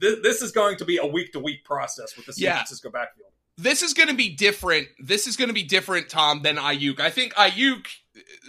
th- 0.00 0.22
this 0.22 0.42
is 0.42 0.52
going 0.52 0.76
to 0.78 0.84
be 0.84 0.96
a 0.98 1.06
week 1.06 1.32
to 1.32 1.40
week 1.40 1.64
process 1.64 2.16
with 2.16 2.26
the 2.26 2.32
San 2.32 2.44
Yeah. 2.44 2.54
Francisco 2.56 2.88
backfield. 2.90 3.30
this 3.58 3.82
is 3.82 3.92
going 3.94 4.08
to 4.08 4.14
be 4.14 4.34
different. 4.34 4.88
This 4.98 5.26
is 5.26 5.36
going 5.36 5.48
to 5.48 5.54
be 5.54 5.64
different, 5.64 6.08
Tom, 6.08 6.42
than 6.42 6.56
Aiyuk. 6.56 7.00
I 7.00 7.10
think 7.10 7.34
Aiyuk, 7.34 7.86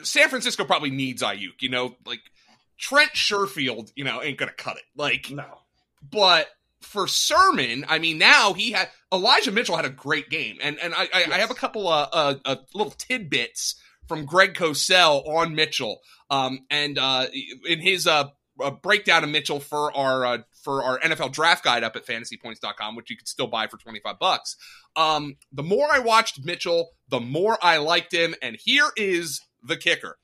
San 0.04 0.30
Francisco 0.30 0.64
probably 0.64 0.92
needs 0.92 1.22
Aiyuk. 1.22 1.62
You 1.62 1.70
know, 1.70 1.96
like 2.06 2.20
Trent 2.78 3.12
Sherfield, 3.14 3.92
you 3.96 4.04
know, 4.04 4.22
ain't 4.22 4.38
going 4.38 4.50
to 4.50 4.56
cut 4.56 4.78
it. 4.78 4.84
Like, 4.96 5.30
No. 5.32 5.46
but 6.12 6.48
for 6.84 7.08
Sermon, 7.08 7.86
I 7.88 8.00
mean, 8.00 8.18
now 8.18 8.54
he 8.54 8.72
had 8.72 8.90
Elijah 9.12 9.52
Mitchell 9.52 9.76
had 9.76 9.86
a 9.86 9.90
great 9.90 10.30
game, 10.30 10.58
and 10.62 10.80
and 10.80 10.94
I, 10.94 11.10
I, 11.14 11.26
I 11.32 11.38
have 11.38 11.52
a 11.52 11.56
couple 11.56 11.88
of 11.88 12.10
uh, 12.12 12.36
uh, 12.46 12.56
little 12.74 12.92
tidbits 12.92 13.76
from 14.08 14.26
Greg 14.26 14.54
Cosell 14.54 15.28
on 15.28 15.56
Mitchell, 15.56 16.02
um, 16.30 16.66
and 16.70 16.98
uh, 16.98 17.28
in 17.68 17.80
his 17.80 18.08
uh, 18.08 18.30
breakdown 18.82 19.24
of 19.24 19.30
Mitchell 19.30 19.60
for 19.60 19.96
our 19.96 20.26
uh, 20.26 20.38
for 20.64 20.84
our 20.84 21.00
NFL 21.00 21.32
draft 21.34 21.64
guide 21.64 21.84
up 21.84 21.96
at 21.96 22.06
fantasypoints.com, 22.06 22.96
which 22.96 23.10
you 23.10 23.18
could 23.18 23.28
still 23.28 23.48
buy 23.48 23.68
for 23.68 23.78
twenty 23.78 24.00
five 24.00 24.20
bucks. 24.20 24.56
Um, 24.96 25.38
the 25.52 25.64
more 25.64 25.88
I 25.92 26.00
watched 26.00 26.44
Mitchell, 26.44 26.90
the 27.10 27.20
more 27.20 27.58
I 27.62 27.78
liked 27.78 28.14
him, 28.14 28.36
and 28.42 28.58
here 28.64 28.90
is 28.96 29.42
the 29.62 29.78
kicker. 29.78 30.18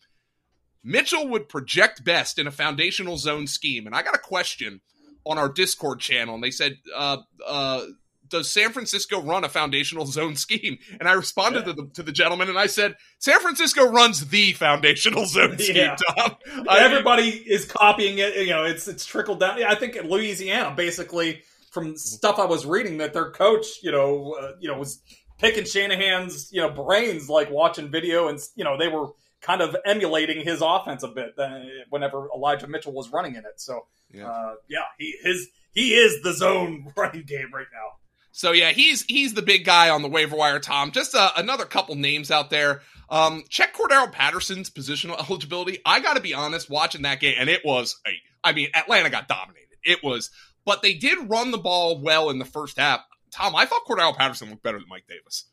Mitchell 0.83 1.27
would 1.27 1.49
project 1.49 2.05
best 2.05 2.39
in 2.39 2.47
a 2.47 2.51
foundational 2.51 3.17
zone 3.17 3.47
scheme, 3.47 3.85
and 3.85 3.95
I 3.95 4.01
got 4.01 4.15
a 4.15 4.19
question 4.19 4.81
on 5.25 5.37
our 5.37 5.49
Discord 5.49 5.99
channel, 5.99 6.35
and 6.35 6.43
they 6.43 6.51
said, 6.51 6.77
uh, 6.95 7.17
uh, 7.45 7.85
"Does 8.27 8.49
San 8.51 8.71
Francisco 8.71 9.21
run 9.21 9.43
a 9.43 9.49
foundational 9.49 10.05
zone 10.05 10.35
scheme?" 10.35 10.77
And 10.99 11.07
I 11.09 11.13
responded 11.13 11.65
to 11.65 11.73
the 11.73 11.89
to 11.95 12.03
the 12.03 12.11
gentleman, 12.11 12.49
and 12.49 12.57
I 12.57 12.67
said, 12.67 12.95
"San 13.19 13.39
Francisco 13.39 13.85
runs 13.89 14.27
the 14.27 14.53
foundational 14.53 15.25
zone 15.27 15.57
scheme." 15.57 15.75
Yeah. 15.75 15.95
Tom. 16.15 16.35
I- 16.69 16.79
Everybody 16.85 17.29
is 17.29 17.65
copying 17.65 18.17
it. 18.19 18.35
You 18.37 18.51
know, 18.51 18.63
it's 18.65 18.87
it's 18.87 19.05
trickled 19.05 19.39
down. 19.39 19.59
Yeah, 19.59 19.69
I 19.69 19.75
think 19.75 19.95
in 19.95 20.09
Louisiana, 20.09 20.73
basically, 20.75 21.41
from 21.71 21.97
stuff 21.97 22.39
I 22.39 22.45
was 22.45 22.65
reading, 22.65 22.97
that 22.99 23.13
their 23.13 23.31
coach, 23.31 23.65
you 23.83 23.91
know, 23.91 24.35
uh, 24.41 24.51
you 24.59 24.67
know, 24.69 24.77
was 24.77 25.01
picking 25.39 25.65
Shanahan's, 25.65 26.51
you 26.51 26.61
know, 26.61 26.69
brains, 26.69 27.29
like 27.29 27.49
watching 27.51 27.89
video, 27.89 28.27
and 28.27 28.39
you 28.55 28.63
know, 28.63 28.77
they 28.77 28.87
were 28.87 29.07
kind 29.41 29.61
of 29.61 29.75
emulating 29.85 30.43
his 30.43 30.61
offense 30.61 31.03
a 31.03 31.07
bit 31.07 31.33
uh, 31.37 31.59
whenever 31.89 32.27
Elijah 32.35 32.67
Mitchell 32.67 32.93
was 32.93 33.09
running 33.11 33.35
in 33.35 33.39
it. 33.45 33.59
So, 33.59 33.85
Yeah. 34.13 34.29
uh, 34.29 34.55
yeah, 34.69 34.79
he 34.97 35.15
his 35.23 35.47
he 35.73 35.93
is 35.93 36.21
the 36.23 36.33
zone 36.33 36.91
running 36.97 37.23
game 37.23 37.49
right 37.53 37.67
now. 37.71 37.97
So 38.31 38.51
yeah, 38.51 38.71
he's 38.71 39.03
he's 39.03 39.33
the 39.33 39.41
big 39.41 39.65
guy 39.65 39.89
on 39.89 40.01
the 40.01 40.07
waiver 40.09 40.35
wire. 40.35 40.59
Tom, 40.59 40.91
just 40.91 41.15
uh, 41.15 41.31
another 41.35 41.65
couple 41.65 41.95
names 41.95 42.31
out 42.31 42.49
there. 42.49 42.81
Um, 43.09 43.43
check 43.49 43.73
Cordarrelle 43.75 44.11
Patterson's 44.11 44.69
positional 44.69 45.17
eligibility. 45.29 45.79
I 45.85 45.99
got 45.99 46.15
to 46.15 46.21
be 46.21 46.33
honest, 46.33 46.69
watching 46.69 47.01
that 47.03 47.19
game, 47.19 47.35
and 47.39 47.49
it 47.49 47.61
was 47.65 47.99
a. 48.07 48.11
I 48.43 48.53
mean, 48.53 48.69
Atlanta 48.73 49.09
got 49.09 49.27
dominated. 49.27 49.65
It 49.83 49.99
was, 50.03 50.29
but 50.63 50.81
they 50.81 50.93
did 50.93 51.29
run 51.29 51.51
the 51.51 51.57
ball 51.57 52.01
well 52.01 52.29
in 52.29 52.37
the 52.39 52.45
first 52.45 52.77
half. 52.77 53.01
Tom, 53.31 53.55
I 53.55 53.65
thought 53.65 53.81
Cordarrelle 53.87 54.15
Patterson 54.15 54.49
looked 54.49 54.63
better 54.63 54.79
than 54.79 54.87
Mike 54.89 55.05
Davis. 55.09 55.45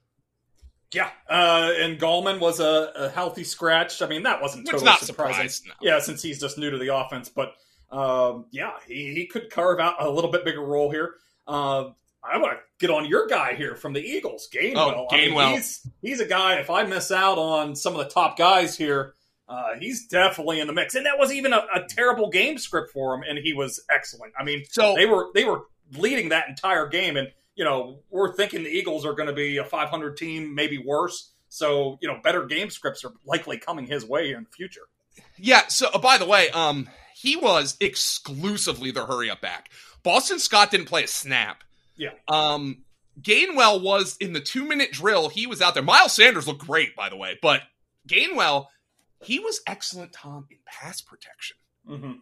Yeah, 0.92 1.11
uh, 1.29 1.72
and 1.79 1.99
Gallman 1.99 2.38
was 2.38 2.61
a, 2.61 2.92
a 2.94 3.09
healthy 3.09 3.44
scratch. 3.44 4.03
I 4.03 4.07
mean, 4.07 4.22
that 4.22 4.40
wasn't 4.40 4.66
totally 4.66 4.85
not 4.85 5.01
surprising. 5.01 5.68
No. 5.68 5.75
Yeah, 5.83 5.99
since 5.99 6.22
he's 6.22 6.40
just 6.40 6.59
new 6.59 6.70
to 6.70 6.79
the 6.79 6.94
offense, 6.94 7.29
but 7.29 7.55
um, 7.90 8.46
yeah, 8.51 8.72
he, 8.87 9.12
he 9.14 9.27
could 9.27 9.51
carve 9.51 9.81
out 9.81 9.96
a 9.99 10.09
little 10.09 10.31
bit 10.31 10.44
bigger 10.44 10.62
role 10.62 10.90
here. 10.90 11.14
Uh, 11.46 11.90
I 12.22 12.38
want 12.38 12.55
to 12.55 12.59
get 12.79 12.90
on 12.90 13.07
your 13.07 13.27
guy 13.27 13.55
here 13.55 13.75
from 13.77 13.92
the 13.92 14.01
Eagles, 14.01 14.49
Gainwell. 14.53 14.77
Oh, 14.77 15.07
I 15.11 15.16
mean, 15.16 15.33
Gainwell. 15.33 15.55
he's 15.55 15.87
he's 16.03 16.20
a 16.20 16.27
guy. 16.27 16.55
If 16.55 16.70
I 16.70 16.85
miss 16.85 17.11
out 17.11 17.38
on 17.38 17.77
some 17.77 17.94
of 17.94 17.99
the 17.99 18.12
top 18.12 18.37
guys 18.37 18.77
here, 18.77 19.14
uh, 19.49 19.75
he's 19.79 20.07
definitely 20.07 20.61
in 20.61 20.66
the 20.66 20.72
mix. 20.72 20.94
And 20.94 21.07
that 21.07 21.18
was 21.18 21.33
even 21.33 21.53
a, 21.53 21.64
a 21.75 21.85
terrible 21.88 22.31
game 22.31 22.59
script 22.59 22.90
for 22.92 23.14
him, 23.14 23.22
and 23.29 23.38
he 23.38 23.53
was 23.53 23.81
excellent. 23.90 24.33
I 24.38 24.44
mean, 24.44 24.64
So 24.68 24.94
they 24.96 25.07
were 25.07 25.29
they 25.35 25.44
were 25.44 25.62
leading 25.96 26.31
that 26.31 26.49
entire 26.49 26.88
game, 26.88 27.16
and 27.16 27.29
you 27.57 27.64
know 27.64 28.01
we're 28.11 28.33
thinking 28.35 28.62
the 28.62 28.71
Eagles 28.71 29.05
are 29.05 29.14
going 29.14 29.29
to 29.29 29.35
be 29.35 29.57
a 29.57 29.64
500 29.64 30.16
team, 30.16 30.55
maybe 30.55 30.79
worse. 30.79 31.33
So 31.49 31.99
you 32.01 32.09
know, 32.09 32.21
better 32.23 32.47
game 32.47 32.71
scripts 32.71 33.05
are 33.05 33.12
likely 33.25 33.59
coming 33.59 33.87
his 33.87 34.05
way 34.05 34.33
in 34.33 34.45
the 34.45 34.51
future. 34.51 34.83
Yeah. 35.38 35.66
So, 35.69 35.88
uh, 35.92 35.99
by 35.99 36.19
the 36.19 36.27
way, 36.27 36.51
um, 36.51 36.88
he 37.14 37.37
was 37.37 37.77
exclusively 37.81 38.90
the 38.90 39.07
hurry 39.07 39.31
up 39.31 39.40
back. 39.40 39.71
Boston 40.03 40.38
Scott 40.38 40.71
didn't 40.71 40.87
play 40.87 41.05
a 41.05 41.09
snap. 41.09 41.64
Yeah. 41.97 42.11
Um, 42.29 42.85
Gainwell 43.21 43.83
was 43.83 44.16
in 44.21 44.33
the 44.33 44.40
two 44.40 44.64
minute 44.66 44.92
drill. 44.92 45.29
He 45.29 45.47
was 45.47 45.62
out 45.62 45.75
there. 45.75 45.83
Miles 45.83 46.12
Sanders 46.12 46.47
looked 46.47 46.66
great, 46.66 46.95
by 46.95 47.09
the 47.09 47.16
way, 47.16 47.38
but 47.40 47.62
Gainwell, 48.09 48.66
he 49.23 49.38
was 49.38 49.61
excellent, 49.66 50.12
Tom, 50.12 50.47
in 50.51 50.59
pass 50.66 51.01
protection. 51.01 51.57
Mm-hmm. 51.88 52.12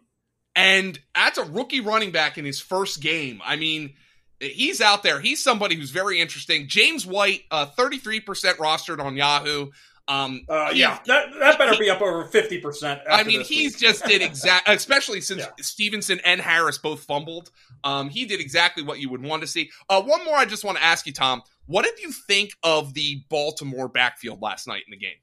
And 0.55 0.99
that's 1.13 1.37
a 1.37 1.43
rookie 1.43 1.81
running 1.81 2.11
back 2.11 2.37
in 2.37 2.45
his 2.45 2.61
first 2.61 3.01
game. 3.01 3.41
I 3.43 3.57
mean, 3.57 3.95
he's 4.39 4.81
out 4.81 5.03
there. 5.03 5.19
He's 5.19 5.43
somebody 5.43 5.75
who's 5.75 5.91
very 5.91 6.19
interesting. 6.19 6.67
James 6.67 7.05
White, 7.05 7.43
uh, 7.51 7.67
33% 7.77 8.21
rostered 8.57 9.03
on 9.03 9.15
Yahoo. 9.15 9.71
Um, 10.07 10.45
Uh, 10.47 10.69
yeah, 10.73 10.99
that, 11.07 11.29
that 11.39 11.57
better 11.57 11.75
be 11.79 11.89
up 11.89 11.99
over 11.99 12.25
fifty 12.25 12.59
percent. 12.61 13.01
I 13.09 13.23
mean, 13.23 13.41
he's 13.41 13.75
just 13.79 14.05
did 14.05 14.21
exact, 14.21 14.67
especially 14.69 15.19
since 15.19 15.41
Yeah. 15.41 15.49
Stevenson 15.59 16.19
and 16.23 16.39
Harris 16.39 16.77
both 16.77 17.03
fumbled. 17.05 17.49
Um, 17.83 18.09
he 18.09 18.25
did 18.25 18.39
exactly 18.39 18.83
what 18.83 18.99
you 18.99 19.09
would 19.09 19.23
want 19.23 19.41
to 19.41 19.47
see. 19.47 19.71
Uh, 19.89 20.03
one 20.03 20.23
more, 20.23 20.35
I 20.35 20.45
just 20.45 20.63
want 20.63 20.77
to 20.77 20.83
ask 20.83 21.07
you, 21.07 21.13
Tom. 21.13 21.41
What 21.65 21.85
did 21.85 21.99
you 22.03 22.11
think 22.11 22.51
of 22.61 22.93
the 22.93 23.23
Baltimore 23.29 23.87
backfield 23.89 24.43
last 24.43 24.67
night 24.67 24.83
in 24.85 24.91
the 24.91 24.97
game? 24.97 25.15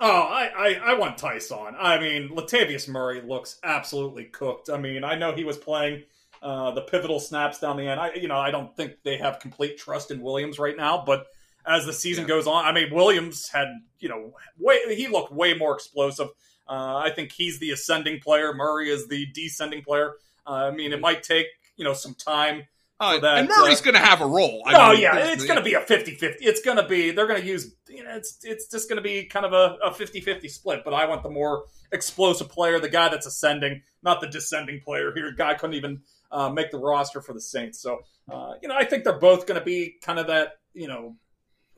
Oh, 0.00 0.08
I, 0.08 0.46
I, 0.56 0.92
I 0.92 0.94
want 0.94 1.18
Ty'Son. 1.18 1.74
I 1.76 1.98
mean, 1.98 2.28
Latavius 2.28 2.86
Murray 2.88 3.20
looks 3.20 3.58
absolutely 3.64 4.26
cooked. 4.26 4.70
I 4.70 4.78
mean, 4.78 5.02
I 5.02 5.16
know 5.16 5.32
he 5.32 5.42
was 5.42 5.56
playing 5.56 6.04
uh, 6.42 6.70
the 6.72 6.82
pivotal 6.82 7.20
snaps 7.20 7.58
down 7.58 7.76
the 7.76 7.86
end. 7.88 8.00
I, 8.00 8.14
you 8.14 8.28
know, 8.28 8.38
I 8.38 8.50
don't 8.50 8.74
think 8.76 8.94
they 9.04 9.18
have 9.18 9.40
complete 9.40 9.78
trust 9.78 10.10
in 10.10 10.20
Williams 10.20 10.58
right 10.58 10.76
now. 10.76 11.02
But 11.04 11.26
as 11.66 11.86
the 11.86 11.92
season 11.92 12.24
Yeah. 12.24 12.28
goes 12.28 12.46
on, 12.46 12.64
I 12.64 12.72
mean, 12.72 12.94
Williams 12.94 13.48
had, 13.48 13.68
you 13.98 14.08
know, 14.08 14.32
way 14.58 14.94
he 14.94 15.08
looked 15.08 15.32
way 15.32 15.54
more 15.54 15.74
explosive. 15.74 16.28
Uh, 16.68 16.96
I 16.96 17.10
think 17.14 17.32
he's 17.32 17.58
the 17.58 17.70
ascending 17.70 18.20
player. 18.20 18.52
Murray 18.54 18.90
is 18.90 19.08
the 19.08 19.26
descending 19.34 19.82
player. 19.82 20.14
Uh, 20.46 20.50
I 20.50 20.70
mean, 20.70 20.92
it 20.92 21.00
might 21.00 21.22
take 21.22 21.46
you 21.76 21.84
know 21.84 21.94
some 21.94 22.14
time 22.14 22.64
Uh, 23.00 23.18
that, 23.20 23.38
and 23.38 23.48
Murray's 23.48 23.80
uh, 23.80 23.84
going 23.84 23.94
to 23.94 24.00
have 24.00 24.20
a 24.20 24.26
role. 24.26 24.62
I 24.66 24.74
oh 24.88 24.92
mean, 24.92 25.02
yeah, 25.02 25.16
it's 25.32 25.46
going 25.46 25.58
to 25.58 25.64
be 25.64 25.74
a 25.74 25.80
50-50. 25.80 26.36
It's 26.40 26.60
going 26.62 26.76
to 26.76 26.86
be 26.86 27.10
they're 27.12 27.26
going 27.26 27.40
to 27.40 27.46
use 27.46 27.74
you 27.88 28.02
know 28.04 28.16
it's 28.16 28.38
it's 28.42 28.68
just 28.68 28.88
going 28.88 28.96
to 28.96 29.02
be 29.02 29.24
kind 29.24 29.46
of 29.46 29.52
a, 29.52 29.76
a 29.84 29.90
50-50 29.90 30.50
split, 30.50 30.82
but 30.84 30.92
I 30.94 31.06
want 31.06 31.22
the 31.22 31.30
more 31.30 31.64
explosive 31.92 32.48
player, 32.50 32.80
the 32.80 32.88
guy 32.88 33.08
that's 33.08 33.26
ascending, 33.26 33.82
not 34.02 34.20
the 34.20 34.26
descending 34.26 34.80
player 34.80 35.12
here. 35.14 35.32
Guy 35.32 35.54
couldn't 35.54 35.76
even 35.76 36.02
uh, 36.30 36.48
make 36.50 36.70
the 36.70 36.78
roster 36.78 37.20
for 37.20 37.32
the 37.32 37.40
Saints. 37.40 37.80
So, 37.80 37.98
uh, 38.30 38.54
you 38.62 38.68
know, 38.68 38.74
I 38.76 38.84
think 38.84 39.04
they're 39.04 39.18
both 39.18 39.46
going 39.46 39.58
to 39.58 39.64
be 39.64 39.96
kind 40.02 40.18
of 40.18 40.26
that, 40.28 40.58
you 40.74 40.88
know, 40.88 41.16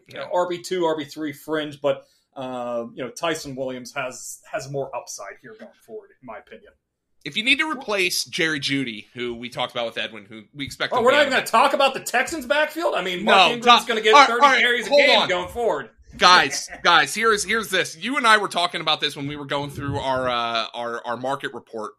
you 0.09 0.19
know, 0.19 0.29
RB2, 0.35 0.81
RB3 0.81 1.35
fringe, 1.37 1.81
but 1.81 2.05
uh, 2.37 2.87
you 2.95 3.05
know, 3.05 3.11
Ty'Son 3.11 3.55
Williams 3.57 3.93
has 3.95 4.41
has 4.51 4.71
more 4.71 4.95
upside 4.97 5.35
here 5.43 5.55
going 5.59 5.73
forward 5.85 6.11
in 6.21 6.27
my 6.27 6.39
opinion. 6.39 6.73
If 7.25 7.37
you 7.37 7.45
need 7.45 7.59
to 7.59 7.71
replace 7.71 8.25
Jerry 8.25 8.61
Jeudy, 8.61 9.07
who 9.13 9.35
we 9.35 9.51
talked 9.51 9.73
about 9.73 9.85
with 9.87 9.99
Edwin, 9.99 10.25
who 10.25 10.45
we 10.55 10.65
expect. 10.65 10.95
Oh, 10.95 11.03
we're 11.03 11.11
not 11.13 11.21
even 11.21 11.33
going 11.33 11.45
to 11.45 11.51
talk 11.51 11.75
about 11.75 11.93
the 11.93 12.01
Texans 12.01 12.47
backfield. 12.47 12.95
I 12.95 13.03
mean, 13.03 13.25
No, 13.25 13.33
Mark 13.33 13.53
Ingram's 13.53 13.81
Tom- 13.81 13.87
going 13.89 13.99
to 13.99 14.03
get 14.03 14.15
all 14.15 14.21
right, 14.21 14.29
30 14.29 14.43
all 14.43 14.51
right, 14.53 14.61
carries 14.61 14.87
a 14.87 14.91
game 14.91 15.19
on. 15.21 15.29
going 15.29 15.49
forward. 15.49 15.91
guys, 16.17 16.69
guys, 16.83 17.15
here's 17.15 17.45
here's 17.45 17.69
this. 17.69 17.97
You 17.97 18.17
and 18.17 18.27
I 18.27 18.39
were 18.39 18.49
talking 18.49 18.81
about 18.81 19.01
this 19.01 19.17
when 19.17 19.27
we 19.27 19.37
were 19.37 19.45
going 19.45 19.71
through 19.71 19.99
our 19.99 20.29
uh, 20.29 20.67
our 20.73 21.07
our 21.07 21.17
market 21.17 21.53
report. 21.53 21.93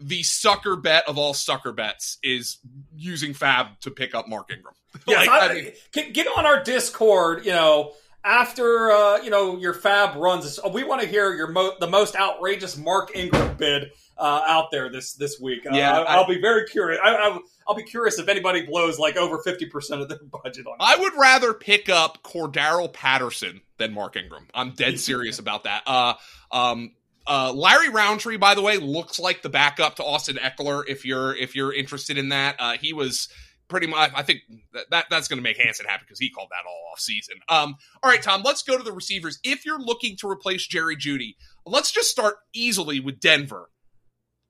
The 0.00 0.22
sucker 0.22 0.76
bet 0.76 1.08
of 1.08 1.18
all 1.18 1.34
sucker 1.34 1.72
bets 1.72 2.18
is 2.22 2.58
using 2.94 3.32
FAAB 3.34 3.80
to 3.80 3.90
pick 3.90 4.14
up 4.14 4.28
Mark 4.28 4.50
Ingram. 4.52 4.74
Yes, 5.06 5.26
Like, 5.26 5.42
I, 5.42 5.48
I 5.50 5.54
mean- 5.54 6.12
get, 6.12 6.26
on 6.36 6.46
our 6.46 6.62
Discord. 6.62 7.44
You 7.44 7.52
know, 7.52 7.92
after 8.24 8.90
uh, 8.90 9.18
you 9.22 9.30
know 9.30 9.58
your 9.58 9.74
FAAB 9.74 10.16
runs, 10.16 10.58
we 10.72 10.82
want 10.84 11.02
to 11.02 11.06
hear 11.08 11.32
your 11.34 11.48
mo- 11.48 11.74
the 11.78 11.86
most 11.86 12.16
outrageous 12.16 12.76
Mark 12.76 13.10
Ingram 13.14 13.56
bid 13.56 13.90
uh, 14.16 14.42
out 14.46 14.70
there 14.72 14.90
this 14.90 15.14
this 15.14 15.38
week. 15.40 15.64
Uh, 15.66 15.74
Yeah, 15.74 15.98
I, 16.00 16.16
will 16.18 16.26
be 16.26 16.40
very 16.40 16.66
curious. 16.66 17.00
I, 17.02 17.14
I, 17.14 17.38
I'll 17.68 17.74
be 17.76 17.84
curious 17.84 18.18
if 18.18 18.28
anybody 18.28 18.62
blows 18.66 18.98
like 18.98 19.16
over 19.16 19.38
fifty 19.42 19.66
percent 19.66 20.00
of 20.00 20.08
their 20.08 20.18
budget 20.44 20.66
on. 20.66 20.74
it. 20.74 20.78
I 20.80 20.96
would 20.96 21.12
rather 21.18 21.54
pick 21.54 21.88
up 21.88 22.22
Cordarrelle 22.22 22.92
Patterson 22.92 23.60
than 23.78 23.92
Mark 23.94 24.16
Ingram. 24.16 24.46
I'm 24.54 24.72
dead 24.72 24.98
serious 24.98 25.38
about 25.40 25.64
that. 25.64 25.82
Uh, 25.86 26.14
um, 26.50 26.92
uh, 27.28 27.52
Larry 27.52 27.90
Rountree, 27.90 28.38
by 28.38 28.54
the 28.54 28.62
way, 28.62 28.78
looks 28.78 29.18
like 29.18 29.42
the 29.42 29.48
backup 29.48 29.96
to 29.96 30.04
Austin 30.04 30.36
Ekeler. 30.36 30.82
If 30.88 31.04
you're 31.04 31.36
if 31.36 31.54
you're 31.54 31.72
interested 31.72 32.16
in 32.18 32.30
that, 32.30 32.56
uh, 32.58 32.72
he 32.72 32.92
was 32.92 33.28
pretty 33.68 33.86
much. 33.86 34.10
I 34.14 34.22
think 34.22 34.40
that, 34.72 34.90
that 34.90 35.06
that's 35.10 35.28
going 35.28 35.36
to 35.36 35.42
make 35.42 35.58
Hansen 35.58 35.86
happy 35.86 36.04
because 36.06 36.18
he 36.18 36.30
called 36.30 36.48
that 36.50 36.66
all 36.66 36.90
off 36.92 37.00
season. 37.00 37.36
Um, 37.48 37.76
all 38.02 38.10
right, 38.10 38.22
Tom, 38.22 38.42
let's 38.42 38.62
go 38.62 38.78
to 38.78 38.82
the 38.82 38.92
receivers. 38.92 39.38
If 39.44 39.66
you're 39.66 39.78
looking 39.78 40.16
to 40.20 40.28
replace 40.28 40.66
Jerry 40.66 40.96
Jeudy, 40.96 41.36
let's 41.66 41.92
just 41.92 42.10
start 42.10 42.36
easily 42.54 42.98
with 42.98 43.20
Denver. 43.20 43.68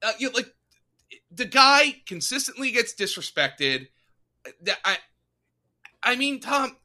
uh, 0.02 0.12
you 0.18 0.28
know, 0.28 0.34
like 0.36 0.54
the 1.30 1.44
guy 1.44 1.96
consistently 2.06 2.70
gets 2.70 2.94
disrespected. 2.94 3.88
I, 4.84 4.98
I 6.02 6.16
mean, 6.16 6.40
Tom. 6.40 6.76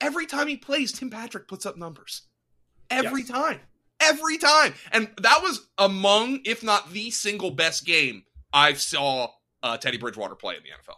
Every 0.00 0.26
time 0.26 0.48
he 0.48 0.56
plays, 0.56 0.92
Tim 0.92 1.08
Patrick 1.08 1.48
puts 1.48 1.64
up 1.64 1.78
numbers. 1.78 2.22
Every 2.90 3.20
yes. 3.20 3.30
time, 3.30 3.60
every 4.04 4.38
time, 4.38 4.74
and 4.92 5.08
that 5.20 5.40
was 5.42 5.66
among, 5.78 6.40
if 6.44 6.62
not 6.62 6.92
the 6.92 7.10
single 7.10 7.50
best 7.50 7.84
game 7.84 8.24
I've 8.52 8.80
saw 8.80 9.28
uh, 9.62 9.76
Teddy 9.76 9.98
Bridgewater 9.98 10.34
play 10.34 10.56
in 10.56 10.62
the 10.62 10.68
NFL. 10.70 10.96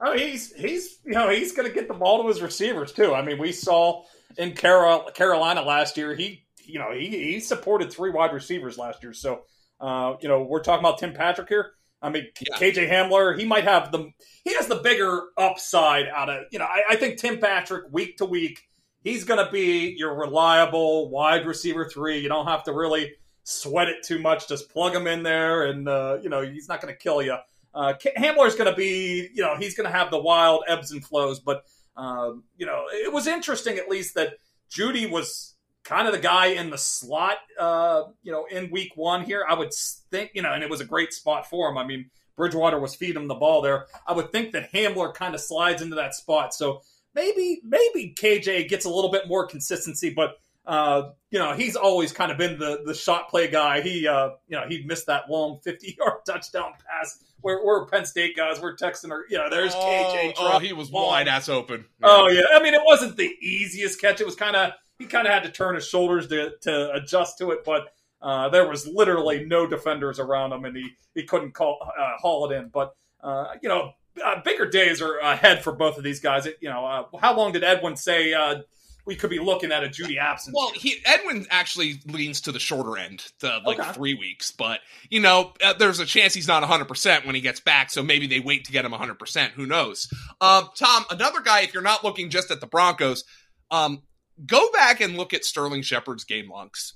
Oh, 0.00 0.16
he's 0.16 0.52
he's 0.54 0.98
you 1.04 1.12
know 1.12 1.30
he's 1.30 1.52
going 1.52 1.68
to 1.68 1.74
get 1.74 1.88
the 1.88 1.94
ball 1.94 2.22
to 2.22 2.28
his 2.28 2.42
receivers 2.42 2.92
too. 2.92 3.14
I 3.14 3.22
mean, 3.22 3.38
we 3.38 3.52
saw 3.52 4.04
in 4.36 4.52
Carol, 4.52 5.10
Carolina 5.14 5.62
last 5.62 5.96
year. 5.96 6.14
He 6.14 6.44
you 6.64 6.78
know 6.78 6.92
he 6.92 7.08
he 7.08 7.40
supported 7.40 7.92
three 7.92 8.10
wide 8.10 8.32
receivers 8.32 8.76
last 8.76 9.02
year. 9.02 9.12
So 9.12 9.42
uh, 9.80 10.14
you 10.20 10.28
know 10.28 10.42
we're 10.42 10.62
talking 10.62 10.84
about 10.84 10.98
Tim 10.98 11.12
Patrick 11.12 11.48
here. 11.48 11.72
I 12.02 12.10
mean, 12.10 12.26
yeah. 12.38 12.56
KJ 12.58 12.90
Hamler, 12.90 13.38
he 13.38 13.46
might 13.46 13.64
have 13.64 13.90
the 13.90 14.10
he 14.44 14.54
has 14.54 14.66
the 14.66 14.76
bigger 14.76 15.22
upside 15.38 16.06
out 16.08 16.28
of 16.28 16.44
you 16.52 16.58
know. 16.58 16.66
I, 16.66 16.82
I 16.90 16.96
think 16.96 17.18
Tim 17.18 17.38
Patrick 17.38 17.84
week 17.90 18.18
to 18.18 18.26
week, 18.26 18.60
he's 19.04 19.22
going 19.22 19.44
to 19.44 19.52
be 19.52 19.94
your 19.96 20.14
reliable 20.14 21.08
wide 21.10 21.46
receiver 21.46 21.88
three. 21.88 22.18
You 22.18 22.28
don't 22.28 22.46
have 22.46 22.64
to 22.64 22.72
really 22.72 23.12
sweat 23.44 23.88
it 23.88 24.02
too 24.02 24.18
much. 24.18 24.48
Just 24.48 24.70
plug 24.70 24.94
him 24.94 25.06
in 25.06 25.22
there, 25.22 25.64
and 25.64 25.88
uh, 25.88 26.18
you 26.20 26.28
know 26.28 26.42
he's 26.42 26.68
not 26.68 26.80
going 26.80 26.92
to 26.92 26.98
kill 26.98 27.22
you. 27.22 27.36
Uh, 27.72 27.92
Hamler's 28.16 28.54
going 28.54 28.70
to 28.70 28.76
be, 28.76 29.28
you 29.34 29.42
know, 29.42 29.56
he's 29.56 29.76
going 29.76 29.90
to 29.90 29.96
have 29.96 30.10
the 30.10 30.20
wild 30.20 30.62
ebbs 30.68 30.92
and 30.92 31.04
flows. 31.04 31.40
But 31.40 31.64
um, 31.96 32.44
you 32.56 32.66
know, 32.66 32.84
it 32.90 33.12
was 33.12 33.26
interesting 33.26 33.78
at 33.78 33.88
least 33.88 34.14
that 34.14 34.34
Jeudy 34.70 35.08
was 35.10 35.54
kind 35.84 36.06
of 36.06 36.14
the 36.14 36.20
guy 36.20 36.46
in 36.46 36.70
the 36.70 36.78
slot, 36.78 37.36
uh, 37.58 38.04
you 38.22 38.32
know, 38.32 38.46
in 38.50 38.70
week 38.70 38.92
one 38.96 39.24
here. 39.24 39.44
I 39.48 39.54
would 39.54 39.72
think, 40.10 40.30
you 40.34 40.42
know, 40.42 40.52
and 40.52 40.62
it 40.62 40.70
was 40.70 40.80
a 40.80 40.84
great 40.84 41.12
spot 41.12 41.48
for 41.48 41.68
him. 41.68 41.76
I 41.76 41.86
mean, 41.86 42.10
Bridgewater 42.36 42.80
was 42.80 42.94
feeding 42.94 43.16
him 43.22 43.28
the 43.28 43.34
ball 43.34 43.60
there. 43.60 43.86
I 44.06 44.12
would 44.12 44.32
think 44.32 44.52
that 44.52 44.72
Hamler 44.72 45.12
kind 45.14 45.34
of 45.34 45.40
slides 45.40 45.82
into 45.82 45.96
that 45.96 46.14
spot. 46.14 46.54
So 46.54 46.82
maybe, 47.14 47.60
maybe 47.64 48.14
KJ 48.16 48.68
gets 48.68 48.84
a 48.84 48.90
little 48.90 49.10
bit 49.10 49.28
more 49.28 49.46
consistency, 49.46 50.10
but 50.10 50.38
uh, 50.66 51.10
you 51.30 51.38
know, 51.38 51.52
he's 51.52 51.76
always 51.76 52.12
kind 52.12 52.32
of 52.32 52.38
been 52.38 52.58
the 52.58 52.82
the 52.84 52.94
shot 52.94 53.28
play 53.28 53.48
guy. 53.48 53.82
He, 53.82 54.08
uh, 54.08 54.30
you 54.48 54.56
know, 54.56 54.64
he 54.68 54.82
missed 54.84 55.06
that 55.06 55.28
long 55.28 55.60
fifty 55.64 55.96
yard 55.98 56.20
touchdown 56.26 56.72
pass. 56.86 57.22
We're, 57.42 57.62
we're 57.64 57.84
Penn 57.84 58.06
State 58.06 58.34
guys. 58.36 58.60
We're 58.60 58.74
texting 58.74 59.10
her. 59.10 59.26
You 59.28 59.36
know, 59.36 59.50
there's 59.50 59.74
oh, 59.74 60.14
KJ. 60.16 60.34
Oh, 60.38 60.58
he 60.58 60.72
was 60.72 60.90
wide 60.90 61.28
ass 61.28 61.50
open. 61.50 61.84
Yeah. 62.00 62.06
Oh 62.08 62.28
yeah. 62.28 62.42
I 62.52 62.62
mean, 62.62 62.72
it 62.72 62.80
wasn't 62.84 63.16
the 63.16 63.30
easiest 63.42 64.00
catch. 64.00 64.20
It 64.20 64.26
was 64.26 64.36
kind 64.36 64.56
of 64.56 64.72
he 64.98 65.04
kind 65.04 65.26
of 65.26 65.34
had 65.34 65.42
to 65.42 65.50
turn 65.50 65.74
his 65.74 65.86
shoulders 65.86 66.28
to 66.28 66.52
to 66.62 66.92
adjust 66.92 67.38
to 67.38 67.50
it, 67.50 67.64
but. 67.64 67.88
Uh, 68.22 68.48
there 68.48 68.66
was 68.66 68.86
literally 68.86 69.44
no 69.44 69.66
defenders 69.66 70.18
around 70.18 70.50
him, 70.50 70.64
and 70.64 70.74
he, 70.74 70.88
he 71.14 71.24
couldn't 71.24 71.52
call, 71.52 71.76
uh, 71.82 72.16
haul 72.16 72.50
it 72.50 72.54
in. 72.54 72.68
But 72.68 72.96
uh, 73.22 73.48
you 73.60 73.68
know, 73.68 73.92
uh, 74.22 74.40
bigger 74.44 74.66
days 74.66 75.00
are 75.00 75.18
ahead 75.18 75.62
for 75.62 75.72
both 75.72 75.96
of 75.98 76.04
these 76.04 76.20
guys. 76.20 76.46
It, 76.46 76.58
you 76.60 76.68
know, 76.68 76.84
uh, 76.84 77.18
how 77.18 77.36
long 77.36 77.52
did 77.52 77.64
Edwin 77.64 77.96
say 77.96 78.32
uh, 78.32 78.62
we 79.06 79.16
could 79.16 79.30
be 79.30 79.38
looking 79.38 79.70
at 79.70 79.84
a 79.84 79.88
Jeudy 79.88 80.18
absence. 80.18 80.54
Well, 80.56 80.70
he, 80.74 80.96
Edwin 81.04 81.46
actually 81.50 82.00
leans 82.06 82.42
to 82.42 82.52
the 82.52 82.58
shorter 82.58 82.96
end, 82.96 83.24
the 83.40 83.60
like 83.64 83.78
okay. 83.78 83.92
three 83.92 84.14
weeks. 84.14 84.50
But 84.50 84.80
you 85.10 85.20
know, 85.20 85.52
uh, 85.62 85.74
there's 85.74 86.00
a 86.00 86.06
chance 86.06 86.32
he's 86.32 86.48
not 86.48 86.62
100 86.62 86.86
percent 86.86 87.26
when 87.26 87.34
he 87.34 87.40
gets 87.40 87.60
back. 87.60 87.90
So 87.90 88.02
maybe 88.02 88.26
they 88.26 88.40
wait 88.40 88.64
to 88.64 88.72
get 88.72 88.84
him 88.84 88.92
100. 88.92 89.18
percent 89.18 89.52
Who 89.52 89.66
knows? 89.66 90.08
Um, 90.40 90.68
Tom, 90.76 91.04
another 91.10 91.40
guy. 91.40 91.60
If 91.60 91.74
you're 91.74 91.82
not 91.82 92.04
looking 92.04 92.30
just 92.30 92.50
at 92.50 92.60
the 92.60 92.66
Broncos, 92.66 93.24
um, 93.70 94.02
go 94.44 94.70
back 94.72 95.00
and 95.00 95.16
look 95.16 95.34
at 95.34 95.44
Sterling 95.44 95.82
Shepard's 95.82 96.24
game 96.24 96.50
logs. 96.50 96.94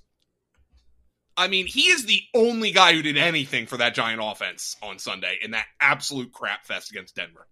I 1.38 1.48
mean, 1.48 1.66
he 1.66 1.82
is 1.82 2.04
the 2.04 2.20
only 2.34 2.72
guy 2.72 2.92
who 2.92 3.00
did 3.00 3.16
anything 3.16 3.66
for 3.66 3.76
that 3.76 3.94
Giant 3.94 4.20
offense 4.22 4.76
on 4.82 4.98
Sunday 4.98 5.38
in 5.40 5.52
that 5.52 5.66
absolute 5.80 6.32
crap 6.32 6.66
fest 6.66 6.90
against 6.90 7.14
Denver. 7.14 7.46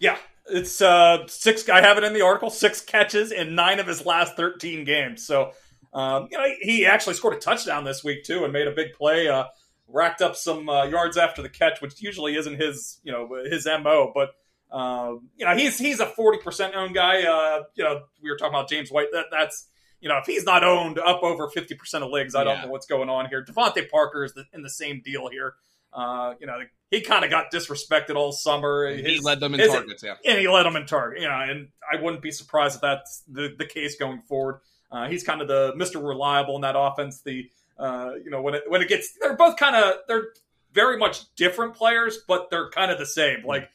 Yeah, 0.00 0.18
it's 0.46 0.82
uh, 0.82 1.26
six. 1.28 1.68
I 1.68 1.80
have 1.80 1.98
it 1.98 2.04
in 2.04 2.12
the 2.12 2.22
article. 2.22 2.50
Six 2.50 2.80
catches 2.80 3.30
in 3.30 3.54
nine 3.54 3.78
of 3.78 3.86
his 3.86 4.04
last 4.04 4.36
thirteen 4.36 4.84
games. 4.84 5.24
So, 5.24 5.52
um, 5.94 6.28
you 6.30 6.36
know, 6.36 6.46
he 6.60 6.84
actually 6.84 7.14
scored 7.14 7.34
a 7.34 7.38
touchdown 7.38 7.84
this 7.84 8.02
week 8.02 8.24
too, 8.24 8.44
and 8.44 8.52
made 8.52 8.66
a 8.66 8.72
big 8.72 8.94
play. 8.94 9.28
Uh, 9.28 9.44
racked 9.88 10.22
up 10.22 10.34
some 10.36 10.68
uh, 10.68 10.84
yards 10.84 11.16
after 11.16 11.42
the 11.42 11.48
catch, 11.48 11.80
which 11.80 12.00
usually 12.02 12.34
isn't 12.34 12.60
his, 12.60 12.98
you 13.04 13.12
know, 13.12 13.28
his 13.48 13.66
mo. 13.66 14.10
But 14.14 14.30
um, 14.76 15.28
you 15.36 15.46
know, 15.46 15.54
he's 15.54 15.78
he's 15.78 16.00
a 16.00 16.06
forty 16.06 16.38
percent 16.38 16.74
owned 16.74 16.94
guy. 16.94 17.22
Uh, 17.22 17.62
you 17.74 17.84
know, 17.84 18.02
we 18.22 18.30
were 18.30 18.36
talking 18.36 18.54
about 18.54 18.68
James 18.68 18.90
White. 18.90 19.08
That 19.12 19.26
that's 19.30 19.68
you 20.02 20.08
know, 20.08 20.18
if 20.18 20.26
he's 20.26 20.44
not 20.44 20.64
owned 20.64 20.98
up 20.98 21.22
over 21.22 21.48
fifty 21.48 21.74
percent 21.76 22.02
of 22.02 22.10
leagues, 22.10 22.34
I 22.34 22.42
don't 22.44 22.56
yeah. 22.56 22.64
know 22.64 22.70
what's 22.70 22.86
going 22.86 23.08
on 23.08 23.28
here. 23.28 23.44
DeVante 23.44 23.88
Parker 23.88 24.24
is 24.24 24.34
the, 24.34 24.44
in 24.52 24.62
the 24.62 24.68
same 24.68 25.00
deal 25.02 25.28
here. 25.28 25.54
Uh, 25.92 26.34
you 26.40 26.46
know, 26.46 26.58
he 26.90 27.02
kind 27.02 27.24
of 27.24 27.30
got 27.30 27.52
disrespected 27.52 28.16
all 28.16 28.32
summer. 28.32 28.86
His, 28.86 29.06
he 29.06 29.20
led 29.20 29.38
them 29.40 29.54
in 29.54 29.60
his, 29.60 29.70
targets, 29.70 30.02
yeah, 30.02 30.14
and 30.24 30.38
he 30.38 30.48
led 30.48 30.64
them 30.64 30.74
in 30.74 30.86
target. 30.86 31.22
You 31.22 31.28
know, 31.28 31.40
and 31.40 31.68
I 31.90 32.02
wouldn't 32.02 32.22
be 32.22 32.32
surprised 32.32 32.76
if 32.76 32.80
that's 32.80 33.22
the, 33.28 33.54
the 33.56 33.64
case 33.64 33.96
going 33.96 34.22
forward. 34.22 34.60
Uh, 34.90 35.08
he's 35.08 35.22
kind 35.22 35.40
of 35.40 35.46
the 35.46 35.72
Mister 35.76 36.00
Reliable 36.00 36.56
in 36.56 36.62
that 36.62 36.74
offense. 36.76 37.20
The 37.20 37.48
uh, 37.78 38.14
you 38.24 38.30
know 38.30 38.42
when 38.42 38.54
it 38.54 38.64
when 38.66 38.82
it 38.82 38.88
gets, 38.88 39.16
they're 39.20 39.36
both 39.36 39.56
kind 39.56 39.76
of 39.76 39.94
they're 40.08 40.28
very 40.72 40.98
much 40.98 41.32
different 41.36 41.74
players, 41.74 42.18
but 42.26 42.50
they're 42.50 42.70
kind 42.70 42.90
of 42.90 42.98
the 42.98 43.06
same. 43.06 43.44
Like 43.44 43.70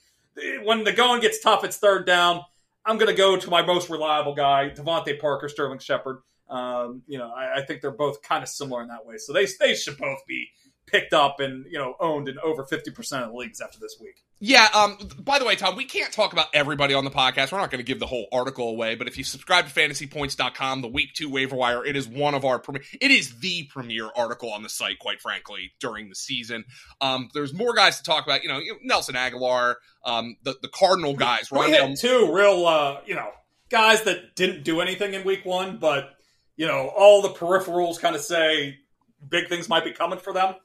when 0.64 0.84
the 0.84 0.92
going 0.92 1.22
gets 1.22 1.40
tough, 1.40 1.64
it's 1.64 1.78
third 1.78 2.06
down. 2.06 2.42
I'm 2.88 2.98
going 2.98 3.10
to 3.10 3.18
go 3.18 3.36
to 3.36 3.50
my 3.50 3.62
most 3.62 3.90
reliable 3.90 4.34
guy, 4.34 4.72
DeVante 4.74 5.20
Parker, 5.20 5.50
Sterling 5.50 5.80
Shepard. 5.80 6.20
Um, 6.50 7.02
you 7.06 7.18
know, 7.18 7.30
I, 7.30 7.60
I, 7.60 7.66
think 7.66 7.82
they're 7.82 7.92
both 7.92 8.22
kind 8.22 8.42
of 8.42 8.48
similar 8.48 8.82
in 8.82 8.88
that 8.88 9.06
way. 9.06 9.18
So 9.18 9.34
they 9.34 9.46
they 9.60 9.76
should 9.76 9.98
both 9.98 10.20
be 10.26 10.48
picked 10.88 11.14
up 11.14 11.40
and 11.40 11.66
you 11.70 11.78
know 11.78 11.96
owned 12.00 12.30
in 12.30 12.40
over 12.40 12.64
50% 12.64 13.24
of 13.24 13.32
the 13.32 13.38
leagues 13.38 13.62
after 13.62 13.78
this 13.80 13.98
week. 14.02 14.24
Yeah 14.40 14.68
um 14.74 14.98
by 15.20 15.38
the 15.38 15.46
way 15.46 15.56
tom 15.56 15.76
we 15.76 15.86
can't 15.86 16.14
talk 16.14 16.34
about 16.34 16.48
everybody 16.54 16.94
on 16.94 17.04
the 17.04 17.12
podcast. 17.12 17.52
We're 17.52 17.60
not 17.60 17.70
going 17.70 17.80
to 17.80 17.86
give 17.86 18.00
the 18.00 18.08
whole 18.08 18.28
article 18.32 18.70
away 18.70 18.96
but 18.96 19.08
if 19.08 19.18
you 19.18 19.24
subscribe 19.24 19.68
to 19.68 19.74
fantasypoints.com 19.74 20.82
the 20.82 20.88
week 20.88 21.14
two 21.14 21.30
waiver 21.30 21.56
wire 21.56 21.86
it 21.86 21.96
is 21.96 22.08
one 22.08 22.34
of 22.34 22.46
our 22.46 22.58
premier 22.58 22.82
it 23.00 23.12
is 23.12 23.38
the 23.40 23.66
premier 23.66 24.10
article 24.16 24.52
on 24.52 24.64
the 24.64 24.70
site 24.70 24.98
quite 25.00 25.20
frankly 25.20 25.74
during 25.80 26.10
the 26.10 26.16
season. 26.16 26.64
Um 27.02 27.30
there's 27.34 27.54
more 27.54 27.74
guys 27.74 27.98
to 27.98 28.04
talk 28.04 28.26
about 28.26 28.44
you 28.44 28.50
know 28.50 28.62
nelson 28.82 29.16
agholor 29.16 29.76
um 30.06 30.38
the, 30.44 30.56
the 30.62 30.70
cardinal 30.70 31.16
guys 31.16 31.52
we, 31.52 31.60
we 31.60 31.72
had 31.72 31.98
two 31.98 32.34
real 32.34 32.66
uh 32.66 33.02
you 33.06 33.16
know 33.16 33.30
guys 33.70 34.04
that 34.04 34.36
didn't 34.36 34.64
do 34.64 34.80
anything 34.80 35.14
in 35.14 35.26
week 35.26 35.46
one 35.46 35.78
but 35.78 36.12
you 36.56 36.66
know 36.66 36.90
all 36.96 37.22
the 37.22 37.30
peripherals 37.30 38.00
kind 38.00 38.16
of 38.16 38.22
say 38.22 38.78
big 39.28 39.50
things 39.50 39.68
might 39.68 39.84
be 39.84 39.92
coming 39.92 40.20
for 40.20 40.32
them 40.32 40.56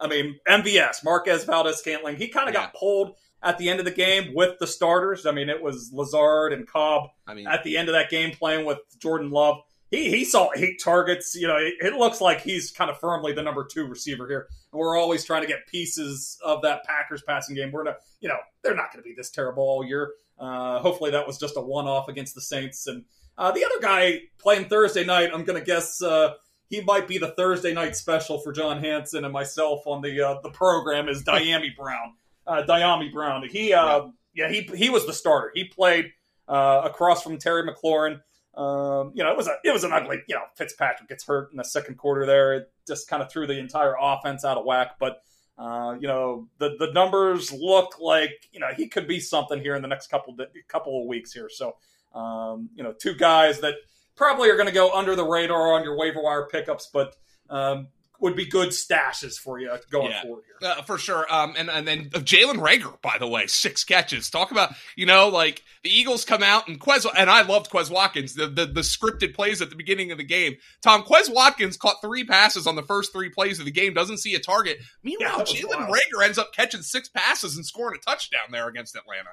I 0.00 0.08
mean, 0.08 0.38
MVS, 0.48 1.04
Marquez 1.04 1.44
Valdes-Scantling, 1.44 2.16
he 2.16 2.28
kind 2.28 2.48
of 2.48 2.54
yeah. 2.54 2.62
got 2.62 2.74
pulled 2.74 3.16
at 3.42 3.58
the 3.58 3.68
end 3.68 3.78
of 3.78 3.84
the 3.84 3.90
game 3.90 4.34
with 4.34 4.58
the 4.58 4.66
starters. 4.66 5.26
I 5.26 5.32
mean, 5.32 5.48
it 5.48 5.62
was 5.62 5.90
Lazard 5.92 6.52
and 6.52 6.66
Cobb 6.66 7.10
I 7.26 7.34
mean, 7.34 7.46
at 7.46 7.64
the 7.64 7.76
end 7.76 7.88
of 7.88 7.94
that 7.94 8.10
game 8.10 8.32
playing 8.32 8.66
with 8.66 8.78
Jordan 8.98 9.30
Love. 9.30 9.58
He, 9.90 10.08
he 10.08 10.24
saw 10.24 10.50
eight 10.56 10.80
targets. 10.82 11.34
You 11.34 11.48
know, 11.48 11.56
it, 11.56 11.74
it, 11.80 11.94
looks 11.94 12.20
like 12.20 12.42
he's 12.42 12.70
kind 12.70 12.90
of 12.90 12.98
firmly 13.00 13.32
the 13.32 13.42
number 13.42 13.64
two 13.64 13.86
receiver 13.86 14.28
here. 14.28 14.46
And 14.72 14.78
we're 14.78 14.96
always 14.96 15.24
trying 15.24 15.42
to 15.42 15.48
get 15.48 15.66
pieces 15.66 16.38
of 16.44 16.62
that 16.62 16.84
Packers 16.84 17.22
passing 17.22 17.56
game. 17.56 17.72
We're 17.72 17.82
not, 17.82 17.96
you 18.20 18.28
know, 18.28 18.38
they're 18.62 18.76
not 18.76 18.92
going 18.92 19.02
to 19.02 19.08
be 19.08 19.14
this 19.16 19.30
terrible 19.30 19.64
all 19.64 19.84
year. 19.84 20.12
Uh, 20.38 20.78
hopefully 20.78 21.10
that 21.10 21.26
was 21.26 21.38
just 21.38 21.56
a 21.56 21.60
one 21.60 21.86
off 21.86 22.08
against 22.08 22.34
the 22.34 22.40
Saints. 22.40 22.86
And 22.86 23.04
uh, 23.36 23.50
the 23.50 23.64
other 23.64 23.80
guy 23.80 24.20
playing 24.38 24.66
Thursday 24.68 25.04
night, 25.04 25.30
I'm 25.34 25.44
going 25.44 25.58
to 25.58 25.64
guess 25.64 26.00
uh, 26.00 26.34
he 26.70 26.80
might 26.80 27.08
be 27.08 27.18
the 27.18 27.32
Thursday 27.32 27.74
night 27.74 27.96
special 27.96 28.38
for 28.38 28.52
John 28.52 28.78
Hansen 28.78 29.24
and 29.24 29.32
myself 29.32 29.86
on 29.86 30.00
the 30.00 30.20
uh, 30.20 30.40
the 30.40 30.50
program 30.50 31.08
is 31.08 31.24
Dyami 31.24 31.76
Brown. 31.76 32.14
Uh, 32.46 32.62
Dyami 32.62 33.12
Brown. 33.12 33.46
He 33.48 33.74
uh, 33.74 34.06
yeah. 34.32 34.48
yeah. 34.48 34.50
he 34.50 34.62
he 34.76 34.88
was 34.88 35.04
the 35.04 35.12
starter. 35.12 35.50
He 35.52 35.64
played 35.64 36.12
uh, 36.48 36.82
across 36.84 37.22
from 37.22 37.38
Terry 37.38 37.64
McLaurin. 37.64 38.20
Um, 38.54 39.12
you 39.14 39.22
know, 39.24 39.30
it 39.30 39.36
was 39.36 39.48
a 39.48 39.56
it 39.64 39.72
was 39.72 39.82
an 39.82 39.92
ugly. 39.92 40.22
You 40.28 40.36
know, 40.36 40.42
Fitzpatrick 40.54 41.08
gets 41.08 41.26
hurt 41.26 41.50
in 41.50 41.56
the 41.56 41.64
second 41.64 41.96
quarter 41.96 42.24
there. 42.24 42.54
It 42.54 42.72
just 42.86 43.08
kind 43.08 43.22
of 43.22 43.30
threw 43.30 43.48
the 43.48 43.58
entire 43.58 43.96
offense 44.00 44.44
out 44.44 44.56
of 44.56 44.64
whack. 44.64 44.92
But 45.00 45.22
uh, 45.58 45.96
you 46.00 46.06
know, 46.06 46.48
the 46.58 46.76
the 46.78 46.92
numbers 46.92 47.52
look 47.52 48.00
like 48.00 48.48
you 48.52 48.60
know 48.60 48.68
he 48.76 48.86
could 48.86 49.08
be 49.08 49.18
something 49.18 49.60
here 49.60 49.74
in 49.74 49.82
the 49.82 49.88
next 49.88 50.06
couple 50.06 50.36
couple 50.68 51.02
of 51.02 51.08
weeks 51.08 51.32
here. 51.32 51.48
So 51.48 51.74
um, 52.14 52.70
you 52.76 52.84
know, 52.84 52.92
two 52.92 53.14
guys 53.14 53.60
that 53.60 53.74
probably 54.16 54.50
are 54.50 54.56
going 54.56 54.68
to 54.68 54.74
go 54.74 54.92
under 54.92 55.16
the 55.16 55.24
radar 55.24 55.74
on 55.74 55.84
your 55.84 55.96
waiver 55.96 56.22
wire 56.22 56.46
pickups, 56.50 56.88
but 56.92 57.14
um, 57.48 57.88
would 58.20 58.36
be 58.36 58.46
good 58.46 58.68
stashes 58.68 59.34
for 59.34 59.58
you 59.58 59.70
going 59.90 60.10
yeah, 60.10 60.22
forward 60.22 60.44
here. 60.44 60.70
Uh, 60.70 60.82
for 60.82 60.98
sure. 60.98 61.26
Um, 61.32 61.54
and, 61.56 61.70
and 61.70 61.86
then 61.86 62.10
Jalen 62.10 62.56
Reagor, 62.56 63.00
by 63.00 63.16
the 63.18 63.26
way, 63.26 63.46
six 63.46 63.82
catches. 63.82 64.30
Talk 64.30 64.50
about, 64.50 64.74
you 64.94 65.06
know, 65.06 65.28
like 65.28 65.62
the 65.82 65.90
Eagles 65.90 66.24
come 66.24 66.42
out 66.42 66.68
and 66.68 66.78
Quez, 66.78 67.06
and 67.16 67.30
I 67.30 67.42
loved 67.42 67.70
Quez 67.70 67.90
Watkins, 67.90 68.34
the, 68.34 68.46
the, 68.46 68.66
the 68.66 68.82
scripted 68.82 69.34
plays 69.34 69.62
at 69.62 69.70
the 69.70 69.76
beginning 69.76 70.12
of 70.12 70.18
the 70.18 70.24
game. 70.24 70.56
Tom, 70.82 71.02
Quez 71.02 71.32
Watkins 71.32 71.76
caught 71.76 71.96
three 72.02 72.24
passes 72.24 72.66
on 72.66 72.76
the 72.76 72.82
first 72.82 73.12
three 73.12 73.30
plays 73.30 73.58
of 73.58 73.64
the 73.64 73.72
game, 73.72 73.94
doesn't 73.94 74.18
see 74.18 74.34
a 74.34 74.40
target. 74.40 74.78
Meanwhile, 75.02 75.44
yeah, 75.46 75.62
Jalen 75.62 75.88
Reagor 75.88 76.24
ends 76.24 76.38
up 76.38 76.52
catching 76.54 76.82
six 76.82 77.08
passes 77.08 77.56
and 77.56 77.64
scoring 77.64 77.98
a 77.98 78.10
touchdown 78.10 78.50
there 78.50 78.68
against 78.68 78.96
Atlanta. 78.96 79.30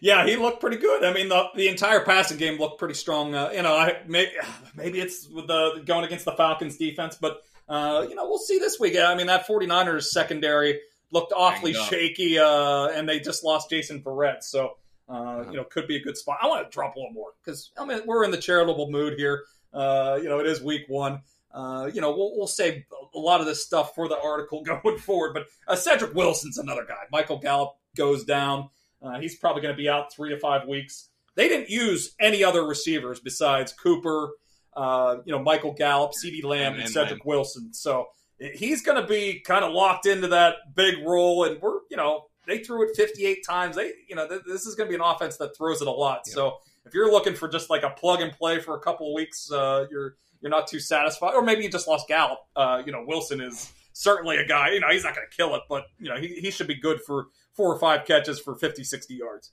Yeah, 0.00 0.26
he 0.26 0.36
looked 0.36 0.60
pretty 0.60 0.76
good. 0.76 1.04
I 1.04 1.12
mean, 1.12 1.28
the 1.28 1.46
the 1.54 1.68
entire 1.68 2.00
passing 2.00 2.36
game 2.36 2.58
looked 2.58 2.78
pretty 2.78 2.94
strong. 2.94 3.34
Uh, 3.34 3.50
you 3.54 3.62
know, 3.62 3.74
I 3.74 4.02
may, 4.06 4.32
maybe 4.76 5.00
it's 5.00 5.28
with 5.28 5.46
the 5.46 5.82
going 5.84 6.04
against 6.04 6.24
the 6.24 6.32
Falcons 6.32 6.76
defense, 6.76 7.16
but 7.20 7.42
uh, 7.68 8.06
you 8.08 8.14
know, 8.14 8.28
we'll 8.28 8.38
see 8.38 8.58
this 8.58 8.78
week. 8.78 8.96
I 8.98 9.14
mean, 9.14 9.26
that 9.28 9.46
49ers 9.46 10.04
secondary 10.04 10.80
looked 11.10 11.32
awfully 11.32 11.72
shaky, 11.72 12.38
uh, 12.38 12.88
and 12.88 13.08
they 13.08 13.20
just 13.20 13.44
lost 13.44 13.70
Jason 13.70 14.02
Verrett. 14.02 14.42
So, 14.42 14.76
uh, 15.08 15.12
uh-huh. 15.12 15.50
you 15.50 15.56
know, 15.56 15.64
could 15.64 15.86
be 15.86 15.96
a 15.96 16.00
good 16.00 16.16
spot. 16.16 16.38
I 16.42 16.48
want 16.48 16.64
to 16.66 16.74
drop 16.74 16.96
a 16.96 16.98
little 16.98 17.12
more 17.12 17.30
because 17.42 17.70
I 17.76 17.84
mean 17.84 18.02
we're 18.06 18.24
in 18.24 18.30
the 18.30 18.38
charitable 18.38 18.90
mood 18.90 19.14
here. 19.16 19.44
Uh, 19.72 20.18
you 20.22 20.28
know, 20.28 20.38
it 20.38 20.46
is 20.46 20.62
week 20.62 20.84
one. 20.88 21.22
Uh, 21.52 21.88
you 21.92 22.00
know, 22.00 22.10
we'll, 22.10 22.36
we'll 22.36 22.48
save 22.48 22.84
a 23.14 23.18
lot 23.18 23.40
of 23.40 23.46
this 23.46 23.64
stuff 23.64 23.94
for 23.94 24.08
the 24.08 24.18
article 24.20 24.62
going 24.82 24.98
forward. 24.98 25.34
But 25.34 25.46
uh, 25.68 25.76
Cedric 25.76 26.14
Wilson's 26.14 26.58
another 26.58 26.84
guy. 26.84 27.04
Michael 27.12 27.38
Gallup 27.38 27.76
goes 27.96 28.24
down. 28.24 28.70
Uh, 29.04 29.20
he's 29.20 29.36
probably 29.36 29.62
going 29.62 29.74
to 29.74 29.76
be 29.76 29.88
out 29.88 30.12
three 30.12 30.30
to 30.30 30.38
five 30.38 30.66
weeks. 30.66 31.10
They 31.36 31.48
didn't 31.48 31.68
use 31.68 32.14
any 32.20 32.44
other 32.44 32.64
receivers 32.64 33.20
besides 33.20 33.72
Cooper, 33.72 34.30
uh, 34.76 35.16
you 35.24 35.32
know, 35.32 35.42
Michael 35.42 35.72
Gallup, 35.72 36.12
CeeDee 36.12 36.44
Lamb, 36.44 36.74
and, 36.74 36.82
and 36.82 36.90
Cedric. 36.90 37.24
Wilson. 37.24 37.74
So 37.74 38.06
he's 38.38 38.82
going 38.82 39.00
to 39.00 39.06
be 39.06 39.40
kind 39.40 39.64
of 39.64 39.72
locked 39.72 40.06
into 40.06 40.28
that 40.28 40.54
big 40.74 41.04
role. 41.04 41.44
And 41.44 41.60
we're, 41.60 41.80
you 41.90 41.96
know, 41.96 42.26
they 42.46 42.58
threw 42.58 42.88
it 42.88 42.96
58 42.96 43.44
times. 43.46 43.76
They, 43.76 43.92
you 44.08 44.16
know, 44.16 44.28
th- 44.28 44.42
this 44.46 44.66
is 44.66 44.74
going 44.74 44.88
to 44.88 44.90
be 44.90 45.02
an 45.02 45.08
offense 45.08 45.36
that 45.38 45.56
throws 45.56 45.80
it 45.82 45.88
a 45.88 45.92
lot. 45.92 46.22
Yeah. 46.26 46.34
So 46.34 46.56
if 46.84 46.94
you're 46.94 47.10
looking 47.10 47.34
for 47.34 47.48
just 47.48 47.70
like 47.70 47.82
a 47.82 47.90
plug 47.90 48.20
and 48.20 48.32
play 48.32 48.60
for 48.60 48.76
a 48.76 48.80
couple 48.80 49.08
of 49.08 49.14
weeks, 49.14 49.50
uh, 49.50 49.86
you're 49.90 50.16
you're 50.40 50.50
not 50.50 50.66
too 50.66 50.78
satisfied, 50.78 51.34
or 51.34 51.42
maybe 51.42 51.62
you 51.62 51.70
just 51.70 51.88
lost 51.88 52.06
Gallup. 52.06 52.40
Uh, 52.54 52.82
you 52.84 52.92
know, 52.92 53.02
Wilson 53.06 53.40
is 53.40 53.72
certainly 53.94 54.36
a 54.36 54.44
guy. 54.44 54.72
You 54.72 54.80
know, 54.80 54.90
he's 54.90 55.04
not 55.04 55.14
going 55.14 55.26
to 55.28 55.34
kill 55.34 55.54
it, 55.54 55.62
but 55.68 55.86
you 55.98 56.10
know, 56.10 56.16
he, 56.16 56.28
he 56.34 56.50
should 56.50 56.66
be 56.66 56.74
good 56.74 57.00
for 57.00 57.28
four 57.54 57.74
or 57.74 57.78
five 57.78 58.04
catches 58.04 58.38
for 58.38 58.54
50, 58.54 58.84
60 58.84 59.14
yards. 59.14 59.52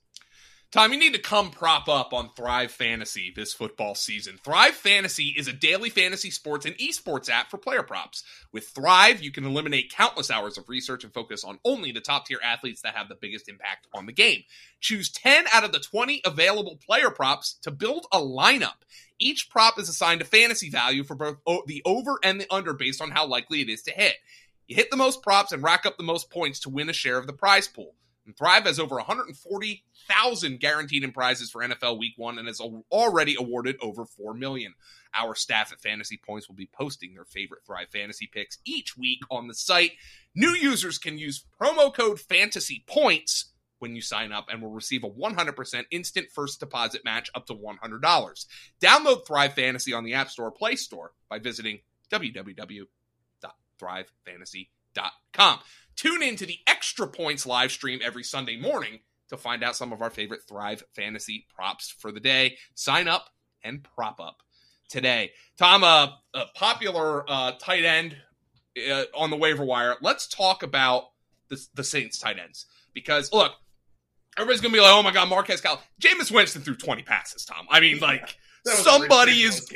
Tom, 0.72 0.94
you 0.94 1.00
need 1.00 1.14
to 1.14 1.20
come 1.20 1.52
prop 1.52 1.90
up 1.90 2.14
on 2.14 2.30
Thrive 2.34 2.72
Fantasy 2.72 3.30
this 3.36 3.54
football 3.54 3.94
season. 3.94 4.40
Thrive 4.42 4.74
Fantasy 4.74 5.36
is 5.38 5.50
a 5.50 5.54
daily 5.54 5.90
fantasy 5.90 6.32
sports 6.32 6.66
and 6.66 6.78
esports 6.78 7.30
app 7.30 7.52
for 7.52 7.58
player 7.58 7.84
props. 7.84 8.24
With 8.54 8.70
Thrive, 8.70 9.22
you 9.22 9.32
can 9.32 9.44
eliminate 9.44 9.92
countless 9.92 10.32
hours 10.32 10.58
of 10.58 10.70
research 10.70 11.04
and 11.04 11.14
focus 11.14 11.44
on 11.44 11.60
only 11.66 11.92
the 11.92 12.00
top 12.00 12.26
tier 12.26 12.40
athletes 12.42 12.84
that 12.84 12.96
have 12.96 13.10
the 13.10 13.18
biggest 13.20 13.50
impact 13.50 13.88
on 13.94 14.06
the 14.06 14.14
game. 14.14 14.44
Choose 14.80 15.10
10 15.10 15.44
out 15.52 15.66
of 15.66 15.74
the 15.74 15.80
20 15.80 16.22
available 16.24 16.78
player 16.78 17.10
props 17.10 17.56
to 17.64 17.70
build 17.70 18.06
a 18.14 18.20
lineup. 18.20 18.80
Each 19.20 19.50
prop 19.50 19.78
is 19.78 19.90
assigned 19.90 20.22
a 20.22 20.26
fantasy 20.26 20.70
value 20.70 21.04
for 21.04 21.16
both 21.16 21.36
the 21.68 21.82
over 21.84 22.18
and 22.24 22.40
the 22.40 22.48
under 22.50 22.72
based 22.72 23.02
on 23.02 23.12
how 23.12 23.28
likely 23.28 23.60
it 23.60 23.68
is 23.68 23.82
to 23.82 23.92
hit. 23.92 24.16
You 24.70 24.78
hit 24.78 24.90
the 24.90 24.96
most 24.96 25.22
props 25.22 25.52
and 25.52 25.62
rack 25.62 25.86
up 25.86 25.98
the 25.98 26.04
most 26.04 26.30
points 26.30 26.62
to 26.62 26.70
win 26.70 26.90
a 26.90 26.94
share 26.94 27.18
of 27.18 27.28
the 27.28 27.34
prize 27.34 27.68
pool. 27.68 27.94
And 28.32 28.38
Thrive 28.38 28.64
has 28.64 28.80
over 28.80 28.96
140,000 28.96 30.60
guaranteed 30.62 31.04
in 31.04 31.12
prizes 31.12 31.52
for 31.52 31.62
NFL 31.62 32.00
Week 32.00 32.14
One 32.16 32.40
and 32.40 32.48
has 32.48 32.62
already 32.62 33.36
awarded 33.38 33.76
over 33.82 34.06
four 34.06 34.34
million. 34.34 34.74
Our 35.14 35.36
staff 35.36 35.74
at 35.74 35.82
Fantasy 35.82 36.16
Points 36.16 36.48
will 36.48 36.56
be 36.56 36.70
posting 36.72 37.14
their 37.14 37.26
favorite 37.26 37.66
Thrive 37.66 37.90
fantasy 37.92 38.30
picks 38.32 38.60
each 38.64 38.96
week 38.96 39.20
on 39.30 39.50
the 39.50 39.54
site. 39.54 39.98
New 40.34 40.52
users 40.52 40.98
can 40.98 41.18
use 41.18 41.44
promo 41.62 41.94
code 41.94 42.22
Fantasy 42.22 42.86
Points 42.88 43.52
when 43.80 43.98
you 43.98 44.02
sign 44.02 44.32
up 44.32 44.46
and 44.50 44.62
will 44.62 44.72
receive 44.72 45.04
a 45.04 45.10
100% 45.10 45.84
instant 45.92 46.32
first 46.32 46.62
deposit 46.62 47.04
match 47.04 47.30
up 47.36 47.48
to 47.48 47.54
$100. 47.54 48.46
Download 48.82 49.28
Thrive 49.28 49.56
Fantasy 49.56 49.92
on 49.92 50.06
the 50.06 50.14
App 50.14 50.30
Store 50.30 50.48
or 50.48 50.52
Play 50.52 50.78
Store 50.78 51.12
by 51.30 51.38
visiting 51.38 51.82
www.thrivefantasy.com. 52.10 54.81
Tune 55.96 56.24
in 56.24 56.36
to 56.38 56.46
the 56.46 56.58
Extra 56.68 57.08
Points 57.08 57.46
live 57.46 57.72
stream 57.72 58.00
every 58.04 58.24
Sunday 58.24 58.58
morning 58.58 59.00
to 59.30 59.38
find 59.38 59.64
out 59.64 59.76
some 59.76 59.94
of 59.94 60.02
our 60.02 60.10
favorite 60.10 60.42
Thrive 60.48 60.84
Fantasy 60.96 61.46
props 61.54 61.90
for 61.90 62.12
the 62.12 62.20
day. 62.20 62.58
Sign 62.76 63.08
up 63.08 63.30
and 63.64 63.84
prop 63.84 64.20
up 64.20 64.38
today. 64.90 65.32
Tom, 65.58 65.84
uh, 65.84 66.08
a 66.34 66.46
popular 66.56 67.24
uh, 67.30 67.54
tight 67.60 67.86
end 67.86 68.18
uh, 68.90 69.04
on 69.16 69.30
the 69.30 69.38
waiver 69.38 69.64
wire. 69.64 69.96
Let's 70.02 70.28
talk 70.28 70.64
about 70.64 71.06
the, 71.50 71.64
the 71.76 71.84
Saints 71.84 72.18
tight 72.18 72.40
ends 72.40 72.66
because 72.94 73.32
look, 73.32 73.52
everybody's 74.38 74.62
gonna 74.62 74.74
be 74.74 74.82
like, 74.82 74.94
"Oh 74.94 75.04
my 75.04 75.12
God, 75.12 75.30
Marquez 75.30 75.62
Cal." 75.62 75.82
Jameis 76.02 76.32
Winston 76.32 76.62
threw 76.62 76.76
twenty 76.76 77.04
passes. 77.04 77.46
Tom, 77.46 77.68
I 77.70 77.80
mean, 77.80 78.00
like 78.00 78.38
somebody 78.66 79.42
is 79.42 79.72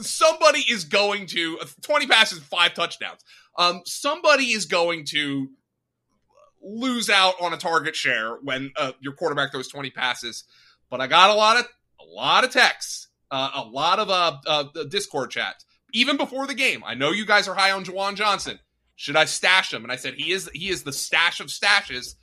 somebody 0.00 0.60
is 0.60 0.84
going 0.84 1.26
to 1.26 1.58
20 1.82 2.06
passes, 2.06 2.38
five 2.40 2.74
touchdowns. 2.74 3.24
Um, 3.58 3.82
somebody 3.84 4.44
is 4.44 4.66
going 4.66 5.04
to 5.06 5.48
lose 6.62 7.10
out 7.10 7.34
on 7.40 7.52
a 7.52 7.56
target 7.56 7.96
share 7.96 8.36
when 8.36 8.72
uh, 8.76 8.92
your 9.00 9.12
quarterback 9.12 9.52
throws 9.52 9.68
20 9.68 9.90
passes. 9.90 10.44
But 10.90 11.00
I 11.00 11.06
got 11.06 11.30
a 11.30 11.34
lot 11.34 11.58
of 11.58 11.66
a 12.00 12.04
lot 12.04 12.44
of 12.44 12.50
texts, 12.50 13.08
uh, 13.30 13.50
a 13.54 13.62
lot 13.62 13.98
of 13.98 14.08
uh, 14.08 14.38
uh, 14.46 14.84
Discord 14.88 15.30
chats, 15.30 15.64
even 15.92 16.16
before 16.16 16.46
the 16.46 16.54
game. 16.54 16.82
I 16.86 16.94
know 16.94 17.10
you 17.10 17.26
guys 17.26 17.48
are 17.48 17.54
high 17.54 17.72
on 17.72 17.84
Juwan 17.84 18.14
Johnson. 18.14 18.58
Should 18.96 19.16
I 19.16 19.26
stash 19.26 19.72
him? 19.72 19.82
And 19.82 19.92
I 19.92 19.96
said 19.96 20.14
he 20.14 20.32
is 20.32 20.48
he 20.54 20.68
is 20.68 20.84
the 20.84 20.92
stash 20.92 21.40
of 21.40 21.48
stashes. 21.48 22.14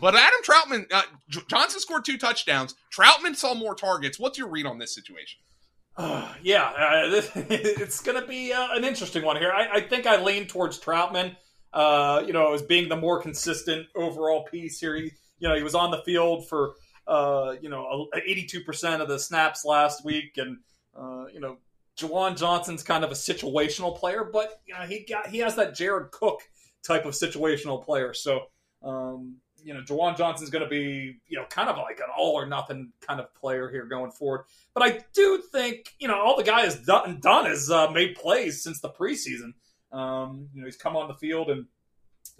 But 0.00 0.16
Adam 0.16 0.40
Trautman, 0.44 0.92
uh, 0.92 1.02
Johnson 1.48 1.80
scored 1.80 2.04
two 2.04 2.18
touchdowns. 2.18 2.74
Trautman 2.92 3.36
saw 3.36 3.54
more 3.54 3.76
targets. 3.76 4.18
What's 4.18 4.38
your 4.38 4.48
read 4.48 4.66
on 4.66 4.78
this 4.78 4.92
situation? 4.92 5.38
Uh, 5.96 6.32
yeah, 6.42 6.64
uh, 6.64 7.08
this, 7.08 7.30
it's 7.34 8.00
going 8.00 8.20
to 8.20 8.26
be 8.26 8.52
uh, 8.52 8.68
an 8.72 8.84
interesting 8.84 9.24
one 9.24 9.36
here. 9.36 9.52
I, 9.52 9.76
I, 9.76 9.80
think 9.80 10.06
I 10.06 10.22
lean 10.22 10.46
towards 10.46 10.78
Trautman, 10.80 11.36
Uh, 11.72 12.22
you 12.26 12.32
know, 12.32 12.54
as 12.54 12.62
being 12.62 12.88
the 12.88 12.96
more 12.96 13.20
consistent 13.20 13.86
overall 13.96 14.44
piece 14.44 14.80
here. 14.80 14.94
He, 14.96 15.12
you 15.38 15.48
know, 15.48 15.56
he 15.56 15.62
was 15.62 15.74
on 15.74 15.90
the 15.90 16.02
field 16.04 16.48
for 16.48 16.74
uh, 17.06 17.56
you 17.60 17.68
know 17.68 18.08
eighty-two 18.14 18.60
percent 18.62 19.02
of 19.02 19.08
the 19.08 19.18
snaps 19.18 19.64
last 19.64 20.04
week, 20.04 20.38
and 20.38 20.58
uh, 20.96 21.26
you 21.32 21.40
know, 21.40 21.58
Juwan 21.98 22.36
Johnson's 22.36 22.82
kind 22.82 23.04
of 23.04 23.10
a 23.10 23.14
situational 23.14 23.96
player, 23.98 24.28
but 24.32 24.60
you 24.66 24.74
know, 24.74 24.82
he 24.82 25.04
got 25.04 25.26
he 25.26 25.38
has 25.38 25.56
that 25.56 25.74
Jared 25.74 26.12
Cook 26.12 26.40
type 26.86 27.04
of 27.04 27.14
situational 27.14 27.84
player. 27.84 28.14
So 28.14 28.46
um, 28.82 29.36
you 29.64 29.74
know, 29.74 29.80
Juwan 29.80 30.16
Johnson's 30.16 30.50
going 30.50 30.62
to 30.62 30.68
be, 30.68 31.16
you 31.26 31.38
know, 31.38 31.46
kind 31.48 31.68
of 31.68 31.76
like 31.78 31.98
an 31.98 32.06
all 32.16 32.34
or 32.34 32.46
nothing 32.46 32.92
kind 33.00 33.18
of 33.18 33.34
player 33.34 33.70
here 33.70 33.86
going 33.86 34.10
forward. 34.10 34.44
But 34.74 34.82
I 34.82 35.00
do 35.14 35.42
think, 35.50 35.94
you 35.98 36.06
know, 36.06 36.20
all 36.20 36.36
the 36.36 36.44
guy 36.44 36.60
has 36.60 36.76
done, 36.76 37.20
done 37.20 37.50
is 37.50 37.70
uh, 37.70 37.90
made 37.90 38.14
plays 38.14 38.62
since 38.62 38.80
the 38.80 38.90
preseason. 38.90 39.54
Um, 39.90 40.48
you 40.52 40.60
know, 40.60 40.66
he's 40.66 40.76
come 40.76 40.96
on 40.96 41.08
the 41.08 41.14
field 41.14 41.50
and 41.50 41.66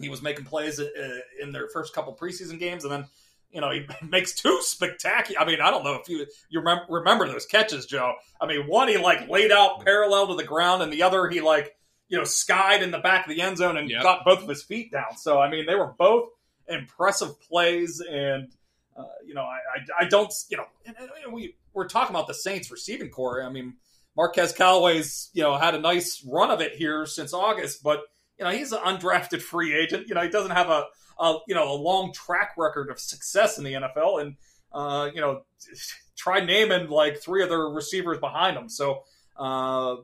he 0.01 0.09
was 0.09 0.23
making 0.23 0.45
plays 0.45 0.81
uh, 0.81 1.19
in 1.41 1.53
their 1.53 1.69
first 1.69 1.95
couple 1.95 2.15
preseason 2.15 2.59
games, 2.59 2.85
and 2.85 2.93
then 2.93 3.05
you 3.51 3.61
know 3.61 3.71
he 3.71 3.87
makes 4.07 4.35
two 4.35 4.61
spectacular. 4.63 5.41
I 5.41 5.45
mean, 5.45 5.61
I 5.61 5.71
don't 5.71 5.85
know 5.85 5.95
if 5.95 6.09
you 6.09 6.27
you 6.49 6.59
remember, 6.61 6.85
remember 6.89 7.29
those 7.29 7.47
catches, 7.47 7.87
Joe. 7.87 8.15
I 8.41 8.47
mean, 8.47 8.67
one 8.67 8.89
he 8.89 8.97
like 8.97 9.29
laid 9.29 9.53
out 9.53 9.85
parallel 9.85 10.29
to 10.29 10.35
the 10.35 10.45
ground, 10.45 10.83
and 10.83 10.93
the 10.93 11.03
other 11.03 11.29
he 11.29 11.41
like 11.41 11.77
you 12.09 12.19
know 12.19 12.25
skied 12.25 12.83
in 12.83 12.91
the 12.91 12.99
back 12.99 13.27
of 13.27 13.35
the 13.35 13.41
end 13.41 13.59
zone 13.59 13.77
and 13.77 13.89
yep. 13.89 14.03
got 14.03 14.25
both 14.25 14.43
of 14.43 14.49
his 14.49 14.63
feet 14.63 14.91
down. 14.91 15.17
So 15.17 15.41
I 15.41 15.49
mean, 15.49 15.67
they 15.67 15.75
were 15.75 15.95
both 15.97 16.31
impressive 16.69 17.41
plays, 17.41 18.01
and 18.01 18.49
uh, 18.97 19.05
you 19.27 19.35
know, 19.35 19.43
I, 19.43 19.59
I, 20.03 20.05
I 20.05 20.09
don't, 20.09 20.33
you 20.49 20.57
know, 20.57 20.67
and, 20.87 20.97
and 21.25 21.33
we 21.33 21.57
we're 21.73 21.89
talking 21.89 22.15
about 22.15 22.27
the 22.27 22.35
Saints 22.35 22.71
receiving 22.71 23.11
core. 23.11 23.43
I 23.43 23.51
mean, 23.51 23.75
Marquez 24.17 24.53
Callaway's, 24.53 25.31
you 25.33 25.43
know, 25.43 25.57
had 25.57 25.75
a 25.75 25.81
nice 25.81 26.25
run 26.27 26.51
of 26.51 26.61
it 26.61 26.75
here 26.75 27.05
since 27.07 27.35
August, 27.35 27.83
but 27.83 28.01
you 28.39 28.45
know, 28.45 28.51
he's 28.51 28.73
an 28.73 28.81
undrafted 28.81 29.43
free 29.43 29.75
agent. 29.75 30.09
You 30.09 30.15
know, 30.15 30.23
he 30.23 30.29
doesn't 30.29 30.53
have 30.53 30.71
a, 30.71 30.85
a 31.19 31.39
you 31.49 31.55
know 31.55 31.73
a 31.73 31.75
long 31.75 32.13
track 32.13 32.55
record 32.57 32.91
of 32.91 33.01
success 33.01 33.59
in 33.59 33.65
the 33.65 33.75
NFL, 33.75 34.21
and 34.21 34.37
uh, 34.73 35.11
you 35.15 35.21
know, 35.21 35.43
try 36.17 36.45
naming 36.45 36.89
like 36.89 37.21
three 37.21 37.43
other 37.43 37.71
receivers 37.71 38.19
behind 38.19 38.57
him. 38.57 38.69
So. 38.69 39.03
Uh, 39.37 39.97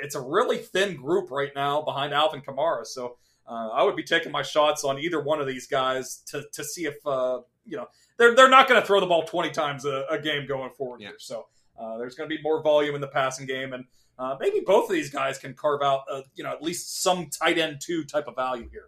it's 0.00 0.14
a 0.14 0.20
really 0.20 0.58
thin 0.58 0.96
group 0.96 1.30
right 1.30 1.50
now 1.56 1.82
behind 1.82 2.14
Alvin 2.14 2.40
Kamara. 2.40 2.86
So 2.86 3.16
uh, 3.52 3.68
I 3.68 3.82
would 3.82 3.96
be 3.96 4.02
taking 4.02 4.32
my 4.32 4.42
shots 4.42 4.82
on 4.82 4.98
either 4.98 5.20
one 5.20 5.40
of 5.40 5.46
these 5.46 5.66
guys 5.66 6.22
to, 6.28 6.42
to 6.54 6.64
see 6.64 6.86
if 6.86 6.94
uh, 7.06 7.40
you 7.66 7.76
know 7.76 7.86
they're 8.16 8.34
they're 8.34 8.48
not 8.48 8.66
going 8.66 8.80
to 8.80 8.86
throw 8.86 8.98
the 8.98 9.06
ball 9.06 9.24
twenty 9.24 9.50
times 9.50 9.84
a, 9.84 10.06
a 10.10 10.18
game 10.18 10.46
going 10.46 10.70
forward 10.70 11.02
yeah. 11.02 11.08
here. 11.08 11.16
So 11.18 11.46
uh, 11.78 11.98
there's 11.98 12.14
going 12.14 12.30
to 12.30 12.34
be 12.34 12.42
more 12.42 12.62
volume 12.62 12.94
in 12.94 13.02
the 13.02 13.08
passing 13.08 13.46
game, 13.46 13.74
and 13.74 13.84
uh, 14.18 14.36
maybe 14.40 14.60
both 14.64 14.88
of 14.88 14.94
these 14.94 15.10
guys 15.10 15.36
can 15.36 15.52
carve 15.52 15.82
out 15.82 16.04
uh, 16.10 16.22
you 16.34 16.44
know 16.44 16.50
at 16.50 16.62
least 16.62 17.02
some 17.02 17.28
tight 17.28 17.58
end 17.58 17.80
two 17.82 18.04
type 18.04 18.26
of 18.26 18.36
value 18.36 18.68
here. 18.70 18.86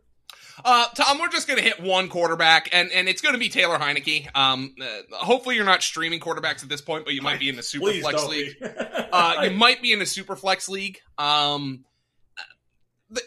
Uh, 0.65 0.87
Tom, 0.95 1.19
we're 1.19 1.29
just 1.29 1.49
going 1.49 1.59
to 1.59 1.65
hit 1.65 1.81
one 1.81 2.09
quarterback, 2.09 2.69
and, 2.73 2.93
and 2.93 3.09
it's 3.09 3.21
going 3.21 3.33
to 3.33 3.41
be 3.41 3.49
Taylor 3.49 3.77
Heinicke. 3.77 4.29
Um, 4.37 4.77
uh, 4.81 5.17
hopefully, 5.17 5.57
you're 5.57 5.65
not 5.65 5.83
streaming 5.83 6.21
quarterbacks 6.21 6.63
at 6.63 6.69
this 6.69 6.81
point, 6.81 7.05
but 7.05 7.13
you 7.13 7.23
might 7.23 7.41
be 7.41 7.49
in 7.49 7.57
the 7.57 7.63
super 7.65 7.93
flex 7.93 8.25
league. 8.29 8.57
uh, 8.63 9.41
you 9.43 9.51
might 9.51 9.83
be 9.83 9.93
in 9.93 10.01
a 10.01 10.07
super 10.07 10.37
flex 10.37 10.69
league. 10.69 11.01
Um, 11.19 11.85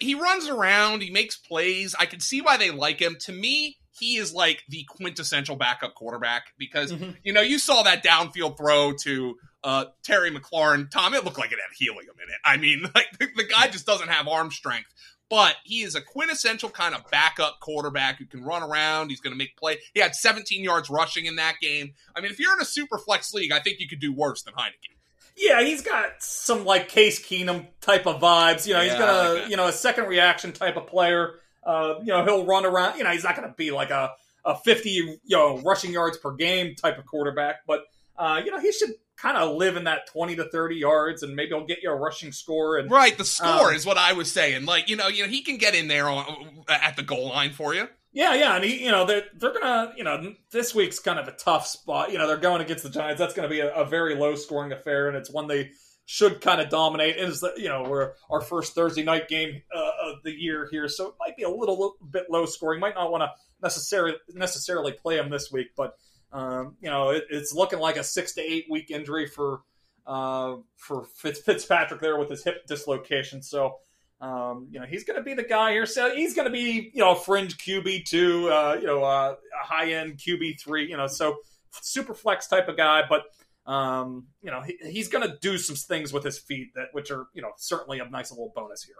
he 0.01 0.15
runs 0.15 0.47
around, 0.47 1.01
he 1.01 1.11
makes 1.11 1.37
plays. 1.37 1.95
I 1.99 2.05
can 2.05 2.19
see 2.19 2.41
why 2.41 2.57
they 2.57 2.71
like 2.71 2.99
him. 2.99 3.15
To 3.21 3.31
me, 3.31 3.77
he 3.97 4.17
is 4.17 4.33
like 4.33 4.63
the 4.69 4.85
quintessential 4.87 5.55
backup 5.55 5.95
quarterback 5.95 6.53
because 6.57 6.91
mm-hmm. 6.91 7.11
you 7.23 7.33
know 7.33 7.41
you 7.41 7.59
saw 7.59 7.83
that 7.83 8.03
downfield 8.03 8.57
throw 8.57 8.93
to 9.03 9.35
uh, 9.63 9.85
Terry 10.03 10.31
McLaurin. 10.31 10.89
Tom, 10.89 11.13
it 11.13 11.23
looked 11.23 11.39
like 11.39 11.51
it 11.51 11.59
had 11.59 11.75
helium 11.75 12.15
in 12.23 12.29
it. 12.29 12.39
I 12.45 12.57
mean, 12.57 12.83
like 12.95 13.07
the, 13.19 13.27
the 13.35 13.43
guy 13.43 13.67
just 13.67 13.85
doesn't 13.85 14.09
have 14.09 14.27
arm 14.27 14.51
strength, 14.51 14.89
but 15.29 15.55
he 15.63 15.81
is 15.81 15.95
a 15.95 16.01
quintessential 16.01 16.69
kind 16.69 16.95
of 16.95 17.09
backup 17.09 17.59
quarterback 17.59 18.19
who 18.19 18.25
can 18.25 18.43
run 18.43 18.63
around. 18.63 19.09
He's 19.09 19.19
going 19.19 19.33
to 19.33 19.37
make 19.37 19.57
play. 19.57 19.77
He 19.93 19.99
had 19.99 20.15
17 20.15 20.63
yards 20.63 20.89
rushing 20.89 21.25
in 21.25 21.35
that 21.37 21.55
game. 21.61 21.93
I 22.15 22.21
mean, 22.21 22.31
if 22.31 22.39
you're 22.39 22.53
in 22.53 22.61
a 22.61 22.65
super 22.65 22.97
flex 22.97 23.33
league, 23.33 23.51
I 23.51 23.59
think 23.59 23.79
you 23.79 23.87
could 23.87 23.99
do 23.99 24.13
worse 24.13 24.43
than 24.43 24.53
Heinicke. 24.53 24.96
Yeah, 25.37 25.61
he's 25.61 25.81
got 25.83 26.21
some 26.21 26.65
like 26.65 26.89
Case 26.89 27.23
Keenum 27.23 27.67
type 27.79 28.07
of 28.07 28.19
vibes. 28.19 28.65
You 28.65 28.73
know, 28.73 28.81
he's 28.81 28.93
Yeah, 28.93 28.97
got 28.99 29.09
I 29.09 29.27
a 29.27 29.33
that. 29.35 29.49
you 29.49 29.55
know 29.57 29.67
a 29.67 29.71
second 29.71 30.05
reaction 30.07 30.51
type 30.51 30.75
of 30.77 30.87
player. 30.87 31.35
Uh, 31.63 31.95
you 31.99 32.07
know, 32.07 32.23
he'll 32.23 32.45
run 32.45 32.65
around. 32.65 32.97
You 32.97 33.03
know, 33.03 33.11
he's 33.11 33.23
not 33.23 33.35
going 33.35 33.47
to 33.47 33.53
be 33.55 33.71
like 33.71 33.91
a 33.91 34.11
a 34.45 34.57
fifty 34.57 34.89
you 34.91 35.17
know 35.29 35.59
rushing 35.59 35.91
yards 35.91 36.17
per 36.17 36.31
game 36.33 36.73
type 36.75 36.97
of 36.97 37.05
quarterback, 37.05 37.57
but 37.67 37.81
uh, 38.17 38.41
you 38.43 38.49
know 38.51 38.59
he 38.59 38.71
should 38.71 38.91
kind 39.17 39.35
of 39.37 39.55
live 39.55 39.75
in 39.77 39.83
that 39.83 40.07
twenty 40.07 40.35
to 40.37 40.45
thirty 40.49 40.77
yards, 40.77 41.21
and 41.23 41.35
maybe 41.35 41.49
he'll 41.49 41.65
get 41.65 41.79
you 41.83 41.91
a 41.91 41.95
rushing 41.95 42.31
score. 42.31 42.77
And 42.77 42.89
Right, 42.89 43.17
the 43.17 43.25
score 43.25 43.69
Um, 43.69 43.75
is 43.75 43.85
what 43.85 43.97
I 43.97 44.13
was 44.13 44.31
saying. 44.31 44.65
Like, 44.65 44.89
you 44.89 44.95
know, 44.95 45.07
you 45.07 45.23
know, 45.23 45.29
he 45.29 45.41
can 45.41 45.57
get 45.57 45.75
in 45.75 45.87
there 45.87 46.07
on, 46.07 46.63
at 46.69 46.95
the 46.95 47.03
goal 47.03 47.27
line 47.29 47.51
for 47.51 47.73
you. 47.75 47.87
Yeah, 48.13 48.33
yeah, 48.33 48.55
and 48.55 48.63
he, 48.63 48.83
you 48.83 48.91
know, 48.91 49.05
they're 49.05 49.25
they're 49.35 49.53
gonna, 49.53 49.93
you 49.95 50.03
know, 50.03 50.33
this 50.51 50.73
week's 50.73 50.97
kind 50.97 51.19
of 51.19 51.27
a 51.27 51.33
tough 51.33 51.67
spot. 51.67 52.11
You 52.11 52.17
know, 52.17 52.25
they're 52.25 52.37
going 52.37 52.61
against 52.61 52.83
the 52.83 52.89
Giants. 52.89 53.19
That's 53.19 53.33
going 53.33 53.47
to 53.47 53.53
be 53.53 53.59
a, 53.59 53.73
a 53.75 53.85
very 53.85 54.15
low 54.15 54.35
scoring 54.35 54.71
affair, 54.71 55.07
and 55.07 55.15
it's 55.15 55.29
one 55.29 55.47
they 55.47 55.71
should 56.05 56.41
kind 56.41 56.61
of 56.61 56.69
dominate. 56.69 57.17
It 57.17 57.29
is, 57.29 57.41
the, 57.41 57.53
you 57.57 57.67
know, 57.67 57.83
we're 57.83 58.13
our 58.29 58.41
first 58.41 58.73
Thursday 58.73 59.03
night 59.03 59.27
game 59.27 59.61
uh, 59.75 60.09
of 60.09 60.23
the 60.23 60.31
year 60.31 60.67
here, 60.71 60.87
so 60.87 61.09
it 61.09 61.13
might 61.19 61.35
be 61.35 61.43
a 61.43 61.49
little, 61.49 61.75
little 61.75 61.97
bit 62.09 62.23
low 62.29 62.45
scoring. 62.45 62.79
Might 62.79 62.95
not 62.95 63.11
want 63.11 63.21
to 63.21 63.29
necessarily 63.61 64.15
necessarily 64.33 64.93
play 64.93 65.17
him 65.17 65.29
this 65.29 65.51
week, 65.51 65.67
but 65.75 65.95
um, 66.31 66.77
you 66.81 66.89
know, 66.89 67.09
it, 67.09 67.25
it's 67.29 67.53
looking 67.53 67.79
like 67.79 67.97
a 67.97 68.03
six 68.03 68.33
to 68.33 68.41
eight 68.41 68.65
week 68.69 68.89
injury 68.89 69.27
for 69.27 69.61
uh, 70.07 70.55
for 70.77 71.03
Fitz, 71.03 71.41
Fitzpatrick 71.41 72.01
there 72.01 72.17
with 72.17 72.29
his 72.29 72.43
hip 72.43 72.65
dislocation. 72.65 73.43
So. 73.43 73.75
Um, 74.19 74.67
you 74.71 74.79
know, 74.79 74.85
he's 74.85 75.03
going 75.03 75.17
to 75.17 75.23
be 75.23 75.33
the 75.33 75.43
guy 75.43 75.71
here. 75.71 75.85
So 75.85 76.13
he's 76.15 76.33
going 76.33 76.47
to 76.47 76.51
be, 76.51 76.91
you 76.93 77.03
know, 77.03 77.11
a 77.11 77.15
fringe 77.15 77.57
QB 77.57 78.05
two, 78.05 78.49
uh, 78.49 78.77
you 78.79 78.87
know, 78.87 79.03
uh, 79.03 79.35
a 79.63 79.65
high 79.65 79.91
end 79.91 80.17
QB 80.17 80.59
three, 80.59 80.89
you 80.89 80.97
know, 80.97 81.07
so 81.07 81.37
super 81.71 82.13
flex 82.13 82.47
type 82.47 82.67
of 82.67 82.77
guy. 82.77 83.03
But 83.07 83.23
um, 83.71 84.27
you 84.41 84.49
know, 84.49 84.61
he, 84.61 84.77
he's 84.89 85.09
going 85.09 85.27
to 85.27 85.37
do 85.41 85.57
some 85.57 85.75
things 85.75 86.13
with 86.13 86.23
his 86.23 86.39
feet 86.39 86.69
that, 86.75 86.87
which 86.93 87.11
are, 87.11 87.27
you 87.33 87.41
know, 87.41 87.51
certainly 87.57 87.99
a 87.99 88.09
nice 88.09 88.31
little 88.31 88.51
bonus 88.55 88.83
here. 88.83 88.95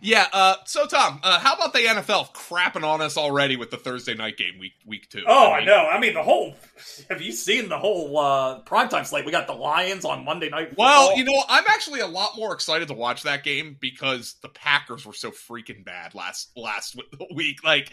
Yeah. 0.00 0.26
Uh, 0.32 0.56
so 0.64 0.86
Tom, 0.86 1.20
uh, 1.22 1.38
how 1.38 1.54
about 1.54 1.72
the 1.72 1.80
NFL 1.80 2.32
crapping 2.32 2.84
on 2.84 3.00
us 3.00 3.16
already 3.16 3.56
with 3.56 3.70
the 3.70 3.76
Thursday 3.76 4.14
night 4.14 4.36
game 4.36 4.58
week 4.58 4.72
week 4.86 5.08
two? 5.10 5.22
Oh, 5.26 5.52
I 5.52 5.58
mean, 5.58 5.66
know. 5.66 5.88
I 5.88 6.00
mean, 6.00 6.14
the 6.14 6.22
whole. 6.22 6.54
Have 7.10 7.22
you 7.22 7.32
seen 7.32 7.68
the 7.68 7.78
whole 7.78 8.18
uh, 8.18 8.62
primetime 8.62 9.06
slate? 9.06 9.24
We 9.24 9.32
got 9.32 9.46
the 9.46 9.52
Lions 9.52 10.04
on 10.04 10.24
Monday 10.24 10.48
night. 10.48 10.70
Football. 10.70 10.86
Well, 10.86 11.16
you 11.16 11.24
know, 11.24 11.42
I'm 11.48 11.64
actually 11.68 12.00
a 12.00 12.06
lot 12.06 12.36
more 12.36 12.52
excited 12.52 12.88
to 12.88 12.94
watch 12.94 13.22
that 13.22 13.44
game 13.44 13.76
because 13.80 14.34
the 14.42 14.48
Packers 14.48 15.06
were 15.06 15.12
so 15.12 15.30
freaking 15.30 15.84
bad 15.84 16.14
last 16.14 16.50
last 16.56 16.96
week. 17.34 17.62
Like 17.64 17.92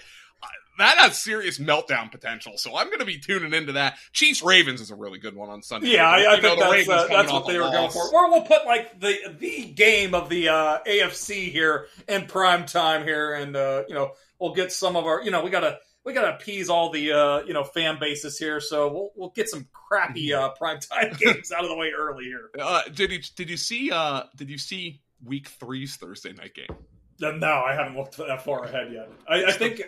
that 0.80 0.98
has 0.98 1.22
serious 1.22 1.60
meltdown 1.60 2.12
potential. 2.12 2.54
So 2.58 2.76
I'm 2.76 2.88
going 2.88 3.00
to 3.00 3.06
be 3.06 3.20
tuning 3.20 3.54
into 3.54 3.74
that. 3.74 3.98
Chiefs 4.14 4.42
Ravens 4.42 4.82
is 4.82 4.92
a 4.92 4.96
really 4.96 5.20
good 5.20 5.36
one 5.36 5.50
on 5.50 5.62
Sunday. 5.62 5.90
Yeah, 5.92 6.10
I, 6.10 6.34
I 6.34 6.40
know, 6.40 6.56
think 6.56 6.88
that's, 6.88 6.90
uh, 6.90 7.08
that's 7.08 7.32
what 7.32 7.48
they 7.48 7.58
were 7.58 7.70
going 7.70 7.92
for. 7.92 8.14
Or 8.14 8.32
we'll 8.32 8.44
put 8.44 8.66
like 8.66 9.00
the 9.00 9.36
the 9.40 9.66
game 9.66 10.14
of 10.14 10.30
the 10.30 10.50
uh, 10.50 10.80
AFC 10.88 11.52
here 11.52 11.88
in 12.08 12.26
prime 12.26 12.66
time 12.66 13.04
here, 13.04 13.34
and 13.34 13.56
uh, 13.56 13.84
you 13.88 13.96
know 13.96 14.12
we'll 14.40 14.54
get 14.54 14.72
some 14.72 14.96
of 14.96 15.06
our 15.06 15.22
you 15.22 15.32
know 15.32 15.44
we 15.44 15.50
gotta 15.50 15.78
we 16.06 16.14
gotta 16.14 16.36
appease 16.36 16.70
all 16.70 16.92
the 16.92 17.12
uh, 17.12 17.40
you 17.46 17.54
know 17.54 17.64
fan 17.64 17.98
bases 18.00 18.38
here, 18.38 18.60
so 18.60 18.92
we'll 18.92 19.10
we'll 19.16 19.30
get 19.30 19.50
some 19.50 19.68
crappy 19.74 20.34
uh, 20.34 20.50
prime 20.50 20.80
time 20.80 21.14
games 21.20 21.52
out 21.52 21.64
of 21.64 21.70
the 21.70 21.76
way 21.76 21.92
early 21.98 22.26
here. 22.26 22.50
Uh, 22.60 22.84
did 22.94 23.12
you 23.12 23.20
did 23.36 23.50
you 23.50 23.58
see 23.58 23.92
uh 23.92 24.24
did 24.36 24.50
you 24.50 24.58
see 24.58 25.02
week 25.24 25.48
three's 25.48 25.96
Thursday 25.98 26.34
night 26.34 26.54
game? 26.54 26.76
No, 27.20 27.64
I 27.66 27.74
haven't 27.74 27.98
looked 27.98 28.16
that 28.18 28.44
far 28.44 28.64
ahead 28.64 28.94
yet. 28.94 29.10
I, 29.28 29.46
I 29.46 29.52
think. 29.52 29.82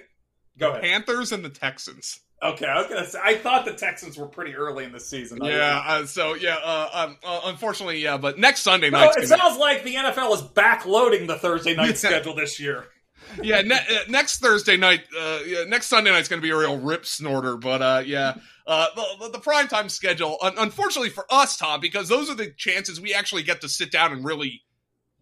Go 0.58 0.72
ahead. 0.72 0.82
Panthers 0.84 1.32
and 1.32 1.44
the 1.44 1.50
Texans. 1.50 2.20
Okay, 2.44 2.66
I 2.66 2.80
was 2.80 2.88
gonna 2.88 3.06
say 3.06 3.20
I 3.24 3.36
thought 3.36 3.66
the 3.66 3.74
Texans 3.74 4.18
were 4.18 4.26
pretty 4.26 4.56
early 4.56 4.84
in 4.84 4.92
the 4.92 5.00
season. 5.00 5.38
Yeah, 5.44 5.84
uh, 5.86 6.06
so 6.08 6.34
yeah, 6.34 6.56
uh, 6.56 6.90
um, 6.92 7.18
uh, 7.24 7.42
unfortunately, 7.46 8.00
yeah, 8.00 8.18
but 8.18 8.40
next 8.40 8.62
Sunday 8.62 8.90
No, 8.90 9.00
night's 9.00 9.18
it 9.18 9.30
gonna, 9.30 9.42
sounds 9.42 9.60
like 9.60 9.84
the 9.84 9.94
NFL 9.94 10.34
is 10.34 10.42
backloading 10.42 11.28
the 11.28 11.38
Thursday 11.38 11.76
night 11.76 11.98
schedule 12.00 12.34
this 12.34 12.60
year. 12.60 12.86
yeah, 13.44 13.62
ne- 13.62 13.76
uh, 13.76 14.00
next 14.10 14.40
Thursday 14.40 14.76
night, 14.76 15.02
uh, 15.16 15.40
yeah, 15.46 15.66
next 15.66 15.86
Sunday 15.88 16.10
night's 16.10 16.28
going 16.28 16.42
to 16.42 16.44
be 16.46 16.50
a 16.50 16.58
real 16.58 16.80
rip 16.80 17.06
snorter. 17.06 17.58
But 17.58 17.82
uh, 17.84 18.02
yeah, 18.04 18.34
uh, 18.66 18.88
the, 19.20 19.30
the 19.30 19.38
primetime 19.40 19.92
schedule, 19.92 20.38
un- 20.42 20.56
unfortunately 20.58 21.12
for 21.12 21.26
us, 21.30 21.58
Tom, 21.58 21.80
because 21.80 22.10
those 22.10 22.28
are 22.28 22.36
the 22.36 22.52
chances 22.58 23.00
we 23.00 23.14
actually 23.14 23.44
get 23.44 23.62
to 23.62 23.70
sit 23.70 23.92
down 23.92 24.12
and 24.14 24.26
really 24.26 24.64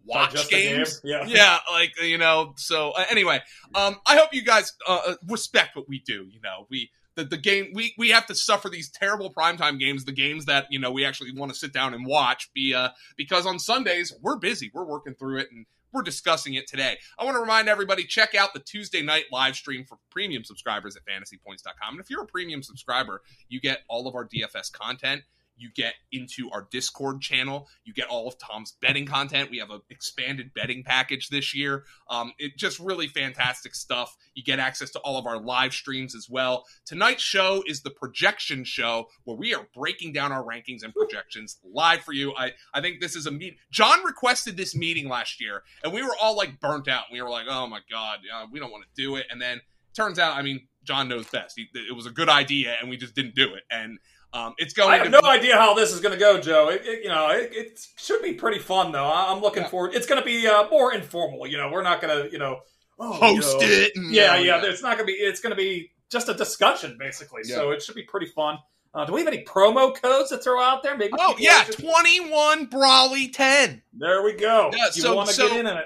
watch 0.04 0.32
the 0.32 0.48
game. 0.48 0.76
games. 0.76 1.00
Yeah. 1.04 1.24
Yeah, 1.28 1.58
like 1.70 2.00
you 2.02 2.18
know. 2.18 2.54
So 2.56 2.90
uh, 2.90 3.04
anyway, 3.10 3.40
um, 3.74 3.96
I 4.06 4.16
hope 4.16 4.32
you 4.32 4.42
guys 4.42 4.72
uh, 4.88 5.00
uh, 5.08 5.14
respect 5.28 5.76
what 5.76 5.88
we 5.88 6.00
do. 6.00 6.26
You 6.30 6.40
know, 6.42 6.66
we 6.70 6.90
the, 7.14 7.24
the 7.24 7.36
game 7.36 7.72
we 7.74 7.94
we 7.98 8.10
have 8.10 8.26
to 8.26 8.34
suffer 8.34 8.68
these 8.68 8.90
terrible 8.90 9.32
primetime 9.32 9.78
games, 9.78 10.04
the 10.04 10.12
games 10.12 10.46
that 10.46 10.66
you 10.70 10.78
know 10.78 10.90
we 10.90 11.04
actually 11.04 11.32
want 11.32 11.52
to 11.52 11.58
sit 11.58 11.72
down 11.72 11.94
and 11.94 12.06
watch. 12.06 12.50
Be 12.54 12.74
uh, 12.74 12.90
because 13.16 13.46
on 13.46 13.58
Sundays 13.58 14.12
we're 14.20 14.38
busy, 14.38 14.70
we're 14.74 14.86
working 14.86 15.14
through 15.14 15.38
it 15.38 15.48
and. 15.50 15.66
We're 15.92 16.02
discussing 16.02 16.54
it 16.54 16.68
today. 16.68 16.98
I 17.18 17.24
want 17.24 17.34
to 17.34 17.40
remind 17.40 17.68
everybody 17.68 18.04
check 18.04 18.36
out 18.36 18.54
the 18.54 18.60
Tuesday 18.60 19.02
night 19.02 19.24
live 19.32 19.56
stream 19.56 19.84
for 19.84 19.98
premium 20.08 20.44
subscribers 20.44 20.94
at 20.94 21.02
fantasypoints.com. 21.04 21.94
And 21.94 21.98
if 21.98 22.08
you're 22.08 22.22
a 22.22 22.26
premium 22.28 22.62
subscriber, 22.62 23.22
you 23.48 23.60
get 23.60 23.80
all 23.88 24.06
of 24.06 24.14
our 24.14 24.24
DFS 24.24 24.70
content 24.70 25.22
you 25.60 25.70
get 25.74 25.94
into 26.10 26.50
our 26.52 26.66
discord 26.70 27.20
channel. 27.20 27.68
You 27.84 27.92
get 27.92 28.08
all 28.08 28.26
of 28.26 28.38
tom's 28.38 28.76
betting 28.80 29.06
content. 29.06 29.50
We 29.50 29.58
have 29.58 29.70
an 29.70 29.82
expanded 29.90 30.52
betting 30.54 30.82
package 30.84 31.28
this 31.28 31.54
year. 31.54 31.84
Um, 32.08 32.32
it 32.38 32.56
just 32.56 32.78
really 32.80 33.06
fantastic 33.06 33.74
stuff. 33.74 34.16
You 34.34 34.42
get 34.42 34.58
access 34.58 34.90
to 34.92 34.98
all 35.00 35.18
of 35.18 35.26
our 35.26 35.38
live 35.38 35.74
streams 35.74 36.14
as 36.14 36.28
well. 36.28 36.64
Tonight's 36.86 37.22
show 37.22 37.62
is 37.66 37.82
the 37.82 37.90
projection 37.90 38.64
show 38.64 39.08
where 39.24 39.36
we 39.36 39.54
are 39.54 39.68
breaking 39.74 40.12
down 40.12 40.32
our 40.32 40.42
rankings 40.42 40.82
and 40.82 40.94
projections 40.94 41.58
live 41.62 42.00
for 42.00 42.12
you. 42.12 42.32
I, 42.36 42.52
I 42.72 42.80
think 42.80 43.00
this 43.00 43.14
is 43.14 43.26
a 43.26 43.30
meet 43.30 43.56
john 43.70 44.02
requested 44.04 44.56
this 44.56 44.74
meeting 44.74 45.08
last 45.08 45.40
year 45.40 45.62
and 45.84 45.92
we 45.92 46.02
were 46.02 46.16
all 46.20 46.36
like 46.36 46.58
burnt 46.60 46.88
out. 46.88 47.04
We 47.12 47.20
were 47.20 47.30
like 47.30 47.46
oh 47.48 47.66
my 47.66 47.80
god 47.90 48.20
uh, 48.34 48.46
we 48.50 48.58
don't 48.58 48.70
want 48.70 48.84
to 48.84 49.02
do 49.02 49.16
it. 49.16 49.26
And 49.30 49.40
then 49.40 49.60
turns 49.92 50.20
out 50.20 50.36
i 50.36 50.42
mean 50.42 50.68
john 50.84 51.08
knows 51.08 51.28
best. 51.28 51.54
He, 51.56 51.68
it 51.74 51.94
was 51.94 52.06
a 52.06 52.10
good 52.10 52.28
idea 52.28 52.76
and 52.80 52.88
we 52.88 52.96
just 52.96 53.14
didn't 53.14 53.34
do 53.34 53.54
it. 53.54 53.64
And 53.70 53.98
um, 54.32 54.54
it's 54.58 54.72
going 54.72 54.90
I 54.90 54.96
have 54.96 55.04
to 55.06 55.10
no 55.10 55.20
be- 55.22 55.28
idea 55.28 55.56
how 55.56 55.74
this 55.74 55.92
is 55.92 56.00
going 56.00 56.12
to 56.14 56.18
go, 56.18 56.40
Joe. 56.40 56.68
It, 56.68 56.82
it- 56.84 57.02
you 57.02 57.08
know, 57.08 57.28
it, 57.30 57.50
it 57.52 57.86
should 57.96 58.22
be 58.22 58.34
pretty 58.34 58.58
fun 58.58 58.92
though. 58.92 59.04
I- 59.04 59.32
I'm 59.32 59.40
looking 59.40 59.62
Yeah. 59.64 59.68
forward. 59.68 59.94
It's 59.94 60.06
going 60.06 60.20
to 60.20 60.24
be 60.24 60.46
uh, 60.46 60.68
more 60.70 60.94
informal. 60.94 61.46
You 61.46 61.58
know, 61.58 61.70
we're 61.70 61.82
not 61.82 62.00
going 62.00 62.24
to, 62.24 62.30
you 62.32 62.38
know, 62.38 62.60
oh, 62.98 63.12
host 63.12 63.60
you 63.60 63.66
know, 63.66 63.72
it. 63.72 63.92
and, 63.96 64.12
Yeah, 64.14 64.36
yeah. 64.36 64.60
It's 64.64 64.82
not 64.82 64.96
going 64.96 65.06
to 65.06 65.12
be. 65.12 65.18
It's 65.18 65.40
going 65.40 65.50
to 65.50 65.56
be 65.56 65.90
just 66.10 66.28
a 66.28 66.34
discussion 66.34 66.96
basically. 66.98 67.42
Yeah. 67.44 67.56
So 67.56 67.70
it 67.70 67.82
should 67.82 67.94
be 67.96 68.02
pretty 68.04 68.26
fun. 68.26 68.58
Uh, 68.92 69.04
do 69.04 69.12
we 69.12 69.20
have 69.20 69.28
any 69.32 69.44
promo 69.44 69.94
codes 70.00 70.30
to 70.30 70.38
throw 70.38 70.60
out 70.60 70.82
there? 70.82 70.96
Maybe. 70.96 71.12
Oh 71.18 71.36
yeah, 71.38 71.64
just- 71.64 71.78
twenty-one 71.80 72.66
Brolley 72.68 73.32
ten. 73.32 73.82
there 73.92 74.22
we 74.22 74.32
go. 74.34 74.70
Yeah, 74.76 74.86
you 74.94 75.02
so- 75.02 75.14
want 75.14 75.28
to 75.28 75.34
so- 75.34 75.48
get 75.48 75.60
in 75.60 75.66
on 75.66 75.76
it? 75.78 75.84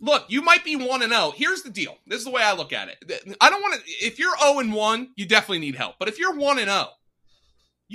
Look, 0.00 0.24
you 0.28 0.42
might 0.42 0.64
be 0.64 0.76
one 0.76 1.02
and 1.02 1.12
zero. 1.12 1.32
Here's 1.34 1.62
the 1.62 1.70
deal. 1.70 1.96
This 2.06 2.18
is 2.18 2.24
the 2.24 2.30
way 2.30 2.42
I 2.42 2.52
look 2.54 2.72
at 2.74 2.88
it. 2.88 3.36
I 3.40 3.48
don't 3.48 3.62
want 3.62 3.74
to. 3.74 3.80
If 4.04 4.18
you're 4.18 4.36
zero 4.38 4.58
and 4.58 4.72
one, 4.74 5.12
you 5.16 5.24
definitely 5.24 5.60
need 5.60 5.76
help. 5.76 5.94
But 5.98 6.08
if 6.08 6.18
you're 6.18 6.34
one 6.34 6.58
and 6.58 6.66
zero, 6.68 6.88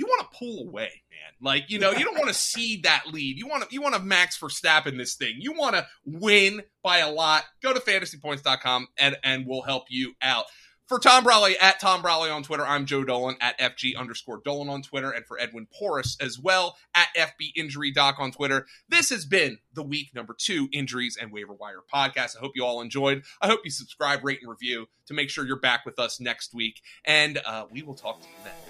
you 0.00 0.06
want 0.06 0.22
to 0.22 0.38
pull 0.38 0.66
away, 0.66 1.02
man. 1.10 1.34
Like 1.42 1.68
you 1.68 1.78
know, 1.78 1.90
you 1.90 2.04
don't 2.04 2.16
want 2.16 2.28
to 2.28 2.34
cede 2.34 2.84
that 2.84 3.04
lead. 3.12 3.36
You 3.36 3.46
want 3.46 3.64
to. 3.64 3.68
You 3.70 3.82
want 3.82 3.94
to 3.94 4.00
max 4.00 4.36
for 4.36 4.48
Verstappen 4.48 4.96
this 4.96 5.14
thing. 5.14 5.36
You 5.38 5.52
want 5.52 5.76
to 5.76 5.86
win 6.06 6.62
by 6.82 6.98
a 6.98 7.10
lot. 7.10 7.44
Go 7.62 7.74
to 7.74 7.80
fantasypoints.com 7.80 8.88
and 8.98 9.18
and 9.22 9.46
we'll 9.46 9.62
help 9.62 9.84
you 9.90 10.14
out. 10.22 10.46
For 10.88 10.98
Tom 10.98 11.22
Brolley 11.22 11.54
at 11.60 11.78
Tom 11.78 12.02
Brolley 12.02 12.34
on 12.34 12.42
Twitter, 12.42 12.66
I'm 12.66 12.84
Joe 12.84 13.04
Dolan 13.04 13.36
at 13.40 13.56
FG 13.60 13.96
underscore 13.96 14.40
Dolan 14.44 14.68
on 14.68 14.82
Twitter, 14.82 15.12
and 15.12 15.24
for 15.24 15.38
Edwin 15.38 15.68
Porras 15.72 16.16
as 16.20 16.36
well 16.36 16.76
at 16.96 17.06
FB 17.16 17.52
Injury 17.54 17.92
Doc 17.92 18.16
on 18.18 18.32
Twitter. 18.32 18.66
This 18.88 19.10
has 19.10 19.24
been 19.24 19.58
the 19.72 19.84
week 19.84 20.12
number 20.16 20.34
two 20.36 20.68
injuries 20.72 21.16
and 21.20 21.30
waiver 21.30 21.52
wire 21.52 21.82
podcast. 21.94 22.36
I 22.36 22.40
hope 22.40 22.52
you 22.56 22.64
all 22.64 22.80
enjoyed. 22.80 23.22
I 23.40 23.46
hope 23.46 23.60
you 23.64 23.70
subscribe, 23.70 24.24
rate, 24.24 24.40
and 24.40 24.50
review 24.50 24.88
to 25.06 25.14
make 25.14 25.30
sure 25.30 25.46
you're 25.46 25.60
back 25.60 25.86
with 25.86 26.00
us 26.00 26.18
next 26.18 26.54
week, 26.54 26.80
and 27.04 27.38
uh, 27.46 27.66
we 27.70 27.82
will 27.82 27.94
talk 27.94 28.20
to 28.22 28.26
you 28.26 28.34
then. 28.42 28.69